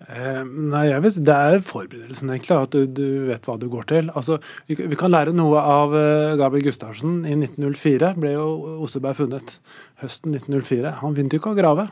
Eh, 0.06 0.44
nei, 0.46 0.86
jeg 0.92 1.02
vet, 1.02 1.18
Det 1.26 1.36
er 1.36 1.66
forberedelsen, 1.66 2.30
egentlig. 2.30 2.56
At 2.58 2.76
du, 2.76 2.86
du, 2.86 3.26
vet 3.30 3.48
hva 3.48 3.58
du 3.60 3.68
går 3.72 3.90
til. 3.90 4.12
Altså, 4.14 4.40
vi, 4.70 4.78
vi 4.78 5.00
kan 5.00 5.14
lære 5.14 5.34
noe 5.36 5.62
av 5.62 5.96
uh, 5.96 6.36
Gabriel 6.40 6.68
Gustavsen. 6.70 7.24
I 7.26 7.34
1904 7.40 8.14
ble 8.22 8.36
jo 8.36 8.48
Oseberg 8.86 9.18
funnet. 9.24 9.60
Høsten 10.04 10.36
1904. 10.38 10.98
Han 11.02 11.16
begynte 11.16 11.40
ikke 11.40 11.56
å 11.56 11.58
grave. 11.58 11.90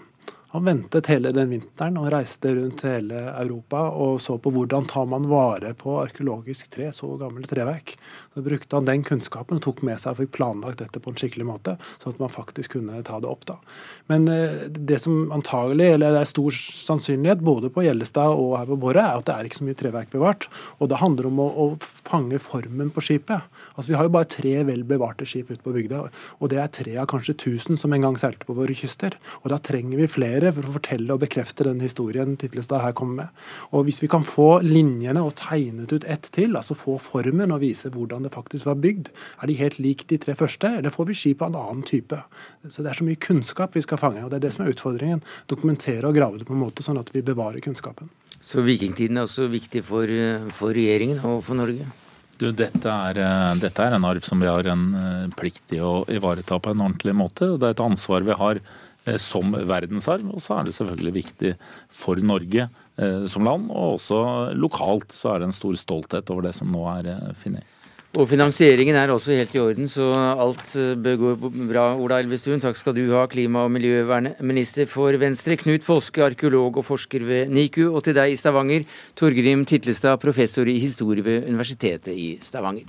Han 0.54 0.68
ventet 0.68 1.08
hele 1.10 1.32
den 1.34 1.50
vinteren 1.50 1.96
og 1.98 2.12
reiste 2.14 2.52
rundt 2.54 2.84
hele 2.86 3.24
Europa 3.32 3.88
og 3.98 4.20
så 4.22 4.36
på 4.38 4.52
hvordan 4.54 4.86
tar 4.86 5.08
man 5.10 5.26
vare 5.26 5.72
på 5.74 5.96
arkeologisk 6.04 6.70
tre, 6.76 6.92
så 6.94 7.10
gammelt 7.18 7.50
treverk. 7.50 7.96
Så 8.34 8.42
brukte 8.42 8.76
han 8.76 8.88
den 8.88 9.04
kunnskapen 9.06 9.60
og 9.60 9.66
tok 9.66 9.84
med 9.86 10.02
seg 10.02 10.16
og 10.16 10.24
fikk 10.24 10.32
planlagt 10.40 10.80
dette 10.82 11.02
på 11.02 11.12
en 11.12 11.18
skikkelig 11.20 11.46
måte, 11.46 11.76
sånn 12.02 12.16
at 12.16 12.22
man 12.24 12.34
faktisk 12.34 12.78
kunne 12.78 13.04
ta 13.06 13.20
det 13.22 13.30
opp. 13.30 13.46
da. 13.50 13.60
Men 14.10 14.26
eh, 14.32 14.66
det 14.74 14.98
som 15.04 15.32
antagelig, 15.36 15.92
eller 15.96 16.16
det 16.16 16.24
er 16.24 16.32
stor 16.32 16.58
sannsynlighet 16.58 17.44
både 17.46 17.70
på 17.74 17.86
Gjellestad 17.86 18.34
og 18.34 18.56
her 18.58 18.70
på 18.70 18.80
Borre, 18.82 19.04
er 19.06 19.22
at 19.22 19.28
det 19.30 19.36
er 19.36 19.50
ikke 19.50 19.60
så 19.62 19.68
mye 19.68 19.80
treverk 19.80 20.10
bevart. 20.14 20.48
Og 20.80 20.90
det 20.90 21.02
handler 21.04 21.30
om 21.30 21.42
å, 21.44 21.48
å 21.48 21.68
fange 22.10 22.42
formen 22.42 22.90
på 22.94 23.04
skipet. 23.06 23.46
Altså 23.76 23.92
Vi 23.92 23.98
har 24.00 24.10
jo 24.10 24.16
bare 24.16 24.30
tre 24.34 24.56
vel 24.68 24.84
bevarte 24.88 25.28
skip 25.30 25.52
ute 25.54 25.62
på 25.64 25.76
bygda, 25.76 26.02
og 26.40 26.52
det 26.52 26.60
er 26.62 26.74
tre 26.74 26.98
av 27.02 27.10
kanskje 27.12 27.38
tusen 27.46 27.80
som 27.80 27.94
en 27.94 28.08
gang 28.08 28.18
seilte 28.20 28.48
på 28.48 28.58
våre 28.58 28.76
kyster. 28.78 29.16
Og 29.44 29.52
da 29.54 29.60
trenger 29.62 30.02
vi 30.02 30.10
flere 30.10 30.52
for 30.56 30.66
å 30.66 30.76
fortelle 30.80 31.14
og 31.14 31.22
bekrefte 31.24 31.68
den 31.68 31.84
historien 31.84 32.36
Titlestad 32.40 32.84
her 32.84 32.98
kommer 32.98 33.24
med. 33.24 33.46
Og 33.72 33.86
Hvis 33.88 34.02
vi 34.02 34.10
kan 34.10 34.26
få 34.26 34.64
linjene 34.66 35.22
og 35.22 35.36
tegnet 35.40 35.94
ut 35.94 36.06
ett 36.10 36.30
til, 36.34 36.58
altså 36.58 36.78
få 36.78 36.98
formen 37.02 37.54
og 37.54 37.62
vise 37.64 37.92
hvordan 37.94 38.23
det 38.26 38.34
faktisk 38.34 38.68
var 38.70 38.80
bygd, 38.84 39.10
er 39.42 39.50
de 39.50 39.58
helt 39.60 39.80
lik 39.84 40.06
de 40.10 40.20
tre 40.22 40.36
første, 40.38 40.70
eller 40.80 40.94
får 40.94 41.10
vi 41.10 41.18
skip 41.18 41.42
av 41.44 41.52
en 41.52 41.60
annen 41.62 41.88
type? 41.88 42.20
Så 42.68 42.84
Det 42.84 42.92
er 42.92 43.00
så 43.00 43.08
mye 43.08 43.20
kunnskap 43.20 43.76
vi 43.76 43.84
skal 43.86 44.02
fange, 44.02 44.24
og 44.24 44.32
det 44.32 44.40
er 44.40 44.48
det 44.48 44.54
som 44.56 44.66
er 44.66 44.74
utfordringen. 44.74 45.24
Dokumentere 45.48 46.08
og 46.08 46.16
grave 46.16 46.40
det 46.40 46.48
på 46.48 46.56
en 46.56 46.64
måte 46.64 46.86
sånn 46.86 47.00
at 47.00 47.12
vi 47.14 47.22
bevarer 47.22 47.64
kunnskapen. 47.64 48.10
Så 48.44 48.64
vikingtiden 48.64 49.18
er 49.18 49.28
også 49.28 49.48
viktig 49.48 49.84
for, 49.88 50.08
for 50.52 50.76
regjeringen 50.76 51.22
og 51.24 51.44
for 51.48 51.56
Norge? 51.56 51.86
Du, 52.42 52.50
dette, 52.52 52.90
er, 52.90 53.20
eh, 53.22 53.52
dette, 53.62 53.80
er, 53.80 53.94
en 53.96 54.08
arv 54.10 54.26
som 54.26 54.42
vi 54.42 54.50
har 54.50 54.66
en 54.68 54.88
eh, 54.98 55.28
plikt 55.38 55.76
i 55.78 55.80
å 55.80 56.02
ivareta 56.12 56.58
på 56.60 56.74
en 56.74 56.82
ordentlig 56.82 57.14
måte. 57.16 57.54
og 57.54 57.62
Det 57.62 57.70
er 57.70 57.78
et 57.78 57.86
ansvar 57.86 58.26
vi 58.26 58.36
har 58.36 58.60
Eh, 59.06 59.20
som 59.20 59.52
verdensarv. 59.52 60.32
Og 60.32 60.42
så 60.44 60.58
er 60.58 60.68
det 60.68 60.76
selvfølgelig 60.78 61.14
viktig 61.18 61.54
for 61.92 62.20
Norge 62.24 62.68
eh, 62.96 63.26
som 63.28 63.44
land, 63.48 63.70
og 63.72 63.98
også 63.98 64.20
lokalt 64.56 65.12
så 65.16 65.34
er 65.34 65.42
det 65.42 65.50
en 65.50 65.56
stor 65.56 65.76
stolthet 65.80 66.32
over 66.32 66.48
det 66.48 66.56
som 66.56 66.72
nå 66.72 66.86
er 66.96 67.12
eh, 67.12 67.34
funnet. 67.40 67.68
Og 68.14 68.28
finansieringen 68.30 68.94
er 68.94 69.10
også 69.10 69.32
helt 69.34 69.56
i 69.56 69.60
orden, 69.62 69.88
så 69.90 70.12
alt 70.14 70.68
bør 71.02 71.16
gå 71.18 71.32
bra. 71.72 71.86
Ola 71.98 72.20
Elvestuen, 72.22 72.62
takk 72.62 72.78
skal 72.78 72.94
du 72.94 73.08
ha, 73.10 73.24
klima- 73.26 73.64
og 73.66 73.72
miljøvernminister 73.74 74.86
for 74.86 75.18
Venstre. 75.18 75.58
Knut 75.58 75.82
Påske, 75.82 76.22
arkeolog 76.22 76.78
og 76.78 76.86
forsker 76.86 77.26
ved 77.26 77.50
NIKU. 77.50 77.88
Og 77.90 78.04
til 78.06 78.14
deg 78.14 78.36
i 78.36 78.38
Stavanger, 78.38 78.86
Torgrim 79.18 79.66
Titlestad, 79.66 80.22
professor 80.22 80.70
i 80.70 80.78
historie 80.78 81.26
ved 81.26 81.50
Universitetet 81.50 82.14
i 82.14 82.36
Stavanger. 82.38 82.86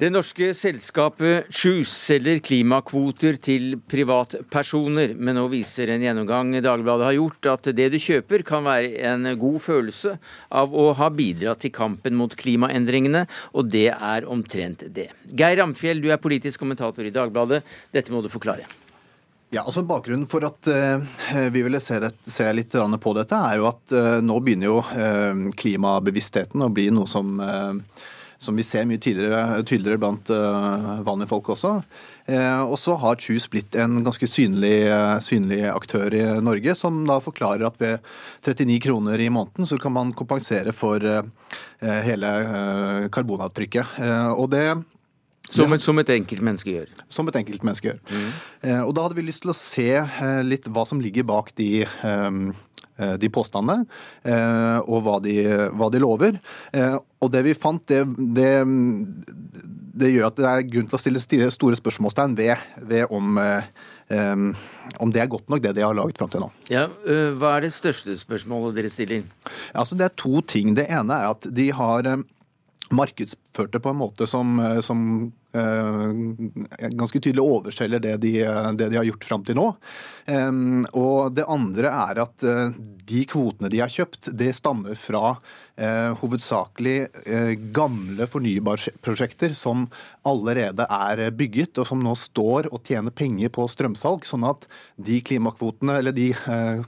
Det 0.00 0.08
norske 0.08 0.46
selskapet 0.56 1.50
Choose 1.52 1.90
selger 1.92 2.38
klimakvoter 2.40 3.36
til 3.36 3.74
privatpersoner, 3.84 5.10
men 5.12 5.36
nå 5.36 5.42
viser 5.52 5.90
en 5.92 6.00
gjennomgang 6.00 6.54
Dagbladet 6.64 7.04
har 7.04 7.16
gjort 7.18 7.48
at 7.50 7.66
det 7.76 7.90
du 7.92 7.98
kjøper 8.00 8.40
kan 8.48 8.64
være 8.64 8.94
en 9.10 9.28
god 9.36 9.58
følelse 9.60 10.14
av 10.56 10.72
å 10.72 10.86
ha 10.96 11.08
bidratt 11.12 11.60
til 11.66 11.74
kampen 11.76 12.16
mot 12.16 12.32
klimaendringene, 12.32 13.26
og 13.52 13.68
det 13.74 13.90
er 13.92 14.24
omtrent 14.24 14.86
det. 14.88 15.10
Geir 15.36 15.58
Ramfjell, 15.60 16.00
du 16.00 16.08
er 16.08 16.22
politisk 16.22 16.62
kommentator 16.64 17.04
i 17.04 17.12
Dagbladet. 17.12 17.60
Dette 17.92 18.14
må 18.14 18.22
du 18.24 18.30
forklare. 18.32 18.64
Ja, 19.52 19.66
altså 19.66 19.82
Bakgrunnen 19.84 20.24
for 20.32 20.46
at 20.48 20.70
uh, 20.72 21.04
vi 21.52 21.66
ville 21.66 21.82
se, 21.84 21.98
det, 22.00 22.14
se, 22.24 22.46
litt 22.56 22.72
på 22.72 23.14
dette, 23.20 23.42
er 23.50 23.60
jo 23.60 23.68
at 23.68 23.92
uh, 23.92 24.16
nå 24.24 24.40
begynner 24.40 24.70
jo 24.70 24.80
uh, 24.80 25.44
klimabevisstheten 25.60 26.64
å 26.64 26.70
bli 26.72 26.88
noe 26.88 27.10
som 27.10 27.36
som 28.40 28.56
vi 28.56 28.64
ser 28.64 28.86
mye 28.88 29.00
tydeligere, 29.02 29.60
tydeligere 29.68 30.00
blant 30.00 30.30
vanlige 31.04 31.28
folk 31.28 31.50
også. 31.52 31.74
Og 32.70 32.76
så 32.80 32.94
har 33.02 33.18
Choose 33.20 33.50
blitt 33.52 33.76
en 33.76 33.98
ganske 34.06 34.24
synlig, 34.30 34.86
synlig, 35.26 35.58
aktør 35.68 36.14
i 36.16 36.22
Norge, 36.40 36.72
som 36.78 37.02
da 37.08 37.18
forklarer 37.20 37.66
at 37.68 37.76
ved 37.82 38.06
39 38.46 38.78
kroner 38.86 39.20
i 39.20 39.28
måneden 39.28 39.68
så 39.68 39.76
kan 39.82 39.92
man 39.92 40.14
kompensere 40.16 40.72
for 40.72 41.04
hele 41.80 42.32
karbonavtrykket. 43.12 44.00
Og 44.38 44.48
det 44.54 44.64
som 45.50 45.72
et, 45.74 45.82
som 45.82 45.98
et 45.98 46.10
enkeltmenneske 46.14 46.70
gjør. 46.70 46.90
Som 47.10 47.30
et 47.30 47.38
enkelt 47.40 47.64
menneske 47.66 47.90
gjør. 47.90 48.00
Mm. 48.10 48.26
Eh, 48.62 48.82
og 48.84 48.92
da 48.94 49.06
hadde 49.06 49.18
vi 49.18 49.26
lyst 49.26 49.42
til 49.44 49.52
å 49.52 49.56
se 49.56 49.88
eh, 49.98 50.42
litt 50.46 50.68
hva 50.70 50.84
som 50.86 51.00
ligger 51.02 51.26
bak 51.26 51.50
de, 51.58 51.70
eh, 51.82 52.30
de 53.20 53.30
påstandene, 53.32 53.86
og 54.84 54.98
hva 55.06 55.18
de, 55.24 55.36
hva 55.76 55.90
de, 55.92 56.00
lover. 56.02 56.38
Og 57.20 57.30
det 57.32 57.42
vi 57.46 57.54
fant, 57.56 57.82
det, 57.88 58.02
det, 58.36 58.50
det, 60.00 60.10
gjør 60.12 60.28
at 60.30 60.40
det 60.40 60.48
er 60.50 60.66
grunn 60.72 60.90
til 60.90 60.98
å 60.98 61.22
stille 61.22 61.52
store 61.54 61.78
spørsmålstegn 61.78 62.36
ved, 62.38 62.66
ved 62.90 63.14
om, 63.14 63.38
om 63.40 65.14
det 65.14 65.22
er 65.22 65.32
godt 65.32 65.48
nok, 65.52 65.62
det 65.64 65.76
de 65.78 65.86
har 65.86 65.96
laget 65.96 66.20
fram 66.20 66.32
til 66.32 66.44
nå. 66.44 66.50
Ja, 66.72 66.86
hva 67.38 67.56
er 67.56 67.66
det 67.66 67.72
største 67.76 68.16
spørsmålet 68.20 68.80
dere 68.80 68.92
stiller? 68.92 69.24
Altså, 69.72 69.98
det 69.98 70.08
er 70.08 70.18
to 70.20 70.44
ting. 70.44 70.74
Det 70.78 70.88
ene 70.90 71.22
er 71.22 71.32
at 71.32 71.48
de 71.56 71.70
har 71.76 72.12
markedsførte 72.94 73.80
på 73.82 73.92
en 73.92 74.00
måte 74.00 74.26
som, 74.26 74.58
eh, 74.60 74.80
som 74.80 75.32
ganske 75.52 77.20
tydelig 77.20 77.42
overselger 77.42 78.02
det 78.04 78.16
de, 78.22 78.34
det 78.78 78.90
de 78.92 78.98
har 79.00 79.08
gjort 79.08 79.26
fram 79.26 79.46
til 79.46 79.58
nå. 79.58 79.66
Um, 80.30 80.84
og 80.94 81.34
det 81.34 81.48
andre 81.50 81.90
er 81.90 82.20
at 82.22 82.44
uh, 82.46 82.70
de 83.10 83.24
kvotene 83.26 83.70
de 83.72 83.80
har 83.82 83.90
kjøpt, 83.90 84.30
det 84.38 84.54
stammer 84.58 84.98
fra 84.98 85.34
hovedsakelig 86.20 87.06
gamle 87.72 88.26
fornybarprosjekter 88.28 89.54
som 89.56 89.86
allerede 90.28 90.84
er 90.84 91.22
bygget, 91.32 91.80
og 91.80 91.88
som 91.88 92.02
nå 92.04 92.12
står 92.20 92.68
og 92.68 92.82
tjener 92.84 93.14
penger 93.16 93.48
på 93.54 93.64
strømsalg. 93.64 94.28
Sånn 94.28 94.44
at 94.44 94.68
de 95.00 95.22
klimakvotene, 95.24 95.96
eller 96.02 96.12
de 96.12 96.34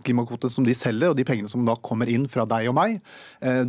klimakvotene 0.05 0.53
som 0.53 0.69
de 0.69 0.77
selger, 0.77 1.09
og 1.09 1.17
de 1.17 1.25
pengene 1.25 1.49
som 1.49 1.65
da 1.65 1.79
kommer 1.81 2.13
inn 2.13 2.29
fra 2.29 2.45
deg 2.45 2.69
og 2.69 2.77
meg, 2.77 3.01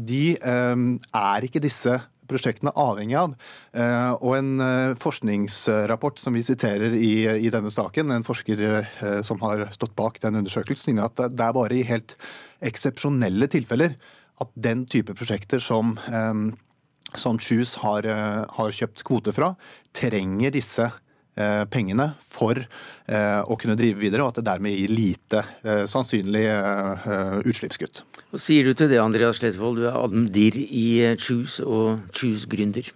de 0.04 0.26
er 0.44 1.48
ikke 1.48 1.64
disse 1.64 2.02
prosjektene 2.34 2.74
avhengig 2.80 3.18
av. 3.20 3.36
Eh, 3.78 4.12
og 4.18 4.36
en 4.38 4.52
eh, 4.64 4.96
forskningsrapport 5.02 6.20
som 6.22 6.36
vi 6.38 6.44
siterer 6.46 6.96
i, 6.98 7.14
i 7.48 7.54
denne 7.54 7.72
saken, 7.74 8.12
en 8.12 8.28
forsker 8.28 8.66
eh, 8.66 9.22
som 9.26 9.42
har 9.46 9.68
stått 9.76 9.96
bak 10.00 10.20
den 10.24 10.42
undersøkelsen, 10.42 10.98
sier 10.98 11.06
at 11.06 11.22
det 11.32 11.46
er 11.46 11.56
bare 11.56 11.78
i 11.78 11.88
helt 11.88 12.18
eksepsjonelle 12.64 13.50
tilfeller 13.52 13.96
at 14.44 14.54
den 14.58 14.88
type 14.90 15.16
prosjekter 15.18 15.62
som 15.64 15.96
som 17.14 17.38
Choose 17.38 17.78
har, 17.78 18.08
har, 18.50 18.72
kjøpt 18.74 19.04
kvote 19.06 19.30
fra, 19.36 19.52
trenger 19.94 20.50
disse 20.56 20.88
pengene 21.72 22.12
for 22.22 22.60
eh, 22.60 23.42
å 23.42 23.58
kunne 23.60 23.78
drive 23.80 24.02
videre, 24.04 24.24
og 24.26 24.34
at 24.34 24.42
det 24.42 24.48
dermed 24.50 24.76
gir 24.76 24.94
lite 24.94 25.44
eh, 25.64 25.84
sannsynlig 25.90 26.46
utslippskutt. 27.50 28.04
Hva 28.34 28.42
sier 28.42 28.68
du 28.68 28.78
til 28.78 28.92
det, 28.92 29.02
Andreas 29.02 29.42
Slettvold, 29.42 29.82
du 29.82 29.90
er 29.90 30.00
admdir 30.00 30.58
i 30.64 30.88
Choose 31.18 31.66
og 31.66 32.08
Choose-gründer? 32.16 32.90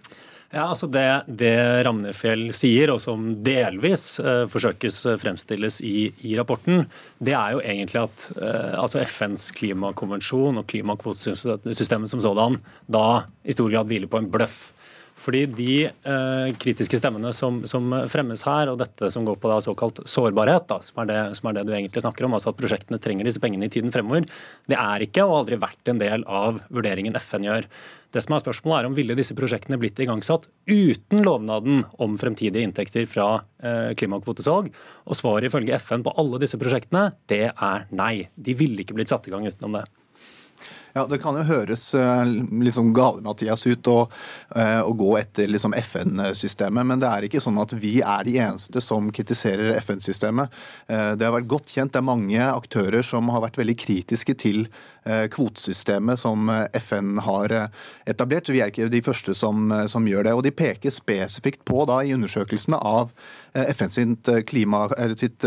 Ja, 0.48 0.70
altså 0.70 0.86
det, 0.88 1.04
det 1.28 1.52
Ramnefjell 1.84 2.46
sier, 2.56 2.88
og 2.94 3.02
som 3.04 3.34
delvis 3.44 4.14
eh, 4.22 4.46
forsøkes 4.48 5.02
fremstilles 5.20 5.82
i, 5.84 6.08
i, 6.24 6.32
rapporten, 6.38 6.86
det 7.20 7.34
er 7.36 7.52
jo 7.52 7.60
egentlig 7.60 8.00
at 8.06 8.24
eh, 8.38 8.78
altså 8.80 9.02
FNs 9.02 9.50
klimakonvensjon 9.58 10.62
og 10.62 10.64
klimakvotesystemet 10.72 12.08
som 12.08 12.24
sådan 12.24 12.56
da 12.88 13.26
i 13.44 13.52
stor 13.52 13.68
grad 13.74 13.92
hviler 13.92 14.08
på 14.08 14.22
en 14.22 14.30
bløff. 14.32 14.70
Fordi 15.18 15.42
de 15.50 15.72
eh, 15.88 16.48
kritiske 16.62 17.00
stemmene 17.00 17.32
som, 17.34 17.60
som, 17.66 17.90
fremmes 18.10 18.44
her, 18.46 18.70
og 18.70 18.78
dette 18.78 19.10
som 19.10 19.26
går 19.26 19.38
på 19.42 19.50
da, 19.50 19.58
såkalt 19.64 20.00
sårbarhet, 20.06 20.68
da, 20.70 20.78
som, 20.84 21.02
er 21.02 21.10
det, 21.10 21.20
som, 21.38 21.50
er 21.50 21.58
det, 21.58 21.66
du 21.66 21.74
egentlig 21.74 22.04
snakker 22.04 22.28
om, 22.28 22.36
altså 22.38 22.52
at 22.52 22.60
prosjektene 22.60 23.00
trenger 23.02 23.26
disse 23.26 23.42
pengene 23.42 23.66
i 23.66 23.72
tiden 23.72 23.94
fremover, 23.94 24.28
det 24.70 24.78
er 24.78 25.06
ikke 25.08 25.26
og 25.26 25.40
aldri 25.40 25.58
vært 25.60 25.90
en 25.90 26.02
del 26.02 26.26
av 26.30 26.62
vurderingen 26.70 27.18
FN 27.18 27.48
gjør. 27.48 27.66
Det 28.14 28.22
som 28.24 28.36
er 28.36 28.40
Spørsmålet 28.40 28.78
er 28.78 28.88
om 28.88 28.96
ville 28.96 29.16
disse 29.18 29.36
prosjektene 29.36 29.76
blitt 29.80 29.98
igangsatt 30.00 30.46
uten 30.70 31.20
lovnaden 31.26 31.82
om 32.00 32.14
fremtidige 32.20 32.64
inntekter 32.64 33.04
fra 33.10 33.42
eh, 33.60 33.90
klimakvotesalg. 33.98 34.70
Og 35.04 35.18
svaret 35.18 35.50
ifølge 35.50 35.76
FN 35.82 36.06
på 36.06 36.14
alle 36.20 36.40
disse 36.40 36.60
prosjektene, 36.60 37.10
det 37.28 37.50
er 37.50 37.88
nei. 37.92 38.28
De 38.32 38.56
ville 38.56 38.80
ikke 38.80 38.96
blitt 38.96 39.12
satt 39.12 39.28
i 39.28 39.34
gang 39.34 39.44
utenom 39.44 39.76
det. 39.80 39.84
Ja, 40.94 41.06
Det 41.06 41.18
kan 41.22 41.36
jo 41.36 41.44
høres 41.46 41.90
liksom 41.94 42.92
gale-Mathias 42.96 43.66
ut 43.66 43.88
å, 43.90 43.98
eh, 44.56 44.80
å, 44.80 44.92
gå 44.96 45.12
etter 45.20 45.48
liksom 45.50 45.74
FN-systemet, 45.76 46.86
men 46.86 47.00
det 47.02 47.08
er 47.08 47.26
ikke 47.28 47.42
sånn 47.44 47.60
at 47.60 47.72
vi 47.76 47.98
er 48.00 48.24
de 48.24 48.38
eneste 48.40 48.80
som 48.84 49.10
kritiserer 49.12 49.76
FN-systemet. 49.82 50.48
Eh, 50.88 51.12
det 51.18 51.26
har 51.26 51.36
vært 51.36 51.50
godt 51.50 51.72
kjent. 51.74 51.92
Det 51.92 52.00
er 52.00 52.08
mange 52.08 52.48
aktører 52.48 53.04
som 53.04 53.28
har 53.34 53.44
vært 53.44 53.60
veldig 53.60 53.76
kritiske 53.78 54.38
til 54.38 54.68
kvotesystemet 55.08 56.20
som 56.20 56.50
FN 56.76 57.14
har 57.24 57.52
etablert. 58.04 58.50
Vi 58.52 58.60
er 58.60 58.68
ikke 58.68 58.90
de 58.92 59.00
første 59.00 59.32
som, 59.32 59.70
som 59.88 60.04
gjør 60.04 60.26
det. 60.26 60.34
Og 60.36 60.42
de 60.44 60.52
peker 60.52 60.92
spesifikt 60.92 61.62
på 61.64 61.86
da 61.88 62.02
i 62.04 62.12
undersøkelsene 62.12 62.76
av 62.76 63.14
FN 63.54 63.94
sitt, 63.94 64.28
klima, 64.50 64.82
sitt 65.16 65.46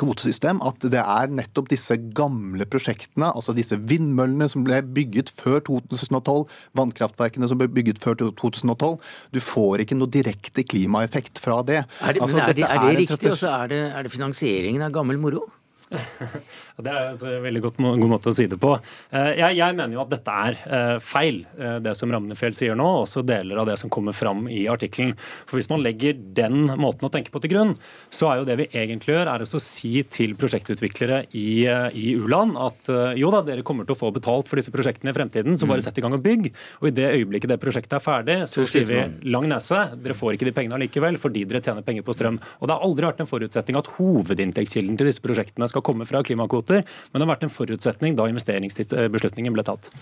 kvotesystem 0.00 0.60
at 0.66 0.84
det 0.92 1.00
er 1.00 1.32
nettopp 1.32 1.70
disse 1.72 1.96
gamle 2.16 2.66
prosjektene, 2.68 3.30
altså 3.32 3.54
disse 3.56 3.78
vindmøllene 3.78 4.48
som 4.50 4.66
ble 4.66 4.80
bygget 4.96 5.32
før 5.32 5.60
2012, 5.68 6.44
vannkraftverkene 6.78 7.48
som 7.50 7.60
ble 7.60 7.70
bygget 7.72 8.02
før 8.02 8.18
2012. 8.20 8.98
Du 9.34 9.40
får 9.44 9.84
ikke 9.84 9.98
noe 9.98 10.12
direkte 10.12 10.66
klimaeffekt 10.66 11.42
fra 11.42 11.60
det. 11.66 11.82
Er 12.02 12.18
det, 12.18 12.22
altså, 12.24 12.42
er 12.42 12.54
det, 12.56 12.68
er 12.68 12.86
det 12.86 12.94
riktig? 13.02 13.32
Og 13.32 13.40
så 13.40 13.56
er 13.62 13.72
det, 13.72 13.82
er 13.92 14.06
det 14.06 14.14
finansieringen 14.14 14.84
av 14.86 14.94
gammel 14.94 15.20
moro? 15.22 15.46
Det 16.82 16.92
er 16.92 17.12
en 17.12 17.44
veldig 17.46 17.62
godt, 17.64 17.80
god 17.82 18.10
måte 18.10 18.30
å 18.30 18.34
si 18.34 18.46
det 18.50 18.58
på. 18.60 18.72
Eh, 19.12 19.32
jeg, 19.38 19.58
jeg, 19.58 19.76
mener 19.78 19.96
jo 19.96 20.02
at 20.04 20.12
dette 20.12 20.36
er 20.46 20.58
eh, 20.66 20.96
feil, 21.04 21.42
eh, 21.58 21.78
det 21.84 21.94
som 21.98 22.12
Ramnefjell 22.12 22.56
sier 22.56 22.78
nå, 22.78 22.86
og 22.86 23.04
også 23.06 23.24
deler 23.26 23.60
av 23.62 23.68
det 23.70 23.78
som 23.80 23.92
kommer 23.92 24.16
fram 24.16 24.44
i 24.50 24.64
artikkelen. 24.70 25.14
For 25.46 25.58
Hvis 25.60 25.70
man 25.70 25.84
legger 25.84 26.18
den 26.18 26.66
måten 26.80 27.08
å 27.08 27.12
tenke 27.12 27.32
på 27.34 27.42
til 27.42 27.54
grunn, 27.54 27.74
så 28.12 28.30
er 28.30 28.40
jo 28.40 28.48
det 28.48 28.58
vi 28.60 28.68
egentlig 28.70 29.14
gjør, 29.14 29.32
er 29.32 29.46
å 29.46 29.62
si 29.62 29.94
til 30.12 30.34
prosjektutviklere 30.38 31.22
i, 31.38 31.64
i 31.66 32.14
u-land 32.18 32.58
at 32.60 32.90
jo 33.18 33.30
da, 33.32 33.42
dere 33.46 33.64
kommer 33.66 33.86
til 33.86 33.96
å 33.96 34.00
få 34.00 34.12
betalt 34.14 34.48
for 34.50 34.60
disse 34.60 34.72
prosjektene 34.74 35.12
i 35.12 35.16
fremtiden, 35.16 35.58
så 35.58 35.68
bare 35.68 35.82
mm. 35.82 35.86
sett 35.86 36.00
i 36.00 36.04
gang 36.04 36.16
og 36.16 36.24
bygg. 36.24 36.48
Og 36.80 36.90
i 36.90 36.94
det 36.96 37.08
øyeblikket 37.12 37.52
det 37.52 37.60
prosjektet 37.62 37.98
er 37.98 38.04
ferdig, 38.04 38.38
så 38.50 38.66
sier 38.68 38.88
vi 38.88 39.02
lang 39.30 39.48
nese, 39.50 39.84
dere 40.02 40.16
får 40.16 40.36
ikke 40.36 40.48
de 40.48 40.54
pengene 40.56 40.78
allikevel 40.78 41.18
fordi 41.20 41.44
dere 41.48 41.62
tjener 41.64 41.86
penger 41.86 42.06
på 42.06 42.16
strøm. 42.16 42.40
Og 42.60 42.68
det 42.68 42.76
har 42.76 42.86
aldri 42.86 43.08
vært 43.08 43.22
en 43.22 43.30
forutsetning 43.30 43.78
at 43.78 43.90
hovedinntektskilden 43.98 44.98
til 44.98 45.10
disse 45.10 45.22
prosjektene 45.24 45.68
skal 45.70 45.84
komme 45.86 46.06
fra 46.08 46.22
klimakvoter, 46.26 46.71
men 46.80 47.20
det 47.20 47.26
har 47.26 47.32
vært 47.34 47.46
en 47.46 47.52
forutsetning 47.52 48.16
da 48.18 48.28
investeringsbeslutningen 48.32 49.54
ble 49.54 49.66
tatt. 49.68 49.92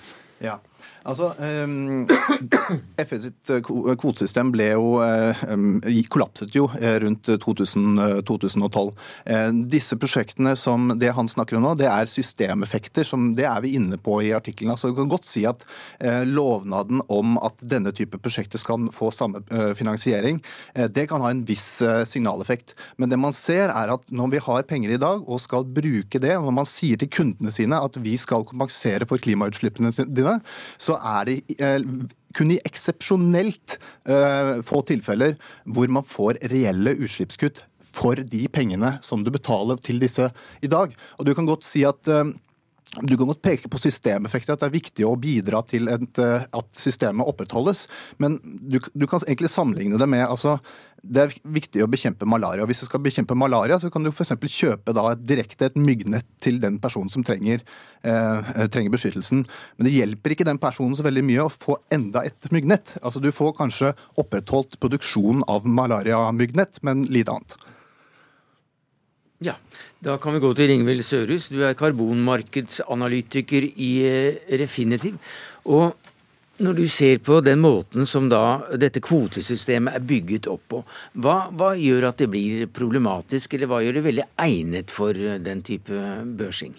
Ja, 0.45 0.59
Altså, 1.09 1.31
um, 1.39 2.05
FN 3.01 3.23
sitt 3.23 3.51
eh, 3.53 3.63
kvotesystem 3.65 4.51
ble 4.53 4.67
jo 4.75 5.01
um, 5.01 5.79
kollapset 6.13 6.53
jo 6.55 6.67
eh, 6.77 6.99
rundt 7.01 7.31
2000, 7.41 8.23
2012. 8.29 8.91
Disse 9.73 9.97
prosjektene 10.01 10.53
som 10.59 10.91
det 11.01 11.13
han 11.17 11.29
snakker 11.31 11.57
om 11.57 11.65
nå, 11.65 11.75
det 11.81 11.89
er 11.89 12.11
systemeffekter. 12.11 13.07
som 13.07 13.31
Det 13.37 13.47
er 13.49 13.63
vi 13.65 13.75
inne 13.79 13.97
på 14.01 14.19
i 14.25 14.33
artikkelen. 14.37 14.75
Altså, 14.75 14.91
du 14.91 14.99
kan 14.99 15.11
godt 15.11 15.29
si 15.29 15.47
at 15.49 15.65
uh, 16.05 16.23
lovnaden 16.29 17.03
om 17.09 17.39
at 17.41 17.63
denne 17.65 17.93
type 17.97 18.19
prosjekter 18.21 18.61
skal 18.61 18.91
få 18.95 19.11
samme 19.15 19.43
uh, 19.53 19.73
finansiering, 19.79 20.43
uh, 20.77 20.87
det 20.91 21.09
kan 21.11 21.25
ha 21.25 21.33
en 21.33 21.45
viss 21.47 21.69
signaleffekt. 22.11 22.75
Men 23.01 23.13
det 23.13 23.19
man 23.21 23.35
ser 23.37 23.71
er 23.73 23.93
at 23.95 24.05
når 24.13 24.35
vi 24.35 24.43
har 24.45 24.67
penger 24.69 24.95
i 24.95 25.01
dag 25.01 25.25
og 25.25 25.41
skal 25.43 25.65
bruke 25.65 26.21
det, 26.21 26.35
når 26.37 26.57
man 26.61 26.69
sier 26.69 27.01
til 27.01 27.11
kundene 27.13 27.53
sine 27.55 27.79
at 27.81 27.97
vi 28.03 28.17
skal 28.21 28.45
kompensere 28.49 29.09
for 29.09 29.23
klimautslippene 29.23 29.93
dine, 30.11 30.39
så 30.81 30.90
så 30.91 30.99
er 30.99 31.29
det 31.29 31.39
eh, 31.63 31.81
kun 32.37 32.53
i 32.55 32.61
eksepsjonelt 32.67 33.77
uh, 34.11 34.61
få 34.67 34.85
tilfeller 34.87 35.37
hvor 35.67 35.91
man 35.91 36.07
får 36.07 36.39
reelle 36.53 36.95
utslippskutt 36.99 37.65
for 37.91 38.21
de 38.23 38.45
pengene 38.53 38.93
som 39.03 39.25
du 39.27 39.33
betaler 39.35 39.81
til 39.83 39.99
disse 40.03 40.29
i 40.63 40.71
dag. 40.71 40.95
Og 41.19 41.27
du 41.27 41.35
kan 41.35 41.49
godt 41.49 41.67
si 41.67 41.83
at 41.89 42.11
uh, 42.11 42.31
du 42.99 43.13
kan 43.15 43.29
godt 43.29 43.43
peke 43.45 43.69
på 43.71 43.79
systemeffekter, 43.79 44.57
at 44.57 44.65
det 44.65 44.67
er 44.67 44.75
viktig 44.75 45.05
å 45.07 45.15
bidra 45.21 45.61
til 45.63 45.87
et, 45.93 46.19
at 46.19 46.71
systemet 46.75 47.29
opprettholdes. 47.31 47.85
Men 48.19 48.41
du, 48.43 48.81
du, 48.83 49.07
kan 49.07 49.23
egentlig 49.29 49.53
sammenligne 49.53 50.01
det 50.01 50.09
med 50.11 50.25
altså, 50.27 50.57
det 51.07 51.23
er 51.23 51.37
viktig 51.55 51.85
å 51.85 51.89
bekjempe 51.91 52.27
malaria. 52.27 52.67
Hvis 52.67 52.83
du 52.83 52.89
skal 52.89 53.03
bekjempe 53.05 53.39
malaria, 53.39 53.79
så 53.81 53.93
kan 53.95 54.03
du 54.03 54.11
f.eks. 54.11 54.35
kjøpe 54.43 54.95
da 54.97 55.15
direkte 55.15 55.71
et 55.71 55.79
myggnett 55.79 56.27
til 56.43 56.59
den 56.63 56.81
personen 56.83 57.13
som 57.13 57.23
trenger, 57.27 57.63
eh, 58.03 58.53
trenger, 58.75 58.91
beskyttelsen. 58.97 59.47
Men 59.79 59.87
det 59.87 59.95
hjelper 59.95 60.35
ikke 60.35 60.51
den 60.51 60.61
personen 60.61 60.99
så 60.99 61.07
veldig 61.07 61.25
mye 61.31 61.47
å 61.47 61.53
få 61.55 61.79
enda 61.95 62.27
et 62.27 62.51
myggnett. 62.51 62.97
Altså 63.05 63.23
Du 63.23 63.31
får 63.31 63.55
kanskje 63.63 63.95
opprettholdt 64.19 64.81
produksjonen 64.83 65.47
av 65.47 65.63
malariamyggnett, 65.63 66.83
men 66.83 67.07
lite 67.07 67.39
annet. 67.39 67.55
Ja, 69.41 69.55
Da 70.01 70.19
kan 70.21 70.35
vi 70.35 70.41
gå 70.41 70.51
til 70.53 70.69
Ringvild 70.69 71.01
Sørhus. 71.05 71.49
Du 71.49 71.63
er 71.65 71.77
karbonmarkedsanalytiker 71.77 73.65
i 73.73 73.91
eh, 74.05 74.39
Refinitiv. 74.61 75.17
Og 75.65 75.97
Når 76.61 76.75
du 76.77 76.89
ser 76.93 77.23
på 77.25 77.39
den 77.41 77.63
måten 77.65 78.05
som 78.05 78.27
da 78.29 78.61
dette 78.77 79.01
kvotesystemet 79.01 79.95
er 79.97 80.05
bygget 80.05 80.45
opp 80.53 80.67
på, 80.69 80.81
hva, 81.17 81.49
hva, 81.57 81.71
gjør 81.73 82.11
at 82.11 82.21
det 82.21 82.29
blir 82.29 82.67
problematisk, 82.69 83.55
eller 83.57 83.71
hva 83.71 83.79
gjør 83.81 83.97
det 83.97 84.03
veldig 84.05 84.27
egnet 84.45 84.93
for 84.93 85.17
den 85.17 85.63
type 85.65 86.03
børsing? 86.37 86.77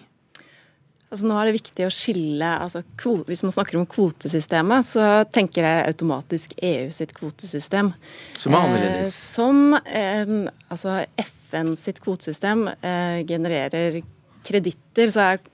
Altså 1.12 1.28
nå 1.28 1.36
er 1.36 1.50
det 1.50 1.58
viktig 1.58 1.84
å 1.84 1.92
skille 1.92 2.50
altså, 2.64 2.80
Hvis 3.28 3.42
man 3.44 3.52
snakker 3.52 3.76
om 3.76 3.84
kvotesystemet, 3.90 4.86
så 4.94 5.08
tenker 5.28 5.66
jeg 5.68 5.90
automatisk 5.90 6.54
EU 6.56 6.88
sitt 6.94 7.12
kvotesystem. 7.18 7.92
Som 8.32 8.56
er 8.56 8.64
annerledes? 8.64 9.12
Eh, 9.12 9.12
som 9.12 9.76
eh, 9.76 10.32
Altså 10.72 11.02
FN 11.20 11.74
sitt 11.76 12.00
kvotesystem 12.00 12.64
eh, 12.80 13.20
genererer 13.28 14.00
kreditter. 14.42 15.12
Så 15.12 15.26
er 15.26 15.44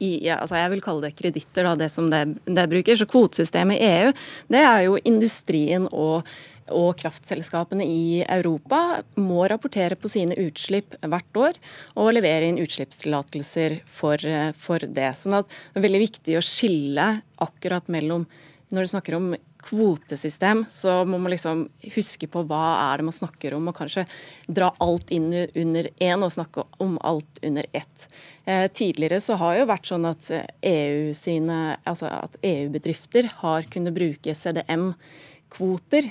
i, 0.00 0.14
ja, 0.24 0.38
altså 0.40 0.56
jeg 0.56 0.72
vil 0.72 0.84
kalle 0.84 1.08
det 1.08 1.16
kreditter, 1.16 1.66
det 1.76 1.90
som 1.92 2.08
det, 2.12 2.22
det 2.44 2.68
bruker. 2.72 2.96
Så 2.96 3.08
kvotesystemet 3.08 3.80
i 3.80 3.88
EU, 3.88 4.12
det 4.52 4.62
er 4.64 4.84
jo 4.86 5.00
industrien 5.08 5.88
og 5.92 6.28
og 6.74 6.94
kraftselskapene 7.00 7.84
i 7.86 8.22
Europa 8.24 9.02
må 9.20 9.44
rapportere 9.50 9.98
på 9.98 10.10
sine 10.12 10.36
utslipp 10.40 10.96
hvert 11.00 11.40
år 11.42 11.60
og 11.96 12.12
levere 12.16 12.48
inn 12.48 12.60
utslippstillatelser 12.62 13.80
for, 13.86 14.24
for 14.58 14.86
det. 14.86 15.12
Sånn 15.18 15.40
at 15.40 15.50
det 15.50 15.80
er 15.80 15.86
veldig 15.88 16.04
viktig 16.06 16.38
å 16.38 16.44
skille 16.44 17.12
akkurat 17.40 17.90
mellom 17.90 18.28
Når 18.70 18.86
du 18.86 18.88
snakker 18.92 19.14
om 19.16 19.32
kvotesystem, 19.62 20.64
så 20.68 21.04
må 21.04 21.18
man 21.18 21.32
liksom 21.32 21.64
huske 21.94 22.28
på 22.30 22.42
hva 22.48 22.62
er 22.90 23.00
det 23.00 23.06
man 23.08 23.16
snakker 23.16 23.54
om, 23.56 23.68
og 23.68 23.76
kanskje 23.76 24.06
dra 24.46 24.70
alt 24.82 25.10
inn 25.14 25.28
under 25.34 25.88
én 25.98 26.24
og 26.24 26.32
snakke 26.34 26.64
om 26.82 26.96
alt 27.06 27.40
under 27.46 27.66
ett. 27.72 28.06
Eh, 28.44 28.66
tidligere 28.72 29.20
så 29.20 29.36
har 29.40 29.58
jo 29.58 29.68
vært 29.70 29.90
sånn 29.90 30.06
at 30.08 30.30
EU-bedrifter 30.30 31.76
altså 31.90 32.10
EU-bedrifter 32.42 33.30
har 33.42 33.68
kunnet 33.72 33.96
bruke 33.96 34.34
CDM-kvoter 34.34 36.10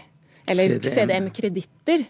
eller 0.50 0.80
CDM-kreditter 0.84 2.06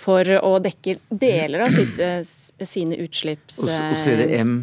for 0.00 0.28
å 0.40 0.56
dekke 0.62 0.96
deler 1.08 1.66
av 1.66 1.74
sitt, 1.74 2.00
eh, 2.00 2.22
sine 2.66 2.98
utslipps... 3.04 3.60
Og, 3.62 3.70
og 3.70 3.96
CDM? 4.00 4.60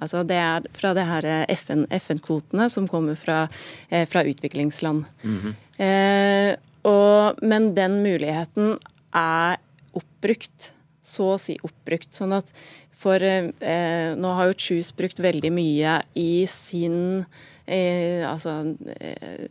Altså 0.00 0.22
Det 0.24 0.38
er 0.40 0.66
fra 0.76 0.94
det 0.96 1.04
her 1.04 1.28
eh, 1.28 1.54
FN-kvotene 1.58 2.66
FN 2.68 2.74
som 2.76 2.88
kommer 2.88 3.18
fra, 3.20 3.42
eh, 3.90 4.06
fra 4.08 4.24
utviklingsland. 4.24 5.04
Mm 5.22 5.38
-hmm. 5.40 5.54
eh, 5.84 6.56
og, 6.82 7.42
men 7.42 7.74
den 7.74 8.02
muligheten 8.02 8.78
er 9.12 9.58
oppbrukt. 9.92 10.72
Så 11.02 11.34
å 11.34 11.38
si 11.38 11.58
oppbrukt. 11.62 12.14
Sånn 12.14 12.32
at 12.32 12.46
for 13.00 13.22
eh, 13.22 14.16
Nå 14.16 14.32
har 14.36 14.50
jo 14.50 14.58
Choose 14.58 14.94
brukt 14.96 15.20
veldig 15.20 15.52
mye 15.52 16.02
i 16.14 16.46
sin 16.46 17.24
eh, 17.66 18.22
Altså 18.28 18.76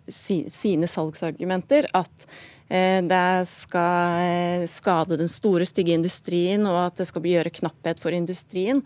si, 0.07 0.43
sine 0.53 0.87
salgsargumenter 0.87 1.89
at 1.97 2.27
Eh, 2.69 3.03
det 3.03 3.45
skal 3.49 4.21
eh, 4.21 4.63
skade 4.69 5.17
den 5.17 5.29
store, 5.29 5.65
stygge 5.65 5.95
industrien, 5.97 6.67
og 6.69 6.77
at 6.83 6.99
det 7.01 7.07
skal 7.09 7.25
gjøre 7.25 7.53
knapphet 7.55 8.01
for 8.01 8.13
industrien. 8.13 8.83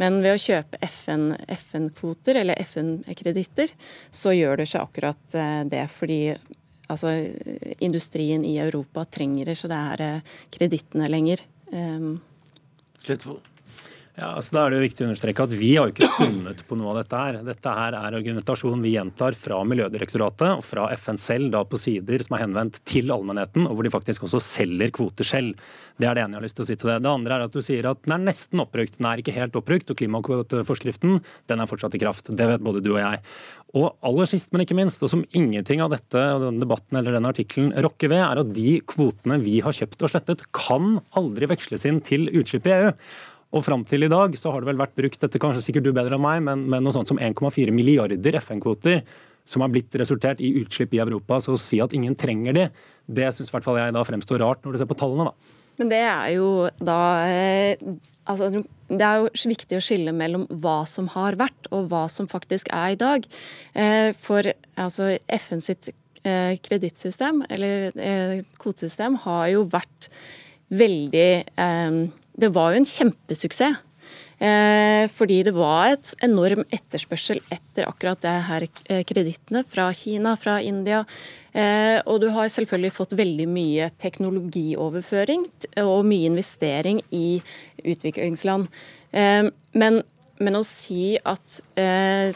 Men 0.00 0.22
ved 0.24 0.36
å 0.36 0.40
kjøpe 0.40 0.80
FN-kvoter 0.88 2.38
FN 2.38 2.40
eller 2.40 2.62
FN-kreditter, 2.64 3.74
så 4.10 4.32
gjør 4.32 4.62
det 4.62 4.70
seg 4.72 4.86
akkurat 4.86 5.36
eh, 5.36 5.60
det. 5.68 5.84
Fordi 5.92 6.20
altså, 6.88 7.12
industrien 7.84 8.46
i 8.48 8.56
Europa 8.62 9.04
trenger 9.04 9.52
ikke 9.52 9.72
det 9.72 9.82
her 9.90 10.32
kredittene 10.56 11.10
lenger. 11.12 11.44
Slettvold. 13.04 13.55
Ja, 14.16 14.30
altså 14.32 14.54
da 14.56 14.62
er 14.64 14.72
det 14.72 14.78
jo 14.78 14.84
viktig 14.86 15.04
å 15.04 15.06
understreke 15.10 15.44
at 15.44 15.52
Vi 15.60 15.74
har 15.76 15.90
jo 15.90 15.92
ikke 15.92 16.08
funnet 16.14 16.62
på 16.64 16.76
noe 16.80 16.94
av 16.94 17.02
dette. 17.02 17.18
her. 17.20 17.36
Dette 17.44 17.72
her 17.76 17.96
er 17.98 18.14
argumentasjon 18.16 18.80
vi 18.80 18.94
gjentar 18.94 19.36
fra 19.36 19.58
Miljødirektoratet 19.68 20.54
og 20.54 20.62
fra 20.64 20.86
FN 20.96 21.18
selv 21.20 21.50
da 21.52 21.60
på 21.68 21.76
sider 21.76 22.24
som 22.24 22.38
er 22.38 22.46
henvendt 22.46 22.80
til 22.88 23.12
allmennheten, 23.12 23.66
og 23.68 23.76
hvor 23.76 23.84
de 23.84 23.92
faktisk 23.92 24.24
også 24.24 24.40
selger 24.40 24.94
kvoter 24.96 25.28
selv. 25.28 25.60
Det 26.00 26.08
er 26.08 26.16
det 26.16 26.24
ene 26.24 26.32
jeg 26.32 26.40
har 26.40 26.46
lyst 26.46 26.56
til 26.56 26.64
å 26.64 26.68
si 26.70 26.78
til 26.80 26.92
det. 26.94 26.96
Det 27.04 27.12
andre 27.12 27.36
er 27.36 27.44
at 27.44 27.52
du 27.52 27.60
sier 27.60 27.90
at 27.90 28.00
den 28.06 28.16
er 28.16 28.24
nesten 28.30 28.64
oppbrukt. 28.64 28.96
Den 28.96 29.10
er 29.10 29.20
ikke 29.20 29.36
helt 29.36 29.60
oppbrukt, 29.60 29.92
og 29.92 30.00
klimakvoteforskriften 30.00 31.20
den 31.52 31.60
er 31.60 31.68
fortsatt 31.68 32.00
i 32.00 32.00
kraft. 32.00 32.32
Det 32.32 32.48
vet 32.54 32.64
både 32.64 32.80
du 32.80 32.94
og 32.94 33.02
jeg. 33.02 33.20
Og 33.76 34.00
aller 34.00 34.32
sist, 34.32 34.48
men 34.48 34.64
ikke 34.64 34.80
minst, 34.80 35.04
og 35.04 35.12
som 35.12 35.28
ingenting 35.36 35.84
av 35.84 35.92
dette 35.92 36.16
og 36.16 36.48
denne 36.48 36.64
debatten 36.64 36.96
eller 36.96 37.18
denne 37.18 37.36
artikkelen 37.36 37.76
rokker 37.84 38.16
ved, 38.16 38.24
er 38.24 38.40
at 38.46 38.56
de 38.56 38.78
kvotene 38.80 39.42
vi 39.44 39.60
har 39.60 39.76
kjøpt 39.76 40.08
og 40.08 40.16
slettet, 40.16 40.48
kan 40.56 41.02
aldri 41.20 41.52
veksles 41.52 41.84
inn 41.84 42.00
til 42.00 42.30
utslipp 42.32 42.72
i 42.72 42.78
EU. 42.80 42.92
Og 43.54 43.62
fram 43.64 43.84
til 43.86 44.06
i 44.06 44.10
dag 44.10 44.34
så 44.38 44.50
har 44.52 44.62
det 44.62 44.70
vel 44.72 44.80
vært 44.80 44.96
brukt 44.98 45.22
dette 45.22 45.40
kanskje 45.42 45.62
sikkert 45.68 45.86
du 45.86 45.92
bedre 45.94 46.18
enn 46.18 46.24
meg, 46.24 46.42
men, 46.48 46.66
men 46.70 46.82
noe 46.84 46.94
sånt 46.94 47.10
som 47.10 47.20
1,4 47.22 47.74
milliarder 47.74 48.40
FN-kvoter 48.42 49.04
som 49.46 49.62
har 49.62 49.70
blitt 49.70 49.94
resultert 50.00 50.42
i 50.42 50.52
utslipp 50.60 50.96
i 50.96 51.00
Europa. 51.02 51.38
Så 51.42 51.54
å 51.54 51.60
si 51.60 51.78
at 51.82 51.94
ingen 51.96 52.16
trenger 52.18 52.56
de, 52.56 52.66
det 53.06 53.30
syns 53.34 53.52
i 53.52 53.54
hvert 53.54 53.66
fall 53.66 53.78
jeg 53.78 53.94
da 53.94 54.02
fremstår 54.06 54.42
rart 54.42 54.66
når 54.66 54.74
du 54.74 54.82
ser 54.82 54.90
på 54.90 54.98
tallene, 54.98 55.30
da. 55.30 55.62
Men 55.76 55.92
det 55.92 56.02
er 56.02 56.28
jo 56.38 56.50
da 56.80 57.00
eh, 57.28 57.88
Altså, 58.26 58.48
det 58.90 59.04
er 59.06 59.20
jo 59.20 59.50
viktig 59.52 59.76
å 59.78 59.82
skille 59.86 60.10
mellom 60.10 60.48
hva 60.58 60.80
som 60.90 61.06
har 61.12 61.36
vært, 61.38 61.68
og 61.70 61.84
hva 61.92 62.08
som 62.10 62.26
faktisk 62.26 62.72
er 62.74 62.96
i 62.96 62.98
dag. 62.98 63.28
Eh, 63.78 64.08
for 64.18 64.48
altså, 64.74 65.12
FN 65.30 65.62
sitt 65.62 65.92
eh, 66.26 66.56
kredittsystem, 66.58 67.44
eller 67.54 67.94
kvotesystem, 68.58 69.20
har 69.28 69.44
jo 69.52 69.62
vært 69.70 70.08
veldig 70.74 71.28
det 72.36 72.52
var 72.54 72.72
jo 72.72 72.82
en 72.82 72.88
kjempesuksess. 72.88 73.82
Eh, 74.36 75.06
fordi 75.16 75.38
det 75.46 75.54
var 75.56 75.94
et 75.94 76.10
enorm 76.24 76.66
etterspørsel 76.68 77.38
etter 77.48 77.86
akkurat 77.88 78.20
det 78.20 78.34
her 78.44 78.66
eh, 78.66 79.00
kredittene 79.08 79.62
fra 79.64 79.86
Kina, 79.96 80.34
fra 80.36 80.58
India. 80.60 81.00
Eh, 81.56 82.02
og 82.04 82.20
du 82.20 82.28
har 82.34 82.50
selvfølgelig 82.52 82.92
fått 82.98 83.16
veldig 83.16 83.46
mye 83.48 83.88
teknologioverføring 83.96 85.46
og 85.86 86.04
mye 86.04 86.28
investering 86.28 87.00
i 87.16 87.40
utviklingsland. 87.80 88.68
Men, 89.16 90.02
men, 90.36 90.56
å 90.58 90.64
si 90.66 91.16
at 91.24 91.60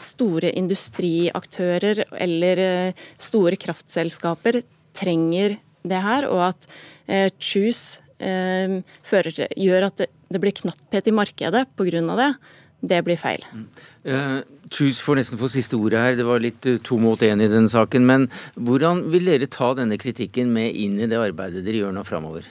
store 0.01 0.49
industriaktører 0.57 2.01
eller 2.17 2.61
store 3.21 3.59
kraftselskaper 3.61 4.63
trenger 4.97 5.59
det 5.85 6.01
her, 6.01 6.25
og 6.31 6.47
at 6.47 6.65
Choose 7.37 7.99
eh, 7.99 8.10
fører, 9.07 9.45
gjør 9.57 9.87
at 9.87 10.01
det, 10.03 10.09
det, 10.29 10.41
blir 10.43 10.53
knapphet 10.55 11.07
i 11.09 11.13
markedet 11.15 11.63
pga. 11.79 12.01
det, 12.19 12.29
det 12.81 12.99
blir 13.05 13.19
feil. 13.19 13.45
Uh, 14.07 14.41
Truls 14.73 15.01
får 15.03 15.19
nesten 15.19 15.39
få 15.41 15.49
siste 15.51 15.77
ordet 15.77 16.01
her. 16.01 16.15
Det 16.17 16.25
var 16.25 16.41
litt 16.41 16.65
uh, 16.69 16.79
to 16.81 16.97
mot 17.01 17.21
én 17.21 17.41
i 17.41 17.49
den 17.51 17.69
saken. 17.69 18.05
Men 18.07 18.27
hvordan 18.55 19.05
vil 19.13 19.29
dere 19.29 19.49
ta 19.51 19.73
denne 19.77 19.99
kritikken 20.01 20.53
med 20.53 20.73
inn 20.73 20.99
i 20.99 21.09
det 21.09 21.19
arbeidet 21.19 21.65
dere 21.65 21.83
gjør 21.83 21.97
nå 21.97 22.05
framover? 22.07 22.47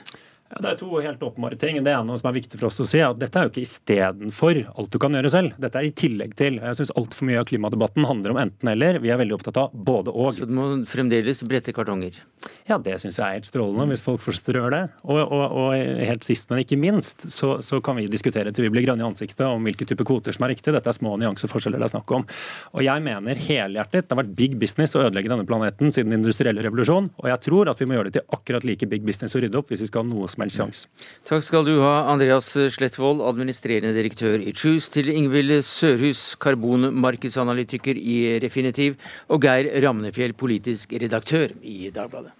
Ja, 0.51 0.59
det 0.65 0.71
er 0.73 0.79
to 0.81 0.89
helt 0.99 1.21
åpenbare 1.23 1.55
ting. 1.55 1.77
Det 1.83 1.93
ene 1.95 2.17
som 2.19 2.27
er 2.27 2.35
viktig 2.35 2.59
for 2.59 2.67
oss 2.67 2.81
å 2.83 2.87
si, 2.87 2.99
er 2.99 3.13
at 3.13 3.19
dette 3.21 3.39
er 3.39 3.47
jo 3.47 3.51
ikke 3.53 3.63
istedenfor 3.63 4.57
alt 4.67 4.91
du 4.91 4.97
kan 4.99 5.15
gjøre 5.15 5.31
selv. 5.31 5.55
Dette 5.61 5.79
er 5.79 5.87
i 5.87 5.93
tillegg 5.95 6.35
til. 6.39 6.57
Jeg 6.59 6.79
syns 6.79 6.91
altfor 6.99 7.29
mye 7.29 7.39
av 7.39 7.47
klimadebatten 7.47 8.07
handler 8.09 8.33
om 8.33 8.41
enten-eller. 8.41 8.99
Vi 8.99 9.13
er 9.13 9.21
veldig 9.21 9.37
opptatt 9.37 9.61
av 9.61 9.71
både 9.71 10.11
og. 10.11 10.33
Så 10.35 10.49
du 10.49 10.51
må 10.57 10.67
fremdeles 10.89 11.45
brette 11.47 11.71
kartonger? 11.75 12.19
Ja, 12.67 12.77
det 12.81 12.97
syns 13.01 13.17
jeg 13.19 13.25
er 13.25 13.37
helt 13.37 13.47
strålende, 13.47 13.87
hvis 13.91 14.03
folk 14.03 14.21
fortsetter 14.23 14.57
å 14.57 14.63
gjøre 14.65 14.75
det. 14.75 14.99
Og, 15.07 15.19
og, 15.21 15.55
og, 15.61 16.03
helt 16.07 16.25
sist, 16.25 16.49
men 16.51 16.61
ikke 16.63 16.79
minst, 16.79 17.25
så, 17.33 17.53
så, 17.63 17.79
kan 17.83 17.97
vi 17.97 18.05
diskutere 18.11 18.51
til 18.53 18.67
vi 18.67 18.73
blir 18.73 18.85
grønne 18.85 19.05
i 19.05 19.07
ansiktet 19.07 19.43
om 19.47 19.63
hvilke 19.65 19.87
typer 19.87 20.07
kvoter 20.07 20.35
som 20.35 20.45
er 20.45 20.53
riktig. 20.53 20.73
Dette 20.75 20.91
er 20.91 20.97
små 20.97 21.15
nyanseforskjeller 21.21 21.81
det 21.81 21.87
er 21.87 21.93
snakk 21.95 22.13
om. 22.17 22.27
Og 22.75 22.85
jeg 22.85 23.03
mener 23.05 23.39
helhjertet 23.47 24.05
det 24.05 24.13
har 24.13 24.21
vært 24.21 24.35
big 24.37 24.59
business 24.61 24.95
å 24.97 25.03
ødelegge 25.05 25.31
denne 25.31 25.47
planeten 25.47 25.93
siden 25.93 26.11
den 26.11 26.21
industrielle 26.21 26.63
revolusjon, 26.65 27.09
og 27.21 27.31
jeg 27.31 27.43
tror 27.47 27.71
at 27.71 27.81
vi 27.81 27.87
må 27.89 27.97
gjøre 27.97 28.11
det 28.11 28.19
til 28.19 28.37
akkurat 28.37 28.67
like 28.67 28.89
big 28.91 29.05
business 29.07 29.35
å 29.37 29.41
rydde 29.43 29.59
opp 29.59 29.71
hvis 29.71 29.83
vi 29.85 29.89
skal 29.89 30.05
ha 30.05 30.11
noe 30.11 30.29
som 30.31 30.40
helst 30.43 30.59
sjanse. 30.59 31.07
Takk 31.27 31.45
skal 31.45 31.65
du 31.67 31.77
ha, 31.83 32.07
Andreas 32.11 32.51
Slettvold, 32.75 33.23
administrerende 33.25 33.93
direktør 33.97 34.41
i 34.41 34.53
Choose, 34.53 34.91
til 34.93 35.11
Ingvild 35.13 35.61
Sørhus, 35.67 36.35
karbonmarkedsanalytiker 36.41 37.97
i 37.97 38.39
Refinitiv, 38.43 38.99
og 39.29 39.41
Geir 39.45 39.71
Ramnefjell, 39.85 40.33
politisk 40.37 40.93
redaktør 41.01 41.55
i 41.61 41.91
Dagbladet. 41.93 42.35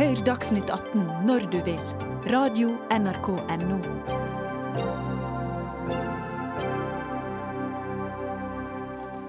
Hør 0.00 0.22
Dagsnytt 0.24 0.70
18 0.70 1.02
når 1.28 1.50
du 1.52 1.58
vil. 1.66 1.82
Radio 2.30 2.76
NRK 2.94 3.28
Radio.nrk.no. 3.28 4.19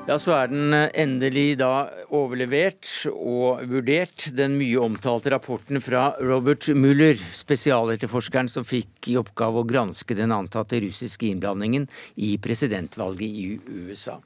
Ja, 0.10 0.16
så 0.18 0.34
er 0.34 0.48
den 0.50 0.74
endelig 0.74 1.60
da 1.62 1.86
overlevert 2.18 2.90
og 3.12 3.62
vurdert 3.70 4.26
den 4.34 4.56
mye 4.58 4.80
omtalte 4.82 5.30
rapporten 5.30 5.78
fra 5.84 6.08
Robert 6.18 6.66
Mueller, 6.74 7.22
spesialetterforskeren 7.38 8.50
som 8.50 8.66
fikk 8.66 9.12
i 9.12 9.18
oppgave 9.22 9.62
å 9.62 9.68
granske 9.70 10.18
den 10.18 10.34
antatte 10.34 10.82
russiske 10.82 11.30
innblandingen 11.30 11.86
i 12.18 12.34
presidentvalget 12.42 13.28
i 13.30 13.46
USA. 13.86 14.18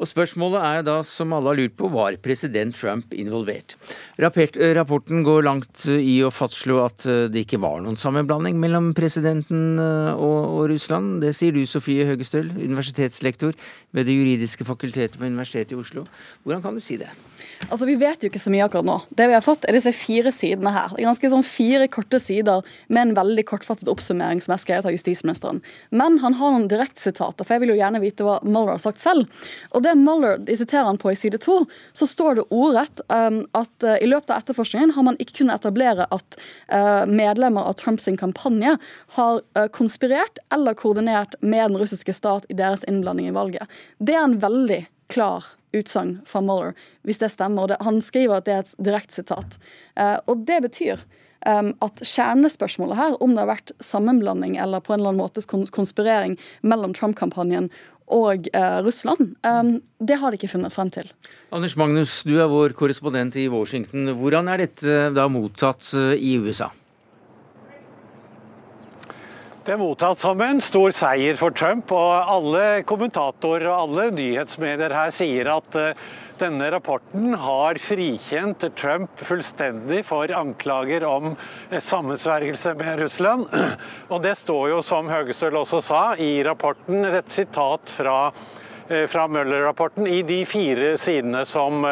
Og 0.00 0.08
Spørsmålet 0.08 0.62
er 0.64 0.84
da, 0.86 0.94
som 1.04 1.34
alle 1.36 1.52
har 1.52 1.58
lurt 1.58 1.74
på, 1.76 1.90
var 1.92 2.16
president 2.24 2.72
Trump 2.76 3.12
involvert? 3.12 3.76
Rapporten 4.20 5.24
går 5.26 5.44
langt 5.44 5.84
i 5.92 6.16
å 6.24 6.32
fastslå 6.32 6.78
at 6.86 7.04
det 7.04 7.44
ikke 7.44 7.60
var 7.60 7.82
noen 7.84 8.00
sammenblanding 8.00 8.56
mellom 8.62 8.94
presidenten 8.96 9.76
og, 9.76 10.38
og 10.56 10.62
Russland. 10.72 11.18
Det 11.24 11.34
sier 11.36 11.52
du, 11.52 11.66
Sofie 11.68 12.08
Høgestøl, 12.08 12.48
universitetslektor 12.56 13.52
ved 13.92 14.08
Det 14.08 14.16
juridiske 14.16 14.64
fakultetet 14.64 15.20
på 15.20 15.28
Universitetet 15.28 15.76
i 15.76 15.82
Oslo. 15.84 16.08
Hvordan 16.46 16.64
kan 16.64 16.80
du 16.80 16.84
si 16.84 16.96
det? 17.00 17.12
Altså, 17.68 17.86
Vi 17.86 17.96
vet 18.00 18.22
jo 18.22 18.30
ikke 18.30 18.42
så 18.42 18.52
mye 18.52 18.64
akkurat 18.66 18.86
nå. 18.86 18.96
Det 19.16 19.28
vi 19.30 19.36
har 19.36 19.44
fått 19.44 19.66
er 19.68 19.76
disse 19.76 19.92
fire 19.96 20.32
sidene 20.34 20.72
her. 20.74 20.92
Det 20.94 21.02
er 21.02 21.10
ganske 21.10 21.32
sånn 21.32 21.46
Fire 21.50 21.88
korte 21.92 22.20
sider 22.22 22.66
med 22.88 23.02
en 23.02 23.14
veldig 23.18 23.44
kortfattet 23.48 23.88
oppsummering 23.90 24.40
som 24.44 24.54
er 24.54 24.62
skrevet 24.62 24.86
av 24.88 24.94
justisministeren. 24.94 25.60
Men 25.90 26.18
han 26.22 26.36
har 26.38 26.54
noen 26.54 26.68
direktsitater, 26.70 27.44
for 27.44 27.56
jeg 27.56 27.64
vil 27.64 27.74
jo 27.74 27.78
gjerne 27.80 28.02
vite 28.02 28.26
hva 28.26 28.38
Mueller 28.46 28.76
har 28.76 28.82
sagt 28.82 29.02
selv. 29.02 29.28
Og 29.74 29.84
det 29.84 29.96
Mueller 29.98 30.38
de 30.38 30.56
siterer 30.56 30.88
han 30.88 31.00
på 31.00 31.12
i 31.12 31.18
side 31.18 31.40
to, 31.42 31.62
så 31.96 32.08
står 32.08 32.40
det 32.40 32.46
ordrett 32.54 33.02
um, 33.08 33.42
at 33.58 33.86
uh, 33.86 33.96
i 34.00 34.08
løpet 34.08 34.32
av 34.32 34.42
etterforskningen 34.44 34.94
har 34.96 35.06
man 35.06 35.18
ikke 35.22 35.40
kunnet 35.40 35.60
etablere 35.60 36.06
at 36.10 36.38
uh, 36.72 37.04
medlemmer 37.10 37.68
av 37.68 37.78
Trumps 37.80 38.08
kampanje 38.20 38.76
har 39.16 39.42
uh, 39.58 39.66
konspirert 39.74 40.40
eller 40.54 40.74
koordinert 40.78 41.36
med 41.40 41.70
den 41.70 41.80
russiske 41.80 42.14
stat 42.16 42.48
i 42.48 42.58
deres 42.58 42.84
innblanding 42.88 43.30
i 43.30 43.36
valget. 43.36 43.80
Det 43.98 44.16
er 44.16 44.24
en 44.24 44.40
veldig 44.42 44.84
klar 45.10 45.46
utsagn 45.76 46.18
fra 46.28 46.42
Mueller, 46.44 46.74
hvis 47.06 47.20
det 47.22 47.30
stemmer. 47.34 47.76
Han 47.84 48.00
skriver 48.04 48.40
at 48.40 48.48
det 48.48 48.56
er 48.56 48.64
et 48.64 48.74
direkte 48.90 49.20
sitat. 49.20 49.58
Uh, 49.98 50.18
og 50.30 50.44
det 50.48 50.60
betyr 50.66 51.04
um, 51.46 51.72
at 51.84 52.02
kjernespørsmålet 52.02 52.98
her, 52.98 53.16
om 53.22 53.34
det 53.34 53.44
har 53.44 53.52
vært 53.52 53.74
sammenblanding 53.84 54.58
eller 54.60 54.82
på 54.84 54.94
en 54.94 55.00
eller 55.00 55.14
annen 55.14 55.24
måte 55.24 55.70
konspirering 55.74 56.36
mellom 56.62 56.96
Trump-kampanjen 56.96 57.70
og 58.10 58.48
uh, 58.56 58.80
Russland, 58.82 59.36
um, 59.46 59.76
det 60.02 60.18
har 60.18 60.32
de 60.32 60.40
ikke 60.40 60.50
funnet 60.50 60.74
frem 60.74 60.90
til. 60.90 61.06
Anders 61.54 61.76
Magnus, 61.78 62.20
du 62.26 62.34
er 62.42 62.50
vår 62.50 62.74
korrespondent 62.78 63.38
i 63.38 63.46
Washington. 63.52 64.10
Hvordan 64.18 64.50
er 64.50 64.66
dette 64.66 65.00
da 65.14 65.28
mottatt 65.30 65.92
i 66.18 66.34
USA? 66.42 66.72
Er 69.70 69.78
mottatt 69.78 70.18
som 70.18 70.40
en 70.42 70.58
stor 70.58 70.90
seier 70.90 71.36
for 71.38 71.54
Trump, 71.54 71.92
og 71.94 72.30
alle 72.32 72.82
kommentatorer 72.88 73.68
og 73.70 73.76
alle 73.84 74.08
nyhetsmedier 74.16 74.90
her 74.90 75.12
sier 75.14 75.46
at 75.52 75.76
eh, 75.78 76.00
denne 76.40 76.72
rapporten 76.74 77.36
har 77.38 77.78
frikjent 77.78 78.64
Trump 78.74 79.22
fullstendig 79.28 80.00
for 80.08 80.32
anklager 80.34 81.06
om 81.06 81.36
eh, 81.36 81.78
sammensvergelse 81.86 82.72
med 82.80 83.04
Russland. 83.04 83.46
Og 84.10 84.24
det 84.24 84.32
står 84.40 84.72
jo, 84.72 84.80
som 84.82 85.12
Høgestøl 85.12 85.60
også 85.60 85.78
sa, 85.86 86.00
i 86.18 86.40
rapporten 86.42 87.06
et 87.06 87.30
sitat 87.30 87.92
fra, 87.94 88.16
eh, 88.88 89.04
fra 89.12 89.28
Møller-rapporten 89.30 90.10
i 90.10 90.24
de 90.26 90.40
fire 90.50 90.96
sidene 90.98 91.46
som 91.46 91.86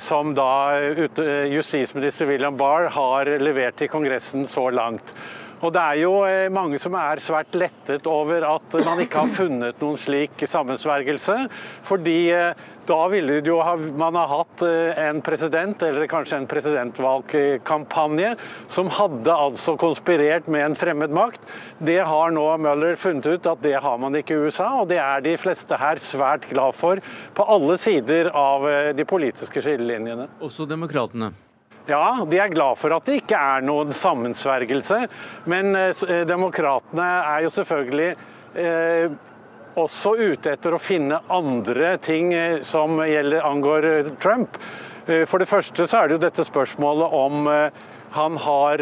som 0.00 0.30
da 0.32 0.78
justisminister 1.52 2.24
William 2.30 2.54
Barr 2.56 2.86
har 2.88 3.28
levert 3.36 3.76
til 3.76 3.90
Kongressen 3.92 4.46
så 4.48 4.70
langt. 4.72 5.12
Og 5.58 5.72
Det 5.74 5.82
er 5.82 6.00
jo 6.04 6.12
eh, 6.22 6.46
mange 6.54 6.78
som 6.78 6.94
er 6.94 7.18
svært 7.22 7.54
lettet 7.58 8.06
over 8.06 8.44
at 8.46 8.74
man 8.86 9.00
ikke 9.02 9.24
har 9.24 9.32
funnet 9.34 9.80
noen 9.82 9.98
slik 9.98 10.44
sammensvergelse. 10.46 11.34
Fordi 11.88 12.18
eh, 12.30 12.60
da 12.88 12.98
ville 13.10 13.40
jo 13.44 13.58
ha, 13.66 13.72
man 13.76 14.16
ha 14.16 14.24
hatt 14.30 14.62
eh, 14.64 15.00
en 15.08 15.18
president, 15.24 15.82
eller 15.82 16.06
kanskje 16.10 16.38
en 16.38 16.46
presidentvalgkampanje, 16.50 18.30
som 18.70 18.92
hadde 19.00 19.34
altså 19.34 19.74
konspirert 19.80 20.46
med 20.46 20.68
en 20.68 20.78
fremmed 20.78 21.16
makt. 21.16 21.42
Det 21.82 21.98
har 22.06 22.30
nå 22.34 22.46
Møller 22.62 22.94
funnet 23.00 23.26
ut 23.26 23.50
at 23.50 23.66
det 23.66 23.74
har 23.82 23.98
man 23.98 24.14
ikke 24.18 24.38
i 24.38 24.46
USA, 24.46 24.70
og 24.84 24.92
det 24.92 25.02
er 25.02 25.26
de 25.26 25.34
fleste 25.42 25.78
her 25.78 25.98
svært 26.02 26.46
glad 26.52 26.78
for 26.78 27.02
på 27.34 27.50
alle 27.50 27.78
sider 27.82 28.30
av 28.30 28.66
de 28.94 29.06
politiske 29.08 29.62
skillelinjene. 29.64 30.30
Også 30.44 30.66
demokratene? 30.70 31.32
Ja, 31.88 32.26
de 32.28 32.36
er 32.36 32.50
glad 32.52 32.76
for 32.76 32.92
at 32.92 33.06
det 33.08 33.22
ikke 33.22 33.38
er 33.40 33.62
noen 33.64 33.94
sammensvergelse. 33.96 35.06
Men 35.48 35.72
eh, 35.72 36.02
eh, 36.04 36.26
demokratene 36.28 37.06
er 37.30 37.46
jo 37.46 37.52
selvfølgelig 37.54 38.10
eh, 38.60 39.16
også 39.78 40.12
ute 40.18 40.52
etter 40.52 40.74
å 40.76 40.82
finne 40.82 41.22
andre 41.32 41.94
ting 42.04 42.34
eh, 42.36 42.60
som 42.66 43.00
gjelder, 43.00 43.40
angår 43.46 43.88
eh, 43.88 44.12
Trump. 44.20 44.60
Eh, 45.06 45.24
for 45.30 45.40
det 45.40 45.48
første 45.48 45.88
så 45.88 46.02
er 46.02 46.10
det 46.10 46.18
jo 46.18 46.24
dette 46.26 46.44
spørsmålet 46.44 47.16
om 47.16 47.48
han 48.08 48.36
har 48.40 48.80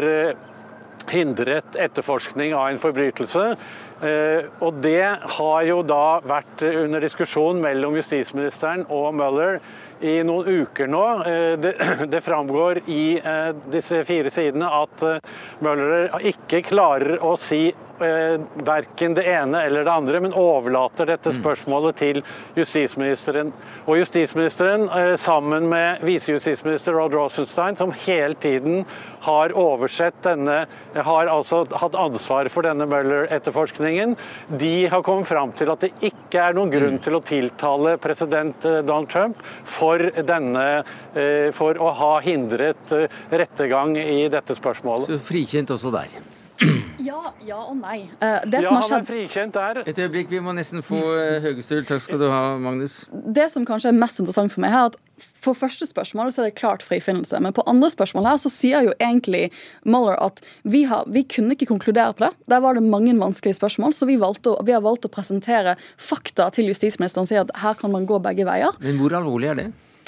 hindret 1.07 1.75
etterforskning 1.79 2.53
av 2.55 2.69
en 2.71 2.79
forbrytelse. 2.79 3.43
Og 4.63 4.77
det 4.83 5.03
har 5.35 5.65
jo 5.67 5.81
da 5.83 6.19
vært 6.23 6.63
under 6.63 7.03
diskusjon 7.03 7.59
mellom 7.59 7.97
justisministeren 7.99 8.85
og 8.87 9.09
Mueller 9.19 9.59
i 9.99 10.19
noen 10.23 10.61
uker 10.63 10.87
nå. 10.87 11.03
Eh, 11.23 11.59
det, 11.59 11.73
det 12.13 12.21
framgår 12.21 12.81
i 12.85 13.19
eh, 13.23 13.49
disse 13.71 14.03
fire 14.07 14.31
sidene 14.33 14.69
at 14.83 15.03
eh, 15.05 15.35
Møller 15.65 16.11
ikke 16.27 16.63
klarer 16.67 17.17
å 17.23 17.35
si 17.39 17.69
verken 17.97 19.15
det 19.17 19.23
ene 19.25 19.63
eller 19.65 19.81
det 19.87 19.89
andre, 19.89 20.19
men 20.21 20.33
overlater 20.37 21.07
dette 21.09 21.31
mm. 21.31 21.37
spørsmålet 21.39 21.95
til 21.97 22.19
justisministeren. 22.53 23.49
Og 23.89 23.97
justisministeren, 23.97 24.83
sammen 25.17 25.65
med 25.71 26.03
visejustisminister 26.05 26.93
Rod 26.93 27.15
Rosenstein, 27.17 27.73
som 27.79 27.95
hele 28.05 28.37
tiden 28.37 28.83
har 29.25 29.55
oversett 29.57 30.19
denne 30.21 30.59
Har 30.93 31.31
altså 31.31 31.63
hatt 31.73 31.97
ansvar 31.97 32.51
for 32.53 32.69
denne 32.69 32.85
Møller-etterforskningen, 32.85 34.13
de 34.61 34.87
har 34.93 35.01
kommet 35.01 35.31
fram 35.33 35.55
til 35.57 35.73
at 35.73 35.81
det 35.81 35.89
ikke 35.97 36.43
er 36.51 36.53
noen 36.53 36.69
grunn 36.69 36.99
mm. 36.99 37.03
til 37.07 37.17
å 37.17 37.23
tiltale 37.25 37.97
president 37.97 38.61
Donald 38.61 39.09
Trump 39.09 39.41
for, 39.65 39.86
denne, 40.27 40.65
eh, 41.15 41.49
for 41.55 41.77
å 41.79 41.91
ha 41.99 42.13
hindret 42.25 42.95
eh, 42.95 43.07
rettergang 43.31 43.95
i 43.97 44.27
dette 44.31 44.57
spørsmålet. 44.57 45.07
Så 45.09 45.19
frikjent 45.21 45.73
også 45.75 45.93
der. 45.95 46.17
Ja, 47.07 47.31
ja 47.45 47.59
og 47.61 47.75
nei. 47.77 48.07
Uh, 48.17 48.41
det 48.49 48.63
ja, 48.63 48.67
som 48.67 48.79
har 48.79 48.87
han 48.89 49.03
er 49.03 49.07
frikjent 49.07 49.53
der. 49.53 49.81
Et 49.85 49.99
øyeblikk, 50.01 50.31
vi 50.33 50.39
må 50.43 50.55
nesten 50.57 50.81
få 50.83 50.97
Høgestøl. 51.43 51.85
Takk 51.87 52.01
skal 52.03 52.19
du 52.19 52.25
ha, 52.33 52.41
Magnus. 52.59 53.03
Det 53.13 53.45
som 53.53 53.67
kanskje 53.67 53.93
er 53.93 53.99
mest 53.99 54.19
interessant 54.23 54.51
for 54.53 54.65
meg, 54.65 54.73
er 54.73 54.89
at 54.89 55.26
for 55.43 55.57
første 55.57 55.87
spørsmål 55.89 56.31
så 56.33 56.43
er 56.43 56.49
det 56.49 56.59
klart 56.59 56.85
frifinnelse. 56.85 57.39
Men 57.43 57.55
på 57.55 57.65
andre 57.69 57.89
spørsmål 57.93 58.29
her 58.29 58.41
så 58.41 58.51
sier 58.53 58.87
jo 58.87 58.95
egentlig 59.03 59.47
Mueller 59.87 60.19
at 60.23 60.41
vi, 60.63 60.83
har, 60.89 61.07
vi 61.11 61.25
kunne 61.27 61.57
ikke 61.57 61.69
konkludere 61.69 62.15
på 62.17 62.27
det. 62.27 62.33
Der 62.51 62.63
var 62.63 62.77
det 62.77 62.85
mange 62.85 63.15
vanskelige 63.17 63.59
spørsmål, 63.59 63.95
så 63.97 64.09
vi, 64.09 64.19
valgte, 64.21 64.57
vi 64.67 64.75
har 64.75 64.85
valgt 64.85 65.07
å 65.07 65.13
presentere 65.13 65.77
fakta 65.97 66.49
til 66.55 66.71
justisministeren 66.71 67.27
og 67.27 67.31
si 67.31 67.39
at 67.39 67.53
her 67.61 67.77
kan 67.79 67.93
man 67.93 68.07
gå 68.09 68.21
begge 68.23 68.47
veier. 68.47 68.75
Men 68.83 69.01
hvor 69.01 69.15
alvorlig 69.17 69.53
er 69.53 69.61
det? 69.61 69.67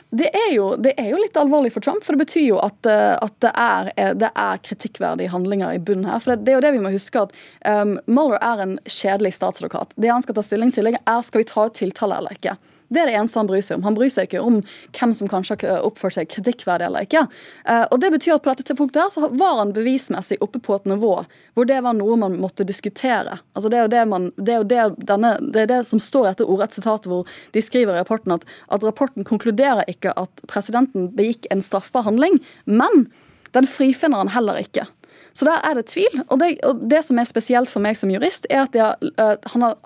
Det 0.09 0.25
er, 0.33 0.47
jo, 0.55 0.71
det 0.81 0.95
er, 0.97 1.11
jo, 1.11 1.19
litt 1.21 1.35
alvorlig 1.37 1.69
for 1.75 1.85
Trump, 1.85 2.01
for 2.01 2.17
det 2.17 2.23
betyr 2.23 2.47
jo 2.47 2.57
at, 2.65 2.77
eh, 2.89 3.13
at 3.13 3.35
det, 3.45 3.51
er, 3.53 3.89
eh, 3.93 4.13
det, 4.17 4.31
er, 4.33 4.61
kritikkverdige 4.65 5.29
handlinger 5.29 5.75
i 5.77 5.81
bunnen 5.85 6.09
her. 6.09 6.17
For 6.23 6.33
det, 6.33 6.47
det, 6.47 6.55
er 6.55 6.57
jo 6.57 6.63
det 6.65 6.71
vi 6.73 6.81
må 6.81 6.93
huske, 6.95 7.27
at 7.27 7.35
um, 7.69 7.93
Mueller 8.09 8.41
er 8.41 8.63
en 8.63 8.73
kjedelig 8.89 9.35
statsadvokat. 9.37 9.93
Det 10.01 10.09
han 10.09 10.25
skal 10.25 10.39
ta 10.39 10.45
stilling 10.47 10.73
til, 10.73 10.89
er 10.89 11.21
skal 11.27 11.43
vi 11.43 11.49
ta 11.51 11.67
ut 11.69 11.77
tiltale 11.77 12.17
eller 12.17 12.33
ikke. 12.33 12.57
Det 12.89 13.01
er 13.01 13.09
det 13.09 13.17
eneste 13.19 13.39
han 13.39 13.49
bryr 13.49 13.63
seg 13.65 13.77
om. 13.77 13.85
Han 13.85 13.97
bryr 13.97 14.11
seg 14.13 14.29
ikke 14.29 14.41
om 14.41 14.59
hvem 14.97 15.13
som 15.17 15.29
kanskje 15.29 15.59
har 15.61 15.85
oppført 15.85 16.17
seg 16.17 16.29
kritikkverdig 16.31 16.87
eller 16.87 17.05
ikke. 17.05 17.25
Eh, 17.69 17.85
og 17.85 18.01
det 18.01 18.11
betyr 18.15 18.35
at 18.35 18.45
på 18.45 18.55
dette 18.57 18.75
punktet 18.77 19.03
her 19.03 19.13
så 19.13 19.29
var 19.29 19.61
han 19.61 19.73
bevismessig 19.75 20.39
oppe 20.45 20.61
på 20.63 20.77
et 20.79 20.89
nivå 20.89 21.13
hvor 21.53 21.69
det 21.69 21.79
var 21.85 21.97
noe 21.97 22.17
man 22.19 22.39
måtte 22.41 22.67
diskutere. 22.67 23.39
Altså 23.53 23.71
det 23.71 23.79
er 23.79 23.87
jo 23.87 23.93
det, 23.93 24.03
man, 24.09 24.29
det, 24.37 24.53
er 24.55 24.61
jo 24.63 24.69
det, 24.73 25.07
denne, 25.11 25.35
det, 25.41 25.65
er 25.65 25.71
det 25.73 25.81
som 25.89 26.01
står 26.03 26.31
etter 26.31 26.49
ordrett 26.49 26.75
sitat 26.75 27.07
hvor 27.09 27.29
de 27.55 27.63
skriver 27.63 27.93
i 27.93 28.01
rapporten 28.01 28.35
at, 28.35 28.45
at 28.73 28.85
rapporten 28.85 29.27
konkluderer 29.27 29.85
ikke 29.91 30.15
at 30.19 30.45
presidenten 30.49 31.11
begikk 31.17 31.49
en 31.53 31.63
straffbar 31.65 32.07
handling, 32.07 32.39
men 32.65 33.07
den 33.53 33.69
frifinner 33.69 34.21
han 34.23 34.33
heller 34.33 34.61
ikke. 34.61 34.85
Så 35.33 35.45
der 35.45 35.61
er 35.63 35.77
det 35.77 35.85
tvil. 35.91 36.21
Og 36.27 36.39
det, 36.41 36.49
og 36.67 36.81
det, 36.89 37.03
som 37.05 37.19
er 37.19 37.27
spesielt 37.29 37.69
for 37.71 37.83
meg 37.83 37.97
som 37.97 38.11
jurist, 38.11 38.47
er 38.49 38.65
at 38.65 38.75
har, 38.75 38.97
uh, 39.19 39.35
han 39.53 39.65
har 39.65 39.77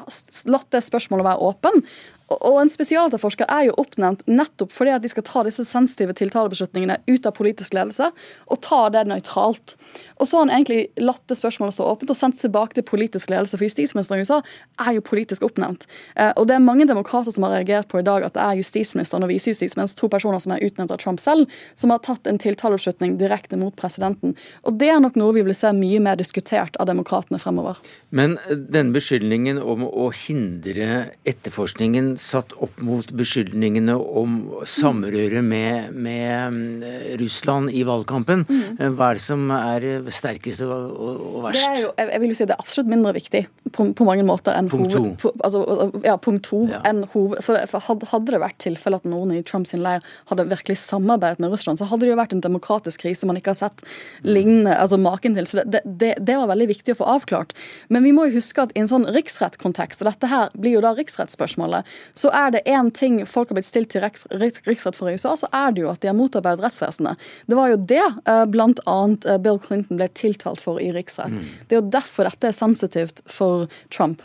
latt 0.50 0.70
det 0.74 0.84
spørsmålet 0.86 1.28
være 1.28 1.50
åpen. 1.50 1.84
Og 2.32 2.60
en 2.62 2.72
spesialetterforsker 2.72 3.50
er 3.52 3.68
jo 3.68 3.76
oppnevnt 3.82 4.24
nettopp 4.30 4.72
fordi 4.74 4.94
at 4.96 5.04
de 5.04 5.12
skal 5.12 5.26
ta 5.28 5.44
disse 5.46 5.66
sensitive 5.68 6.16
tiltalebeslutningene 6.18 7.02
ut 7.10 7.28
av 7.28 7.36
politisk 7.36 7.76
ledelse 7.76 8.10
og 8.48 8.62
ta 8.64 8.86
det 8.94 9.04
nøytralt. 9.10 9.76
Og 10.22 10.30
så 10.30 10.38
har 10.38 10.46
han 10.46 10.54
egentlig 10.56 10.88
latt 11.04 11.22
det 11.28 11.38
spørsmålet 11.38 11.76
stå 11.76 11.88
åpent 11.90 12.14
og 12.14 12.18
sendt 12.18 12.40
tilbake 12.42 12.78
til 12.78 12.86
politisk 12.88 13.32
ledelse. 13.34 13.58
For 13.60 13.68
justisministeren 13.68 14.22
i 14.22 14.26
USA 14.28 14.40
er 14.86 14.96
jo 14.98 15.06
politisk 15.06 15.44
oppnevnt. 15.46 15.86
Eh, 16.16 16.32
og 16.40 16.48
det 16.48 16.56
er 16.56 16.64
mange 16.64 16.88
demokrater 16.90 17.34
som 17.34 17.46
har 17.48 17.58
reagert 17.58 17.90
på 17.92 18.00
i 18.00 18.06
dag 18.08 18.26
at 18.26 18.38
det 18.38 18.44
er 18.44 18.62
justisministeren 18.62 19.26
og 19.26 19.32
visejustisministeren, 19.34 20.00
to 20.00 20.10
personer 20.12 20.42
som 20.44 20.56
er 20.56 20.64
utnevnt 20.66 20.94
av 20.96 21.02
Trump 21.04 21.22
selv, 21.22 21.52
som 21.76 21.94
har 21.94 22.02
tatt 22.06 22.30
en 22.30 22.40
tiltalebeslutning 22.42 23.18
direkte 23.20 23.60
mot 23.60 23.76
presidenten. 23.80 24.38
Og 24.64 24.80
det 24.80 24.94
er 24.94 25.02
nok 25.04 25.20
noe 25.20 25.36
vi 25.36 25.46
vil 25.46 25.58
se 25.58 25.74
mye 25.76 26.02
mer 26.04 26.18
diskutert 26.20 26.80
av 26.80 26.90
demokratene 26.90 27.42
fremover. 27.42 27.82
Men 28.16 28.38
denne 28.48 28.96
beskyldningen 28.96 29.60
om 29.60 29.86
å 29.90 30.10
hindre 30.16 31.10
etterforskningen 31.28 32.13
satt 32.22 32.54
opp 32.64 32.80
mot 32.84 33.10
beskyldningene 33.16 33.96
om 33.96 34.38
samrøre 34.70 35.42
med, 35.46 35.94
med 35.94 36.56
mm, 36.56 37.18
Russland 37.22 37.72
i 37.74 37.84
valgkampen. 37.88 38.46
Mm. 38.50 38.96
Hva 38.98 39.12
er 39.12 39.20
det 39.20 39.24
som 39.26 39.46
er 39.56 39.88
sterkest 40.14 40.64
og, 40.66 40.74
og, 40.74 41.40
verst? 41.48 41.62
Det 41.64 41.70
er 41.70 41.82
jo, 41.86 41.92
jeg 42.00 42.24
vil 42.24 42.34
jo 42.34 42.40
si 42.40 42.48
det 42.50 42.58
er 42.58 42.64
absolutt 42.64 42.92
mindre 42.92 43.14
viktig 43.18 43.44
på, 43.74 43.88
på 43.98 44.08
mange 44.08 44.26
måter 44.28 44.56
enn 44.58 44.70
punkt 44.72 44.94
hoved... 44.96 45.16
To. 45.22 45.34
altså, 45.44 45.64
ja, 46.06 46.16
punkt 46.22 46.46
to 46.50 46.64
ja. 46.70 46.82
enn 46.90 47.04
hoved... 47.14 47.42
For, 47.46 47.60
for, 47.72 47.94
hadde 48.14 48.34
det 48.34 48.42
vært 48.44 48.60
tilfelle 48.64 49.00
at 49.00 49.08
noen 49.10 49.34
i 49.36 49.42
Trumps 49.48 49.74
leir 49.74 50.04
hadde 50.30 50.48
virkelig 50.52 50.78
samarbeidet 50.84 51.42
med 51.44 51.54
Russland, 51.54 51.80
så 51.82 51.88
hadde 51.90 52.06
det 52.06 52.14
jo 52.14 52.20
vært 52.20 52.36
en 52.36 52.44
demokratisk 52.44 53.04
krise 53.06 53.28
man 53.30 53.40
ikke 53.40 53.54
har 53.54 53.62
sett 53.66 53.84
lignende, 54.26 54.76
altså 54.78 55.00
maken 55.02 55.38
til. 55.38 55.48
Så 55.50 55.64
det, 55.66 55.84
det, 55.86 56.14
det 56.22 56.38
var 56.40 56.52
veldig 56.52 56.70
viktig 56.70 56.96
å 56.96 57.02
få 57.02 57.10
avklart. 57.16 57.56
Men 57.94 58.06
vi 58.06 58.14
må 58.16 58.28
jo 58.30 58.38
huske 58.38 58.66
at 58.66 58.74
i 58.76 58.84
en 58.84 58.92
sånn 58.92 59.08
riksrettskontekst, 59.16 60.04
og 60.04 60.12
dette 60.12 60.30
her 60.32 60.54
blir 60.58 60.78
jo 60.78 60.84
da 60.86 60.94
riksrettsspørsmålet, 60.98 61.90
så 62.18 62.32
er 62.36 62.54
det 62.56 62.64
én 62.70 62.92
ting 62.96 63.22
folk 63.30 63.52
har 63.52 63.60
blitt 63.60 63.70
stilt 63.70 63.92
til 63.94 64.04
riks, 64.04 64.26
riksrett 64.68 64.98
for 64.98 65.12
i 65.12 65.16
USA, 65.18 65.36
så 65.40 65.50
er 65.54 65.74
det 65.74 65.86
jo 65.86 65.92
at 65.92 66.04
de 66.04 66.12
har 66.12 66.18
motarbeidet 66.18 66.66
rettsvesenet. 66.66 67.24
Det 67.50 67.60
var 67.60 67.74
jo 67.74 67.80
det 67.94 68.04
uh, 68.04 68.44
bl.a. 68.50 69.00
Bill 69.44 69.60
Clinton 69.64 70.00
ble 70.00 70.10
tiltalt 70.18 70.62
for 70.64 70.82
i 70.84 70.92
riksrett. 70.96 71.34
Mm. 71.34 71.50
Det 71.68 71.78
er 71.78 71.82
jo 71.82 71.90
derfor 71.98 72.30
dette 72.30 72.52
er 72.52 72.58
sensitivt 72.58 73.24
for 73.30 73.68
Trump. 73.94 74.24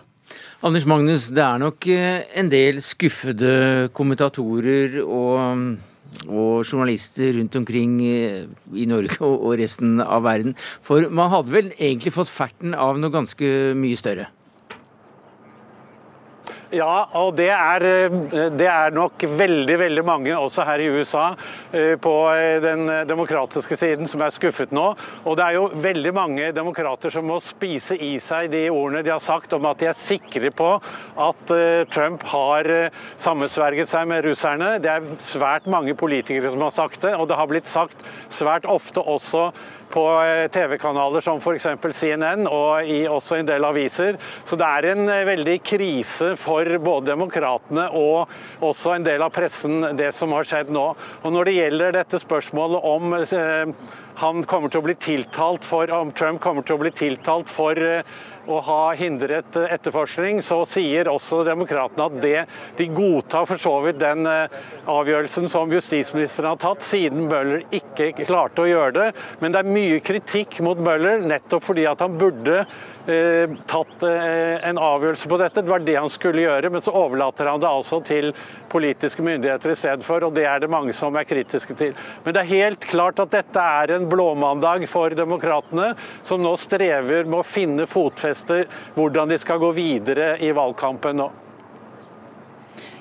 Anders 0.67 0.85
Magnus, 0.85 1.31
det 1.33 1.41
er 1.41 1.61
nok 1.63 1.87
eh, 1.89 2.25
en 2.37 2.51
del 2.53 2.83
skuffede 2.85 3.89
kommentatorer 3.97 4.99
og 5.05 5.79
og 6.27 6.65
journalister 6.65 7.37
rundt 7.37 7.57
omkring 7.59 7.99
eh, 8.01 8.47
i 8.75 8.87
Norge 8.89 9.21
og 9.21 9.53
resten 9.61 9.99
av 10.01 10.25
verden. 10.25 10.55
For 10.57 11.09
man 11.13 11.31
hadde 11.33 11.53
vel 11.53 11.71
egentlig 11.77 12.15
fått 12.15 12.33
ferten 12.33 12.75
av 12.75 12.99
noe 13.01 13.13
ganske 13.13 13.51
mye 13.79 13.99
større? 13.99 14.29
Ja, 16.69 17.07
og 17.17 17.33
det 17.39 17.49
er, 17.49 17.85
eh, 17.87 18.17
det 18.53 18.67
er, 18.69 18.91
nok 18.93 19.23
veldig 19.25 19.77
veldig 19.81 20.03
mange 20.05 20.35
også 20.37 20.67
her 20.69 20.83
i 20.85 20.89
USA 20.93 21.31
eh, 21.73 21.95
på 21.97 22.13
eh, 22.35 22.59
den 22.61 22.85
demokratiske 23.09 23.77
siden 23.81 24.09
som 24.11 24.21
er 24.21 24.35
skuffet 24.35 24.75
nå. 24.77 24.91
Og 25.25 25.39
det 25.39 25.47
er 25.47 25.57
jo 25.57 25.71
veldig 25.73 26.13
mange 26.13 26.51
demokrater 26.53 27.15
som 27.15 27.25
må 27.25 27.39
spise 27.41 27.97
i 27.97 28.19
seg 28.21 28.51
de 28.53 28.67
ordene 28.69 29.01
de 29.07 29.15
har 29.15 29.23
sagt 29.25 29.57
om 29.57 29.65
at 29.71 29.81
de 29.81 29.89
er 29.89 29.97
sikre 29.97 30.53
på 30.53 30.75
at 31.29 31.55
Trump 31.93 32.23
har 32.29 32.69
sammensverget 33.17 33.89
seg 33.89 34.05
med 34.11 34.27
russerne. 34.27 34.75
Det 34.83 34.93
er 34.93 35.09
svært 35.25 35.67
mange 35.71 35.97
politikere 35.97 36.53
som 36.53 36.67
har 36.67 36.77
sagt 36.77 37.01
det, 37.07 37.15
og 37.17 37.31
det 37.31 37.39
har 37.39 37.49
blitt 37.49 37.71
sagt 37.71 38.05
svært 38.35 38.69
ofte 38.69 39.01
også 39.01 39.49
på 39.93 40.05
eh, 40.23 40.47
TV-kanaler 40.53 41.25
som 41.25 41.41
f.eks. 41.41 41.69
CNN 41.99 42.47
og 42.47 42.89
i 42.89 43.01
også 43.09 43.39
en 43.39 43.49
del 43.49 43.67
aviser. 43.67 44.19
Så 44.49 44.59
det 44.61 44.69
er 44.69 44.91
en 44.93 45.05
eh, 45.13 45.27
veldig 45.29 45.59
krise 45.67 46.33
for 46.41 46.69
både 46.83 47.13
demokratene 47.13 47.89
og 47.97 48.29
også 48.65 48.97
en 48.97 49.07
del 49.07 49.25
av 49.25 49.33
pressen, 49.35 49.81
det 49.99 50.13
som 50.17 50.35
har 50.37 50.49
skjedd 50.49 50.73
nå. 50.75 50.87
Og 51.23 51.35
Når 51.35 51.49
det 51.49 51.57
gjelder 51.59 51.99
dette 52.01 52.23
spørsmålet 52.23 52.91
om 52.93 53.19
eh, 53.19 53.75
han 54.19 54.43
kommer 54.51 54.73
til 54.73 54.83
å 54.83 54.89
bli 54.89 54.97
tiltalt 54.99 55.67
for, 55.67 55.91
om 55.95 56.11
Trump 56.17 56.43
kommer 56.43 56.67
til 56.67 56.75
å 56.75 56.83
bli 56.83 56.91
tiltalt 56.97 57.51
for 57.53 57.79
å 58.49 58.61
ha 58.65 58.83
hindret 58.99 59.57
etterforskning, 59.61 60.41
så 60.45 60.63
sier 60.69 61.11
også 61.11 61.43
demokratene 61.47 62.07
at 62.09 62.19
det, 62.23 62.45
de 62.79 62.89
godtar 62.95 63.49
for 63.49 63.61
så 63.61 63.75
vidt 63.85 64.01
den 64.01 64.27
eh, 64.29 64.59
avgjørelsen 64.89 65.49
som 65.53 65.73
justisministeren 65.73 66.55
har 66.55 66.63
tatt, 66.63 66.85
siden 66.87 67.29
Møller 67.29 67.67
ikke 67.75 68.13
klarte 68.25 68.65
å 68.65 68.71
gjøre 68.71 68.95
det. 68.97 69.09
Men 69.43 69.55
det 69.55 69.63
er 69.63 69.75
mye 69.79 70.01
kritikk 70.05 70.61
mot 70.65 70.81
Møller, 70.81 71.21
nettopp 71.29 71.69
fordi 71.69 71.85
at 71.91 72.05
han 72.05 72.17
burde 72.21 72.65
eh, 73.13 73.55
tatt 73.71 74.05
eh, 74.07 74.69
en 74.69 74.81
avgjørelse 74.81 75.31
på 75.31 75.39
dette. 75.41 75.65
Det 75.65 75.73
var 75.73 75.85
det 75.85 75.97
han 75.97 76.13
skulle 76.13 76.45
gjøre, 76.45 76.71
men 76.75 76.85
så 76.85 76.95
overlater 76.97 77.51
han 77.51 77.63
det 77.63 77.71
altså 77.71 78.01
til 78.07 78.31
politiske 78.73 79.25
myndigheter 79.25 79.73
i 79.73 79.79
stedet 79.79 80.07
for, 80.07 80.25
og 80.27 80.37
det 80.37 80.47
er 80.49 80.63
det 80.63 80.71
mange 80.73 80.95
som 80.97 81.17
er 81.19 81.29
kritiske 81.29 81.77
til. 81.79 81.97
Men 82.25 82.37
det 82.37 82.45
er 82.45 82.53
helt 82.53 82.87
klart 82.89 83.21
at 83.25 83.35
dette 83.35 83.67
er 83.83 83.97
en 83.97 84.09
blåmandag 84.11 84.87
for 84.91 85.17
demokratene, 85.17 85.95
som 86.23 86.45
nå 86.45 86.55
strever 86.61 87.25
med 87.25 87.41
å 87.41 87.47
finne 87.47 87.89
fotfeste 87.89 88.65
hvordan 88.97 89.33
de 89.33 89.41
skal 89.41 89.61
gå 89.63 89.75
videre 89.77 90.37
i 90.45 90.53
valgkampen 90.57 91.23
nå. 91.23 91.31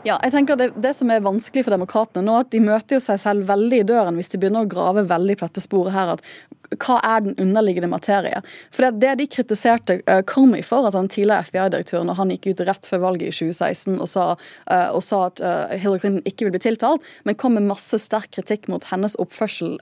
Ja, 0.07 0.15
jeg 0.23 0.31
tenker 0.31 0.55
det, 0.55 0.69
det, 0.79 0.93
som 0.95 1.09
er 1.11 1.23
vanskelig 1.25 1.65
for 1.65 1.75
demokratene 1.75 2.23
nå, 2.23 2.37
at 2.39 2.51
de 2.53 2.61
møter 2.63 2.95
jo 2.95 3.03
seg 3.03 3.19
selv 3.19 3.49
veldig 3.49 3.81
i 3.81 3.87
døren 3.89 4.15
hvis 4.15 4.31
de 4.31 4.39
begynner 4.39 4.63
å 4.63 4.69
grave 4.71 5.03
veldig 5.09 5.35
på 5.35 5.49
dette 5.49 5.63
sporet 5.65 5.95
her. 5.95 6.13
at 6.15 6.23
hva 6.75 6.97
er 7.05 7.23
den 7.23 7.35
underliggende 7.39 7.89
materie? 7.91 8.41
For 8.75 8.87
det, 8.87 8.99
det 9.03 9.13
de 9.21 9.27
kritiserte 9.31 9.99
uh, 10.07 10.19
Comey 10.27 10.63
for, 10.65 10.85
altså 10.85 10.99
den 10.99 11.11
tidligere 11.11 11.47
FBI-direktøren, 11.47 12.09
når 12.09 12.19
han 12.19 12.33
gikk 12.33 12.49
ut 12.51 12.63
rett 12.67 12.87
før 12.89 13.03
valget 13.05 13.29
i 13.29 13.35
2016 13.35 13.95
og 14.03 14.09
sa, 14.11 14.25
uh, 14.67 14.89
og 14.95 15.03
sa 15.05 15.21
at 15.29 15.41
uh, 15.43 15.75
Hillary 15.75 16.03
Clinton 16.03 16.27
ikke 16.27 16.47
vil 16.47 16.55
bli 16.55 16.63
tiltalt, 16.65 17.05
men 17.27 17.39
kom 17.39 17.55
med 17.57 17.67
masse 17.69 17.99
sterk 18.03 18.33
kritikk 18.35 18.67
mot 18.71 18.83
hennes 18.91 19.15
oppførsel 19.21 19.77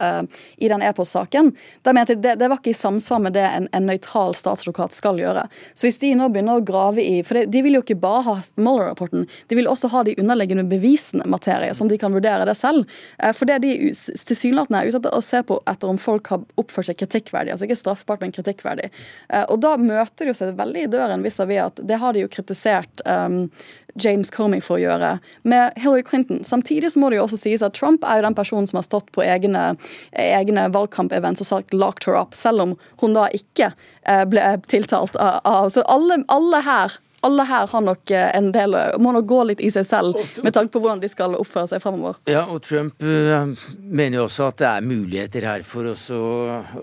i 0.61 0.67
den 0.69 0.83
e-postsaken, 0.85 1.51
det, 1.85 2.33
det 2.39 2.47
var 2.49 2.57
ikke 2.57 2.71
i 2.73 2.77
samsvar 2.77 3.21
med 3.23 3.35
det 3.35 3.43
en, 3.45 3.67
en 3.75 3.87
nøytral 3.87 4.35
statsadvokat 4.37 4.95
skal 4.95 5.19
gjøre. 5.19 5.45
Så 5.77 5.87
hvis 5.87 5.99
de 6.01 6.11
nå 6.17 6.27
begynner 6.33 6.59
å 6.59 6.65
grave 6.65 7.03
i 7.03 7.21
For 7.25 7.39
det, 7.39 7.47
de 7.53 7.61
vil 7.65 7.77
jo 7.77 7.81
ikke 7.83 7.97
bare 7.99 8.23
ha 8.27 8.35
Mueller-rapporten, 8.59 9.25
de 9.49 9.57
vil 9.57 9.69
også 9.69 9.89
ha 9.93 10.03
de 10.05 10.14
underliggende 10.21 10.65
bevisende 10.69 11.27
materie, 11.29 11.73
som 11.75 11.89
de 11.91 11.97
kan 12.01 12.13
vurdere 12.15 12.47
det 12.47 12.55
selv. 12.57 12.89
Eh, 13.19 13.33
for 13.35 13.49
det 13.49 13.61
de 13.65 13.75
tilsynelatende 13.93 14.81
er 14.81 14.91
ute 14.91 15.01
etter 15.01 15.15
å 15.17 15.23
se 15.23 15.41
på 15.45 15.59
etter 15.69 15.91
om 15.91 16.01
folk 16.01 16.31
har 16.33 16.43
oppført 16.61 16.89
seg 16.89 16.99
kritikkverdig, 17.01 17.53
altså 17.53 17.69
ikke 17.69 17.79
straffbart, 17.79 18.23
men 18.23 18.35
kritikkverdig. 18.35 18.91
Eh, 19.29 19.45
og 19.49 19.61
da 19.65 19.75
møter 19.81 20.31
det 20.31 20.37
seg 20.39 20.55
veldig 20.59 20.85
i 20.85 20.91
døren 20.91 21.25
vis-à-vis 21.25 21.63
at 21.65 21.81
det 21.87 21.99
har 22.01 22.15
de 22.15 22.25
jo 22.25 22.31
kritisert 22.31 23.03
um, 23.05 23.45
James 24.01 24.29
Comey 24.31 24.61
for 24.63 24.77
å 24.77 24.83
gjøre 24.83 25.11
med 25.47 25.77
Hillary 25.79 26.03
Clinton. 26.03 26.43
Samtidig 26.43 26.91
så 26.91 26.99
må 26.99 27.09
det 27.09 27.19
jo 27.19 27.25
også 27.27 27.39
sies 27.39 27.63
at 27.65 27.77
Trump 27.77 28.03
er 28.03 28.19
jo 28.19 28.27
den 28.27 28.37
personen 28.37 28.67
som 28.67 28.81
har 28.81 28.87
stått 28.87 29.11
på 29.15 29.23
egne, 29.23 29.63
egne 30.19 30.67
valgkampevents 30.75 31.43
og 31.43 31.49
sagt 31.49 31.73
'locked 31.73 32.09
her 32.09 32.19
up', 32.19 32.35
selv 32.35 32.61
om 32.61 32.75
hun 33.01 33.15
da 33.15 33.29
ikke 33.33 33.71
eh, 34.05 34.25
ble 34.27 34.43
tiltalt 34.67 35.15
av 35.15 35.69
Så 35.71 35.83
alle, 35.87 36.23
alle 36.29 36.61
her 36.61 36.99
alle 37.25 37.47
her 37.49 37.69
har 37.71 37.85
nok 37.85 38.13
eh, 38.13 38.29
en 38.37 38.51
del, 38.55 38.77
må 39.01 39.13
nok 39.15 39.29
gå 39.29 39.41
litt 39.51 39.63
i 39.63 39.71
seg 39.73 39.87
selv 39.87 40.19
med 40.43 40.55
tanke 40.55 40.73
på 40.73 40.83
hvordan 40.83 41.03
de 41.03 41.09
skal 41.11 41.37
oppføre 41.37 41.73
seg 41.73 41.83
fremover. 41.83 42.19
Ja, 42.29 42.45
og 42.51 42.63
Trump 42.65 43.01
uh, 43.03 43.51
mener 43.79 44.21
jo 44.21 44.27
også 44.27 44.49
at 44.51 44.61
det 44.61 44.69
er 44.69 44.85
muligheter 44.85 45.49
her 45.49 45.65
for 45.67 45.91
oss 45.91 46.07
å, 46.13 46.21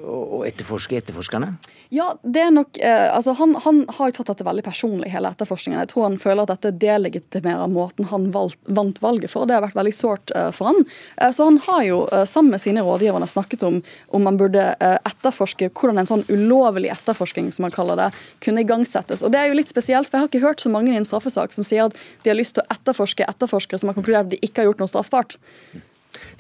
å 0.03 0.43
etterforske 0.49 0.99
etterforskerne? 1.01 1.55
Ja, 1.93 2.07
det 2.25 2.41
er 2.41 2.53
nok 2.55 2.79
eh, 2.81 3.11
altså 3.13 3.35
han, 3.37 3.51
han, 3.61 3.83
har 3.99 4.09
jo 4.09 4.15
tatt 4.17 4.31
dette 4.31 4.47
veldig 4.47 4.63
personlig, 4.65 5.11
hele 5.13 5.29
etterforskningen. 5.35 5.83
Jeg 5.83 5.91
tror 5.91 6.07
han 6.07 6.15
føler 6.23 6.47
at 6.47 6.55
dette 6.55 6.71
delegitimerer 6.81 7.69
måten 7.69 8.07
han 8.09 8.31
valgt, 8.33 8.57
vant 8.65 8.97
valget 9.03 9.29
for. 9.29 9.45
Det 9.45 9.59
har 9.59 9.67
vært 9.67 9.77
veldig 9.77 9.93
sårt 9.93 10.33
eh, 10.33 10.49
for 10.57 10.71
han. 10.71 10.87
Eh, 11.21 11.29
så 11.37 11.51
han 11.51 11.59
har 11.67 11.83
jo 11.85 11.99
eh, 12.09 12.25
sammen 12.25 12.57
med 12.57 12.63
sine 12.65 12.85
rådgivere 12.87 13.29
snakket 13.29 13.67
om 13.69 13.83
om 14.17 14.25
man 14.25 14.39
burde 14.41 14.65
eh, 14.73 14.97
etterforske 15.11 15.69
hvordan 15.69 16.01
en 16.01 16.09
sånn 16.09 16.25
ulovlig 16.33 16.89
etterforskning, 16.95 17.53
som 17.53 17.69
han 17.69 17.77
kaller 17.77 18.01
det, 18.01 18.09
kunne 18.41 18.65
igangsettes. 18.65 19.21
Og 19.21 19.37
det 19.37 19.43
er 19.43 19.53
jo 19.53 19.61
litt 19.61 19.73
spesielt, 19.73 20.09
for 20.09 20.17
jeg 20.17 20.31
har 20.31 20.32
ikke 20.33 20.47
hørt 20.47 20.65
så 20.65 20.73
mange 20.73 20.93
i 20.93 20.99
en 20.99 21.09
straffesak 21.09 21.53
som 21.55 21.67
sier 21.67 21.91
at 21.91 21.97
de 22.25 22.33
har 22.33 22.39
lyst 22.39 22.57
til 22.57 22.65
å 22.65 22.71
etterforske 22.73 23.29
etterforskere 23.29 23.81
som 23.83 23.93
har 23.93 23.99
konkludert 23.99 24.31
at 24.31 24.35
de 24.35 24.41
ikke 24.43 24.63
har 24.63 24.73
gjort 24.73 24.83
noe 24.83 24.93
straffbart. 24.93 25.39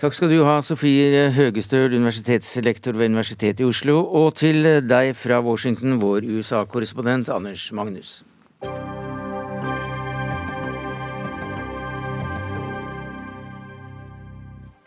Takk 0.01 0.17
skal 0.17 0.33
du 0.33 0.43
ha, 0.45 0.59
Sofie 0.65 1.29
Høgestøl, 1.33 1.95
universitetslektor 1.95 2.97
ved 2.99 3.13
Universitetet 3.13 3.63
i 3.63 3.69
Oslo, 3.69 4.03
og 4.05 4.35
til 4.41 4.67
deg 4.85 5.15
fra 5.17 5.41
Washington, 5.45 5.97
vår 6.03 6.27
USA-korrespondent 6.29 7.33
Anders 7.33 7.71
Magnus. 7.73 8.21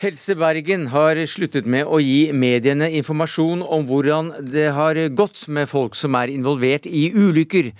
Helse 0.04 0.36
Bergen 0.38 0.90
har 0.92 1.18
sluttet 1.26 1.66
med 1.72 1.88
å 1.88 1.98
gi 2.04 2.34
mediene 2.36 2.92
informasjon 3.00 3.64
om 3.64 3.88
hvordan 3.90 4.34
det 4.52 4.68
har 4.76 5.00
gått 5.16 5.46
med 5.48 5.72
folk 5.72 5.96
som 5.98 6.18
er 6.20 6.34
involvert 6.34 6.86
i 6.86 7.08
ulykker. 7.16 7.72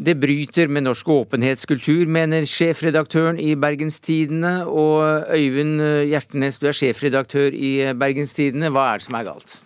Det 0.00 0.14
bryter 0.16 0.70
med 0.72 0.86
norsk 0.86 1.08
åpenhetskultur, 1.12 2.06
mener 2.08 2.46
sjefredaktøren 2.48 3.36
i 3.36 3.52
Bergenstidene. 3.52 4.62
Og 4.64 5.28
Øyvind 5.36 5.82
Hjertnes, 6.08 6.58
du 6.58 6.70
er 6.70 6.76
sjefredaktør 6.78 7.52
i 7.52 7.92
Bergenstidene. 7.92 8.72
Hva 8.72 8.94
er 8.94 9.02
det 9.02 9.10
som 9.10 9.18
er 9.18 9.26
galt? 9.28 9.58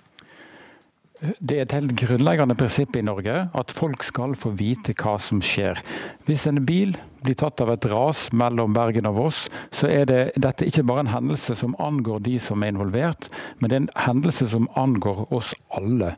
Det 1.38 1.56
er 1.56 1.62
et 1.64 1.72
helt 1.72 1.94
grunnleggende 1.96 2.56
prinsipp 2.58 2.96
i 2.98 3.04
Norge 3.04 3.36
at 3.56 3.72
folk 3.72 4.02
skal 4.04 4.34
få 4.36 4.50
vite 4.58 4.92
hva 4.98 5.14
som 5.22 5.40
skjer. 5.44 5.78
Hvis 6.26 6.44
en 6.50 6.60
bil 6.66 6.96
blir 7.24 7.38
tatt 7.40 7.62
av 7.64 7.70
et 7.72 7.86
ras 7.88 8.26
mellom 8.36 8.74
Bergen 8.76 9.08
og 9.08 9.16
Voss, 9.20 9.44
så 9.72 9.88
er 9.88 10.10
det, 10.10 10.20
dette 10.36 10.66
ikke 10.68 10.84
bare 10.90 11.06
en 11.06 11.14
hendelse 11.14 11.56
som 11.56 11.78
angår 11.80 12.20
de 12.26 12.36
som 12.42 12.60
er 12.64 12.74
involvert, 12.74 13.30
men 13.60 13.70
det 13.70 13.78
er 13.78 13.84
en 13.84 13.94
hendelse 14.08 14.50
som 14.52 14.68
angår 14.76 15.24
oss 15.32 15.54
alle. 15.72 16.12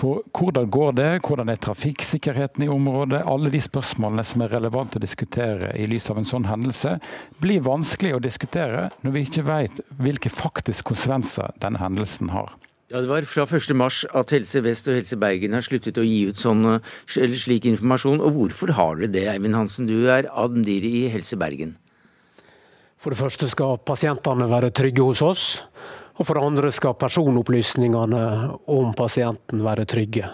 For 0.00 0.22
hvordan 0.32 0.70
går 0.72 0.94
det, 0.96 1.08
hvordan 1.26 1.50
er 1.52 1.58
trafikksikkerheten 1.60 2.64
i 2.64 2.70
området? 2.72 3.20
Alle 3.28 3.50
de 3.52 3.60
spørsmålene 3.60 4.24
som 4.24 4.40
er 4.40 4.52
relevante 4.54 4.96
å 4.96 5.02
diskutere 5.02 5.74
i 5.76 5.84
lys 5.90 6.08
av 6.08 6.22
en 6.22 6.28
sånn 6.28 6.46
hendelse, 6.48 6.94
blir 7.42 7.60
vanskelig 7.66 8.14
å 8.16 8.22
diskutere 8.24 8.86
når 9.04 9.16
vi 9.16 9.24
ikke 9.26 9.44
vet 9.44 9.82
hvilke 10.00 10.32
faktiske 10.32 10.88
konsekvenser 10.88 11.52
denne 11.60 11.82
hendelsen 11.82 12.32
har. 12.32 12.54
Ja, 12.90 13.02
Det 13.02 13.10
var 13.12 13.28
fra 13.28 13.44
1.3 13.44 14.08
at 14.18 14.32
Helse 14.34 14.64
Vest 14.64 14.88
og 14.88 14.96
Helse 14.96 15.20
Bergen 15.20 15.52
har 15.54 15.62
sluttet 15.62 16.00
å 16.00 16.06
gi 16.06 16.24
ut 16.32 16.40
sånn, 16.40 16.80
slik 17.06 17.68
informasjon. 17.68 18.24
Og 18.24 18.34
hvorfor 18.38 18.72
har 18.74 18.96
dere 18.96 19.12
det, 19.12 19.28
Eivind 19.30 19.54
Hansen? 19.54 19.86
Du 19.86 20.08
er 20.08 20.32
admdir 20.32 20.82
i 20.88 21.10
Helse 21.12 21.36
Bergen. 21.38 21.76
For 23.00 23.12
det 23.12 23.20
første 23.20 23.46
skal 23.52 23.78
pasientene 23.84 24.48
være 24.48 24.72
trygge 24.72 25.04
hos 25.04 25.22
oss. 25.22 25.44
Og 26.20 26.28
for 26.28 26.36
det 26.36 26.44
andre 26.44 26.70
skal 26.74 26.98
personopplysningene 27.00 28.24
om 28.68 28.92
pasienten 28.96 29.62
være 29.64 29.88
trygge. 29.88 30.28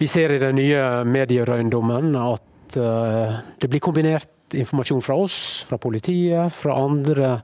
Vi 0.00 0.08
ser 0.08 0.32
i 0.32 0.40
den 0.40 0.56
nye 0.56 1.04
medierøyndommen 1.04 2.16
at 2.16 2.78
eh, 2.80 3.42
det 3.60 3.68
blir 3.68 3.82
kombinert 3.84 4.56
informasjon 4.56 5.02
fra 5.04 5.16
oss, 5.20 5.36
fra 5.68 5.78
politiet, 5.80 6.52
fra 6.52 6.76
andre 6.80 7.34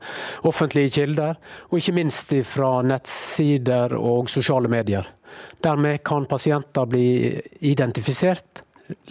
offentlige 0.49 0.93
kilder, 0.99 1.37
og 1.69 1.77
ikke 1.77 1.95
minst 1.97 2.33
fra 2.49 2.79
nettsider 2.85 3.95
og 3.97 4.29
sosiale 4.33 4.69
medier. 4.71 5.05
Dermed 5.61 6.01
kan 6.05 6.25
pasienter 6.29 6.89
bli 6.89 7.37
identifisert 7.69 8.63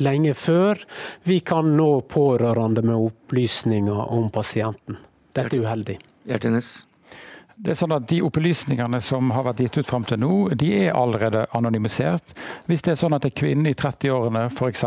lenge 0.02 0.34
før 0.34 0.82
vi 1.30 1.38
kan 1.46 1.70
nå 1.78 1.90
pårørende 2.10 2.82
med 2.82 2.98
opplysninger 2.98 4.14
om 4.18 4.30
pasienten. 4.34 4.98
Dette 5.34 5.54
er 5.54 5.62
uheldig. 5.62 5.98
Hjertenes. 6.26 6.87
Det 7.58 7.72
er 7.72 7.78
sånn 7.80 7.94
at 7.96 8.04
De 8.06 8.20
opplysningene 8.22 9.00
som 9.02 9.32
har 9.34 9.42
vært 9.48 9.64
gitt 9.64 9.80
ut 9.80 9.88
fram 9.88 10.04
til 10.06 10.20
nå, 10.22 10.30
de 10.60 10.68
er 10.84 10.94
allerede 10.94 11.42
anonymisert. 11.58 12.30
Hvis 12.70 12.84
det 12.86 12.92
er 12.92 13.00
sånn 13.00 13.16
at 13.16 13.26
en 13.26 13.34
kvinne 13.34 13.72
i 13.72 13.78
30-årene 13.78 14.44
f.eks. 14.52 14.84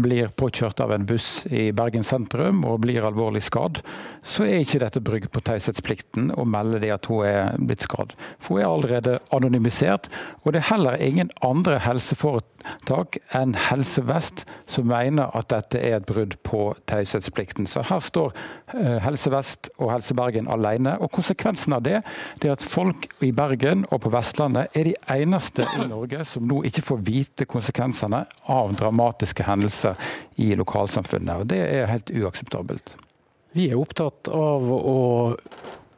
blir 0.00 0.32
påkjørt 0.32 0.80
av 0.80 0.94
en 0.96 1.04
buss 1.04 1.44
i 1.52 1.68
Bergen 1.76 2.06
sentrum 2.06 2.64
og 2.64 2.80
blir 2.86 3.04
alvorlig 3.04 3.42
skadd, 3.44 3.82
så 4.24 4.48
er 4.48 4.64
ikke 4.64 4.80
dette 4.80 5.04
brygg 5.04 5.28
på 5.28 5.44
taushetsplikten 5.44 6.32
å 6.40 6.46
melde 6.48 6.80
det 6.80 6.94
at 6.96 7.10
hun 7.10 7.26
er 7.28 7.52
blitt 7.60 7.84
skadd. 7.84 8.16
For 8.40 8.56
hun 8.56 8.64
er 8.64 8.70
allerede 8.70 9.18
anonymisert, 9.36 10.08
og 10.40 10.54
det 10.54 10.64
er 10.64 10.70
heller 10.72 11.04
ingen 11.04 11.28
andre 11.44 11.82
helseforetak 11.84 12.59
enn 13.36 13.54
Helse 13.68 14.02
Vest 14.08 14.44
som 14.70 14.88
mener 14.90 15.30
at 15.36 15.50
dette 15.52 15.78
er 15.78 15.98
et 15.98 16.06
brudd 16.08 16.36
på 16.46 16.62
taushetsplikten. 16.90 17.68
Så 17.70 17.84
her 17.88 18.00
står 18.04 18.32
eh, 18.74 18.98
Helse 19.04 19.32
Vest 19.32 19.70
og 19.78 19.92
Helse 19.92 20.16
Bergen 20.18 20.48
alene. 20.50 20.96
og 21.00 21.10
konsekvensen 21.14 21.76
av 21.76 21.84
det, 21.86 22.00
det 22.40 22.50
er 22.50 22.56
at 22.56 22.66
folk 22.66 23.08
i 23.24 23.32
Bergen 23.32 23.86
og 23.90 24.02
på 24.04 24.12
Vestlandet 24.14 24.74
er 24.76 24.90
de 24.90 24.96
eneste 25.10 25.66
i 25.76 25.86
Norge 25.90 26.24
som 26.28 26.46
nå 26.48 26.62
ikke 26.68 26.84
får 26.86 27.04
vite 27.06 27.48
konsekvensene 27.50 28.24
av 28.50 28.74
dramatiske 28.78 29.46
hendelser 29.46 29.94
i 30.36 30.52
lokalsamfunnet. 30.58 31.40
og 31.40 31.46
Det 31.52 31.60
er 31.60 31.90
helt 31.90 32.10
uakseptabelt. 32.10 32.96
Vi 33.56 33.70
er 33.70 33.80
opptatt 33.80 34.28
av 34.30 34.68
å 34.70 34.98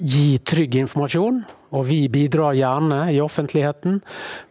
gi 0.01 0.39
trygg 0.39 0.79
informasjon. 0.83 1.43
Og 1.73 1.87
vi 1.89 2.05
bidrar 2.13 2.57
gjerne 2.59 3.07
i 3.15 3.21
offentligheten 3.25 4.01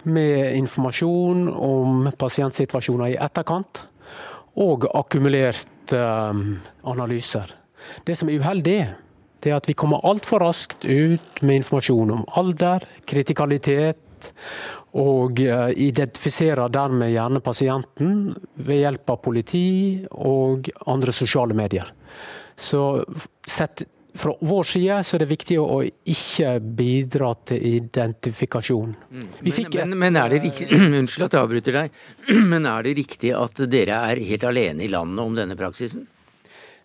med 0.10 0.56
informasjon 0.58 1.48
om 1.54 2.10
pasientsituasjoner 2.18 3.14
i 3.14 3.20
etterkant. 3.22 3.84
Og 4.62 4.88
akkumulerte 4.98 6.02
um, 6.32 6.58
analyser. 6.84 7.54
Det 8.06 8.18
som 8.18 8.30
er 8.30 8.42
uheldig, 8.42 8.80
det 9.42 9.52
er 9.52 9.58
at 9.58 9.70
vi 9.70 9.78
kommer 9.78 10.04
altfor 10.06 10.44
raskt 10.44 10.86
ut 10.86 11.42
med 11.42 11.62
informasjon 11.62 12.12
om 12.14 12.26
alder, 12.38 12.84
kritikalitet, 13.10 14.02
og 14.98 15.40
eh, 15.42 15.70
identifiserer 15.88 16.72
dermed 16.74 17.14
gjerne 17.14 17.42
pasienten 17.44 18.18
ved 18.60 18.84
hjelp 18.84 19.14
av 19.14 19.22
politi 19.24 19.68
og 20.12 20.70
andre 20.92 21.16
sosiale 21.16 21.56
medier. 21.58 21.88
Så 22.54 23.02
sett 23.48 23.86
fra 24.14 24.34
vår 24.42 24.64
side 24.68 25.00
så 25.08 25.16
er 25.16 25.24
det 25.24 25.30
viktig 25.32 25.58
å 25.62 25.82
ikke 25.86 26.56
bidra 26.78 27.32
til 27.48 27.68
identifikasjon. 27.78 28.96
Mm. 29.12 29.28
Men, 29.42 29.60
men, 29.76 29.98
men, 30.06 30.22
er 30.22 30.34
det 30.34 30.42
riktig, 30.48 30.70
Unnskyld 31.02 31.28
at 31.28 31.38
jeg 31.38 31.46
avbryter 31.46 31.78
deg, 31.80 32.00
men 32.54 32.68
er 32.70 32.88
det 32.88 32.98
riktig 33.00 33.36
at 33.38 33.64
dere 33.72 34.02
er 34.12 34.26
helt 34.32 34.48
alene 34.48 34.88
i 34.88 34.92
landet 34.92 35.24
om 35.24 35.38
denne 35.38 35.60
praksisen? 35.60 36.08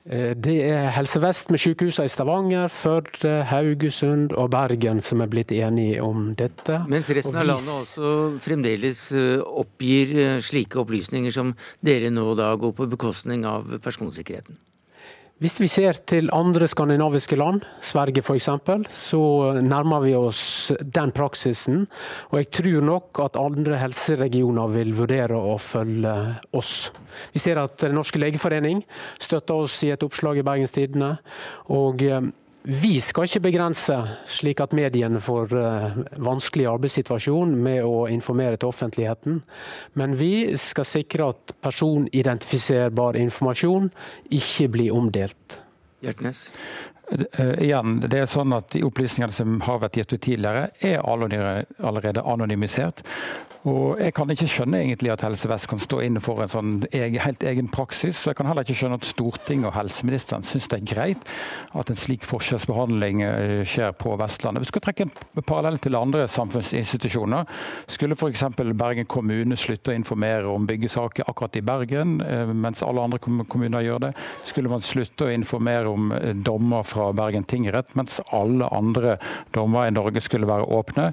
Eh, 0.07 0.37
det 0.39 0.55
er 0.69 0.93
Helse 0.95 1.19
Vest 1.23 1.51
med 1.51 1.59
sykehusene 1.59 2.07
i 2.07 2.13
Stavanger, 2.13 2.71
Førde, 2.71 3.41
Haugesund 3.51 4.37
og 4.39 4.53
Bergen 4.55 5.03
som 5.03 5.25
er 5.25 5.31
blitt 5.33 5.51
enige 5.57 5.99
om 6.05 6.29
dette. 6.39 6.79
Mens 6.91 7.11
resten 7.11 7.35
av 7.35 7.49
landet 7.49 7.73
også 7.75 8.13
fremdeles 8.45 9.03
eh, 9.19 9.43
oppgir 9.43 10.15
eh, 10.15 10.39
slike 10.39 10.79
opplysninger 10.85 11.35
som 11.35 11.57
dere 11.83 12.13
nå 12.15 12.29
da 12.39 12.53
går 12.61 12.77
på 12.79 12.91
bekostning 12.95 13.43
av 13.51 13.81
personsikkerheten? 13.83 14.61
Hvis 15.37 15.59
vi 15.61 15.67
ser 15.69 15.99
til 16.09 16.31
andre 16.33 16.65
skandinaviske 16.65 17.37
land, 17.37 17.59
Sverige 17.85 18.23
f.eks., 18.25 18.47
så 18.89 19.19
nærmer 19.61 20.01
vi 20.01 20.15
oss 20.17 20.71
den 20.81 21.13
praksisen. 21.13 21.83
Og 22.31 22.39
jeg 22.41 22.49
tror 22.57 22.87
nok 22.89 23.21
at 23.21 23.37
andre 23.37 23.77
helseregioner 23.83 24.73
vil 24.73 24.95
vurdere 24.97 25.37
å 25.37 25.59
følge 25.61 26.15
oss. 26.57 26.89
Vi 27.35 27.43
ser 27.45 27.61
at 27.61 27.77
Den 27.85 27.99
norske 27.99 28.23
legeforening 28.23 28.81
støtter 29.21 29.67
oss 29.67 29.77
i 29.85 29.93
et 29.93 30.09
oppslag 30.09 30.41
i 30.41 30.47
Bergens 30.47 30.73
Tidende. 30.73 31.19
Og 31.69 32.01
eh, 32.09 32.33
vi 32.67 32.97
skal 32.99 33.29
ikke 33.29 33.45
begrense 33.45 33.95
slik 34.27 34.59
at 34.59 34.73
mediene 34.75 35.21
får 35.23 35.53
uh, 35.55 35.99
vanskelig 36.19 36.67
arbeidssituasjon 36.67 37.53
med 37.63 37.85
å 37.87 38.09
informere 38.11 38.59
til 38.59 38.73
offentligheten. 38.73 39.39
Men 39.95 40.17
vi 40.19 40.57
skal 40.59 40.89
sikre 40.89 41.31
at 41.31 41.55
personidentifiserbar 41.63 43.21
informasjon 43.23 43.87
ikke 44.35 44.67
blir 44.75 44.99
omdelt. 44.99 45.61
Hjertnes? 46.03 46.49
Uh, 47.07 47.55
igjen, 47.63 48.01
det 48.03 48.19
er 48.19 48.27
sånn 48.27 48.51
at 48.57 48.73
De 48.75 48.81
opplysningene 48.83 49.35
som 49.35 49.61
har 49.63 49.79
vært 49.85 50.01
gitt 50.01 50.15
ut 50.17 50.25
tidligere, 50.27 50.71
er 50.83 51.05
allerede 51.07 52.25
anonymisert. 52.27 53.05
Og 53.67 53.99
Jeg 53.99 54.15
kan 54.15 54.31
ikke 54.31 54.47
skjønne 54.47 54.79
egentlig 54.79 55.11
at 55.11 55.25
Helse 55.27 55.49
Vest 55.51 55.67
kan 55.67 55.81
stå 55.83 55.99
inne 56.07 56.21
for 56.23 56.39
en 56.43 56.51
sånn 56.51 56.75
helt 56.93 57.43
egen 57.43 57.67
praksis. 57.73 58.21
og 58.23 58.31
Jeg 58.31 58.39
kan 58.39 58.47
heller 58.47 58.63
ikke 58.63 58.77
skjønne 58.79 58.99
at 59.01 59.07
Stortinget 59.09 59.71
og 59.73 59.75
helseministeren 59.75 60.47
syns 60.47 60.69
det 60.71 60.79
er 60.79 60.87
greit 60.87 61.25
at 61.75 61.91
en 61.91 61.99
slik 61.99 62.23
forskjellsbehandling 62.31 63.25
eh, 63.27 63.65
skjer 63.67 63.97
på 63.99 64.15
Vestlandet. 64.21 64.63
Vi 64.63 64.71
skal 64.71 64.85
trekke 64.87 65.09
en 65.09 65.43
parallell 65.43 65.81
til 65.83 65.99
andre 65.99 66.29
samfunnsinstitusjoner. 66.31 67.51
Skulle 67.91 68.15
f.eks. 68.15 68.45
Bergen 68.79 69.11
kommune 69.11 69.59
slutte 69.59 69.91
å 69.91 69.99
informere 69.99 70.47
om 70.47 70.69
byggesaker 70.71 71.27
akkurat 71.27 71.59
i 71.59 71.65
Bergen, 71.67 72.21
eh, 72.23 72.55
mens 72.55 72.85
alle 72.87 73.03
andre 73.03 73.19
kommuner 73.19 73.83
gjør 73.83 74.07
det? 74.07 74.13
Skulle 74.47 74.71
man 74.71 74.87
slutte 74.87 75.27
å 75.27 75.35
informere 75.35 75.91
om 75.91 76.15
eh, 76.15 76.37
dommer 76.39 76.87
fra 76.87 76.96
Bergen 77.17 77.45
tingrett, 77.45 77.93
mens 77.99 78.21
alle 78.33 78.71
andre 78.73 79.19
dommer 79.55 79.91
i 79.91 79.95
Norge 79.95 80.23
skulle 80.25 80.49
være 80.49 80.69
åpne? 80.73 81.11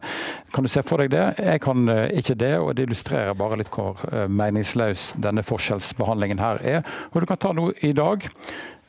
Kan 0.54 0.64
du 0.64 0.72
se 0.72 0.84
for 0.86 1.04
deg 1.04 1.12
det? 1.14 1.28
Jeg 1.44 1.64
kan 1.64 1.86
ikke 2.14 2.38
det 2.40 2.44
det, 2.44 2.60
og 2.60 2.76
det 2.76 2.88
illustrerer 2.88 3.38
bare 3.38 3.60
litt 3.62 3.72
hvor 3.74 4.02
eh, 4.12 4.28
meningsløs 4.30 5.14
denne 5.22 5.46
forskjellsbehandlingen 5.46 6.42
her 6.42 6.62
er. 6.76 6.94
Og 7.12 7.22
Du 7.22 7.30
kan 7.30 7.40
ta 7.40 7.54
noe 7.56 7.76
i 7.82 7.94
dag. 7.96 8.26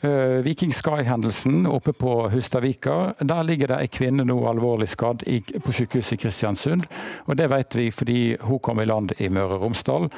Uh, 0.05 0.43
Viking 0.43 0.73
Sky-hendelsen 0.73 1.67
oppe 1.67 1.93
på 1.93 2.29
Hustadvika. 2.29 3.15
Der 3.19 3.43
ligger 3.43 3.71
det 3.73 3.79
ei 3.81 3.89
kvinne 3.89 4.25
nå 4.29 4.37
alvorlig 4.51 4.91
skadd 4.93 5.23
på 5.65 5.73
sykehuset 5.73 6.17
i 6.17 6.19
Kristiansund. 6.21 6.85
og 7.25 7.37
Det 7.37 7.47
vet 7.49 7.77
vi 7.79 7.87
fordi 7.91 8.37
hun 8.41 8.59
kom 8.59 8.83
i 8.83 8.85
land 8.85 9.15
i 9.19 9.31
Møre 9.33 9.57
og 9.57 9.65
Romsdal. 9.65 10.11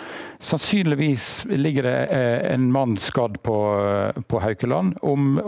Sannsynligvis 0.43 1.47
ligger 1.53 1.87
det 1.87 2.01
uh, 2.11 2.55
en 2.55 2.67
mann 2.73 2.97
skadd 2.99 3.39
på, 3.47 3.57
uh, 3.79 4.23
på 4.27 4.41
Haukeland. 4.43 4.97
Om 5.03 5.41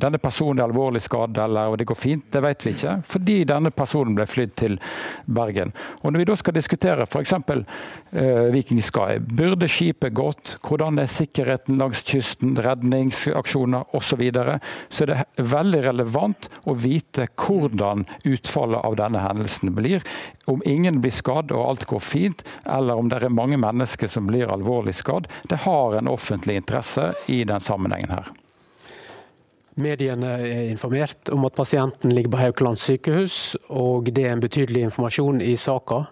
denne 0.00 0.18
personen 0.22 0.60
er 0.60 0.68
alvorlig 0.68 1.02
skadd 1.02 1.38
eller 1.40 1.76
det 1.78 1.86
går 1.88 1.98
fint, 1.98 2.24
det 2.32 2.42
vet 2.44 2.64
vi 2.66 2.74
ikke. 2.76 2.96
Fordi 3.06 3.36
denne 3.48 3.72
personen 3.74 4.14
ble 4.14 4.26
flydd 4.28 4.54
til 4.60 4.78
Bergen. 5.26 5.74
Og 6.02 6.12
Når 6.12 6.22
vi 6.22 6.28
da 6.30 6.36
skal 6.36 6.54
diskutere 6.54 7.06
f.eks. 7.08 7.34
Viking 8.54 8.82
Sky, 8.82 9.18
burde 9.18 9.68
skipet 9.70 10.14
gått? 10.14 10.56
Hvordan 10.66 10.98
er 10.98 11.10
sikkerheten 11.10 11.78
langs 11.80 12.04
kysten? 12.06 12.58
Redningsaksjoner? 12.60 13.79
Osv., 13.96 14.22
så, 14.32 14.58
så 14.88 15.06
er 15.06 15.24
veldig 15.36 15.82
relevant 15.84 16.50
å 16.68 16.74
vite 16.78 17.28
hvordan 17.34 18.06
utfallet 18.24 18.84
av 18.84 18.98
denne 19.00 19.22
hendelsen 19.24 19.74
blir. 19.76 20.04
Om 20.50 20.62
ingen 20.66 21.00
blir 21.00 21.14
skadd 21.14 21.54
og 21.54 21.64
alt 21.64 21.88
går 21.90 22.04
fint, 22.04 22.44
eller 22.66 22.98
om 22.98 23.10
det 23.10 23.22
er 23.22 23.32
mange 23.32 23.58
mennesker 23.60 24.10
som 24.10 24.28
blir 24.30 24.50
alvorlig 24.52 24.96
skadd. 24.98 25.30
Det 25.48 25.62
har 25.66 25.98
en 25.98 26.10
offentlig 26.10 26.60
interesse 26.60 27.12
i 27.30 27.42
den 27.48 27.60
sammenhengen 27.60 28.16
her. 28.18 28.30
Mediene 29.80 30.32
er 30.44 30.68
informert 30.68 31.30
om 31.32 31.44
at 31.46 31.56
pasienten 31.56 32.12
ligger 32.12 32.34
på 32.34 32.40
Haukeland 32.40 32.80
sykehus, 32.80 33.56
og 33.70 34.10
det 34.12 34.26
er 34.26 34.34
en 34.34 34.42
betydelig 34.42 34.82
informasjon 34.88 35.40
i 35.44 35.54
saka. 35.60 36.02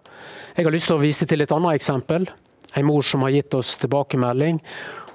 Jeg 0.56 0.66
har 0.66 0.74
lyst 0.74 0.88
til 0.90 0.96
å 0.96 1.02
vise 1.02 1.26
til 1.28 1.44
et 1.44 1.52
annet 1.54 1.80
eksempel. 1.80 2.28
En 2.78 2.86
mor 2.86 3.02
som 3.06 3.24
har 3.26 3.34
gitt 3.34 3.54
oss 3.58 3.74
tilbakemelding 3.82 4.60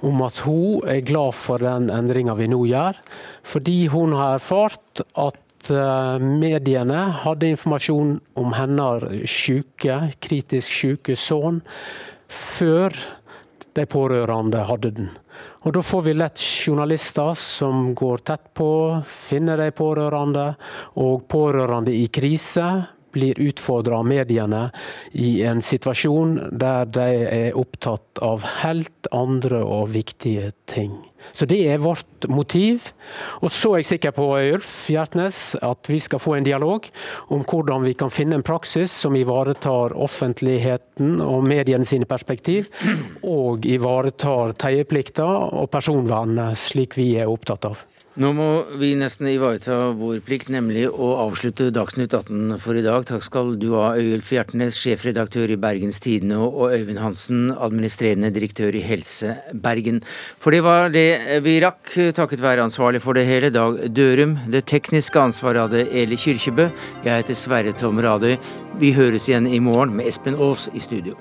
om 0.04 0.20
at 0.26 0.42
hun 0.44 0.84
er 0.90 1.04
glad 1.06 1.34
for 1.38 1.62
den 1.64 1.88
endringa 1.92 2.36
vi 2.36 2.50
nå 2.52 2.60
gjør, 2.68 3.00
fordi 3.46 3.78
hun 3.92 4.14
har 4.16 4.36
erfart 4.38 5.04
at 5.16 5.70
eh, 5.72 6.20
mediene 6.20 7.06
hadde 7.24 7.54
informasjon 7.54 8.18
om 8.40 8.56
hennes 8.58 9.28
syke, 9.30 10.00
kritisk 10.20 10.68
syke 10.82 11.16
sønn 11.16 11.62
før 12.28 12.96
de 13.74 13.84
pårørende 13.90 14.62
hadde 14.68 14.90
den. 14.94 15.08
Og 15.64 15.72
Da 15.74 15.82
får 15.82 16.02
vi 16.06 16.14
lett 16.14 16.38
journalister 16.38 17.34
som 17.34 17.94
går 17.94 18.22
tett 18.28 18.52
på, 18.54 19.02
finner 19.06 19.58
de 19.58 19.70
pårørende, 19.74 20.54
og 21.00 21.24
pårørende 21.28 21.94
i 21.94 22.06
krise 22.06 22.68
blir 23.14 23.40
utfordra 23.40 24.02
av 24.02 24.08
mediene 24.10 24.66
i 25.12 25.40
en 25.46 25.62
situasjon 25.64 26.36
der 26.52 26.90
de 26.90 27.08
er 27.30 27.58
opptatt 27.58 28.22
av 28.22 28.44
helt 28.60 29.10
andre 29.14 29.62
og 29.64 29.92
viktige 29.94 30.52
ting. 30.70 30.98
Så 31.32 31.46
det 31.48 31.60
er 31.70 31.80
vårt 31.80 32.26
motiv. 32.28 32.90
Og 33.40 33.52
så 33.52 33.72
er 33.72 33.82
jeg 33.82 33.90
sikker 33.94 34.14
på 34.16 34.26
Ulf 34.54 34.72
Hjertnes, 34.92 35.54
at 35.64 35.88
vi 35.88 36.00
skal 36.02 36.20
få 36.20 36.36
en 36.36 36.46
dialog 36.46 36.88
om 37.32 37.44
hvordan 37.48 37.86
vi 37.88 37.94
kan 37.98 38.12
finne 38.12 38.38
en 38.38 38.46
praksis 38.46 38.92
som 38.92 39.16
ivaretar 39.16 39.96
offentligheten 39.96 41.22
og 41.24 41.46
mediene 41.48 41.88
sine 41.88 42.08
perspektiv, 42.10 42.68
og 43.22 43.64
ivaretar 43.68 44.52
teieplikta 44.60 45.26
og 45.48 45.70
personvernet, 45.72 46.58
slik 46.60 46.98
vi 46.98 47.14
er 47.20 47.32
opptatt 47.32 47.72
av. 47.72 47.86
Nå 48.14 48.28
må 48.30 48.44
vi 48.78 48.92
nesten 48.94 49.26
ivareta 49.26 49.88
vår 49.98 50.20
plikt, 50.22 50.46
nemlig 50.54 50.84
å 50.86 51.08
avslutte 51.24 51.72
Dagsnytt 51.74 52.12
18 52.14 52.60
for 52.62 52.78
i 52.78 52.84
dag. 52.84 53.02
Takk 53.08 53.24
skal 53.26 53.50
du 53.58 53.72
ha, 53.72 53.88
Øyulf 53.98 54.30
Hjertnes, 54.30 54.78
sjefredaktør 54.78 55.50
i 55.50 55.56
Bergens 55.58 55.98
Tidende, 56.04 56.38
og 56.46 56.76
Øyvind 56.76 57.02
Hansen, 57.02 57.50
administrerende 57.50 58.30
direktør 58.30 58.78
i 58.78 58.84
Helse 58.86 59.34
Bergen. 59.66 59.98
For 60.38 60.54
det 60.54 60.62
var 60.62 60.94
det 60.94 61.42
vi 61.42 61.58
rakk, 61.66 61.90
takket 62.14 62.46
være 62.46 62.68
ansvarlig 62.68 63.02
for 63.02 63.18
det 63.18 63.26
hele, 63.26 63.50
Dag 63.50 63.82
Dørum. 63.90 64.38
Det 64.46 64.62
tekniske 64.70 65.18
ansvaret 65.18 65.66
hadde 65.66 65.88
Eli 65.90 66.14
Kyrkjebø. 66.14 66.70
Jeg 67.02 67.18
heter 67.18 67.42
Sverre 67.42 67.74
Tom 67.74 67.98
Radøy. 67.98 68.38
Vi 68.78 68.94
høres 68.94 69.26
igjen 69.26 69.50
i 69.50 69.58
morgen 69.58 69.98
med 69.98 70.06
Espen 70.06 70.38
Aas 70.38 70.70
i 70.70 70.78
studio. 70.78 71.18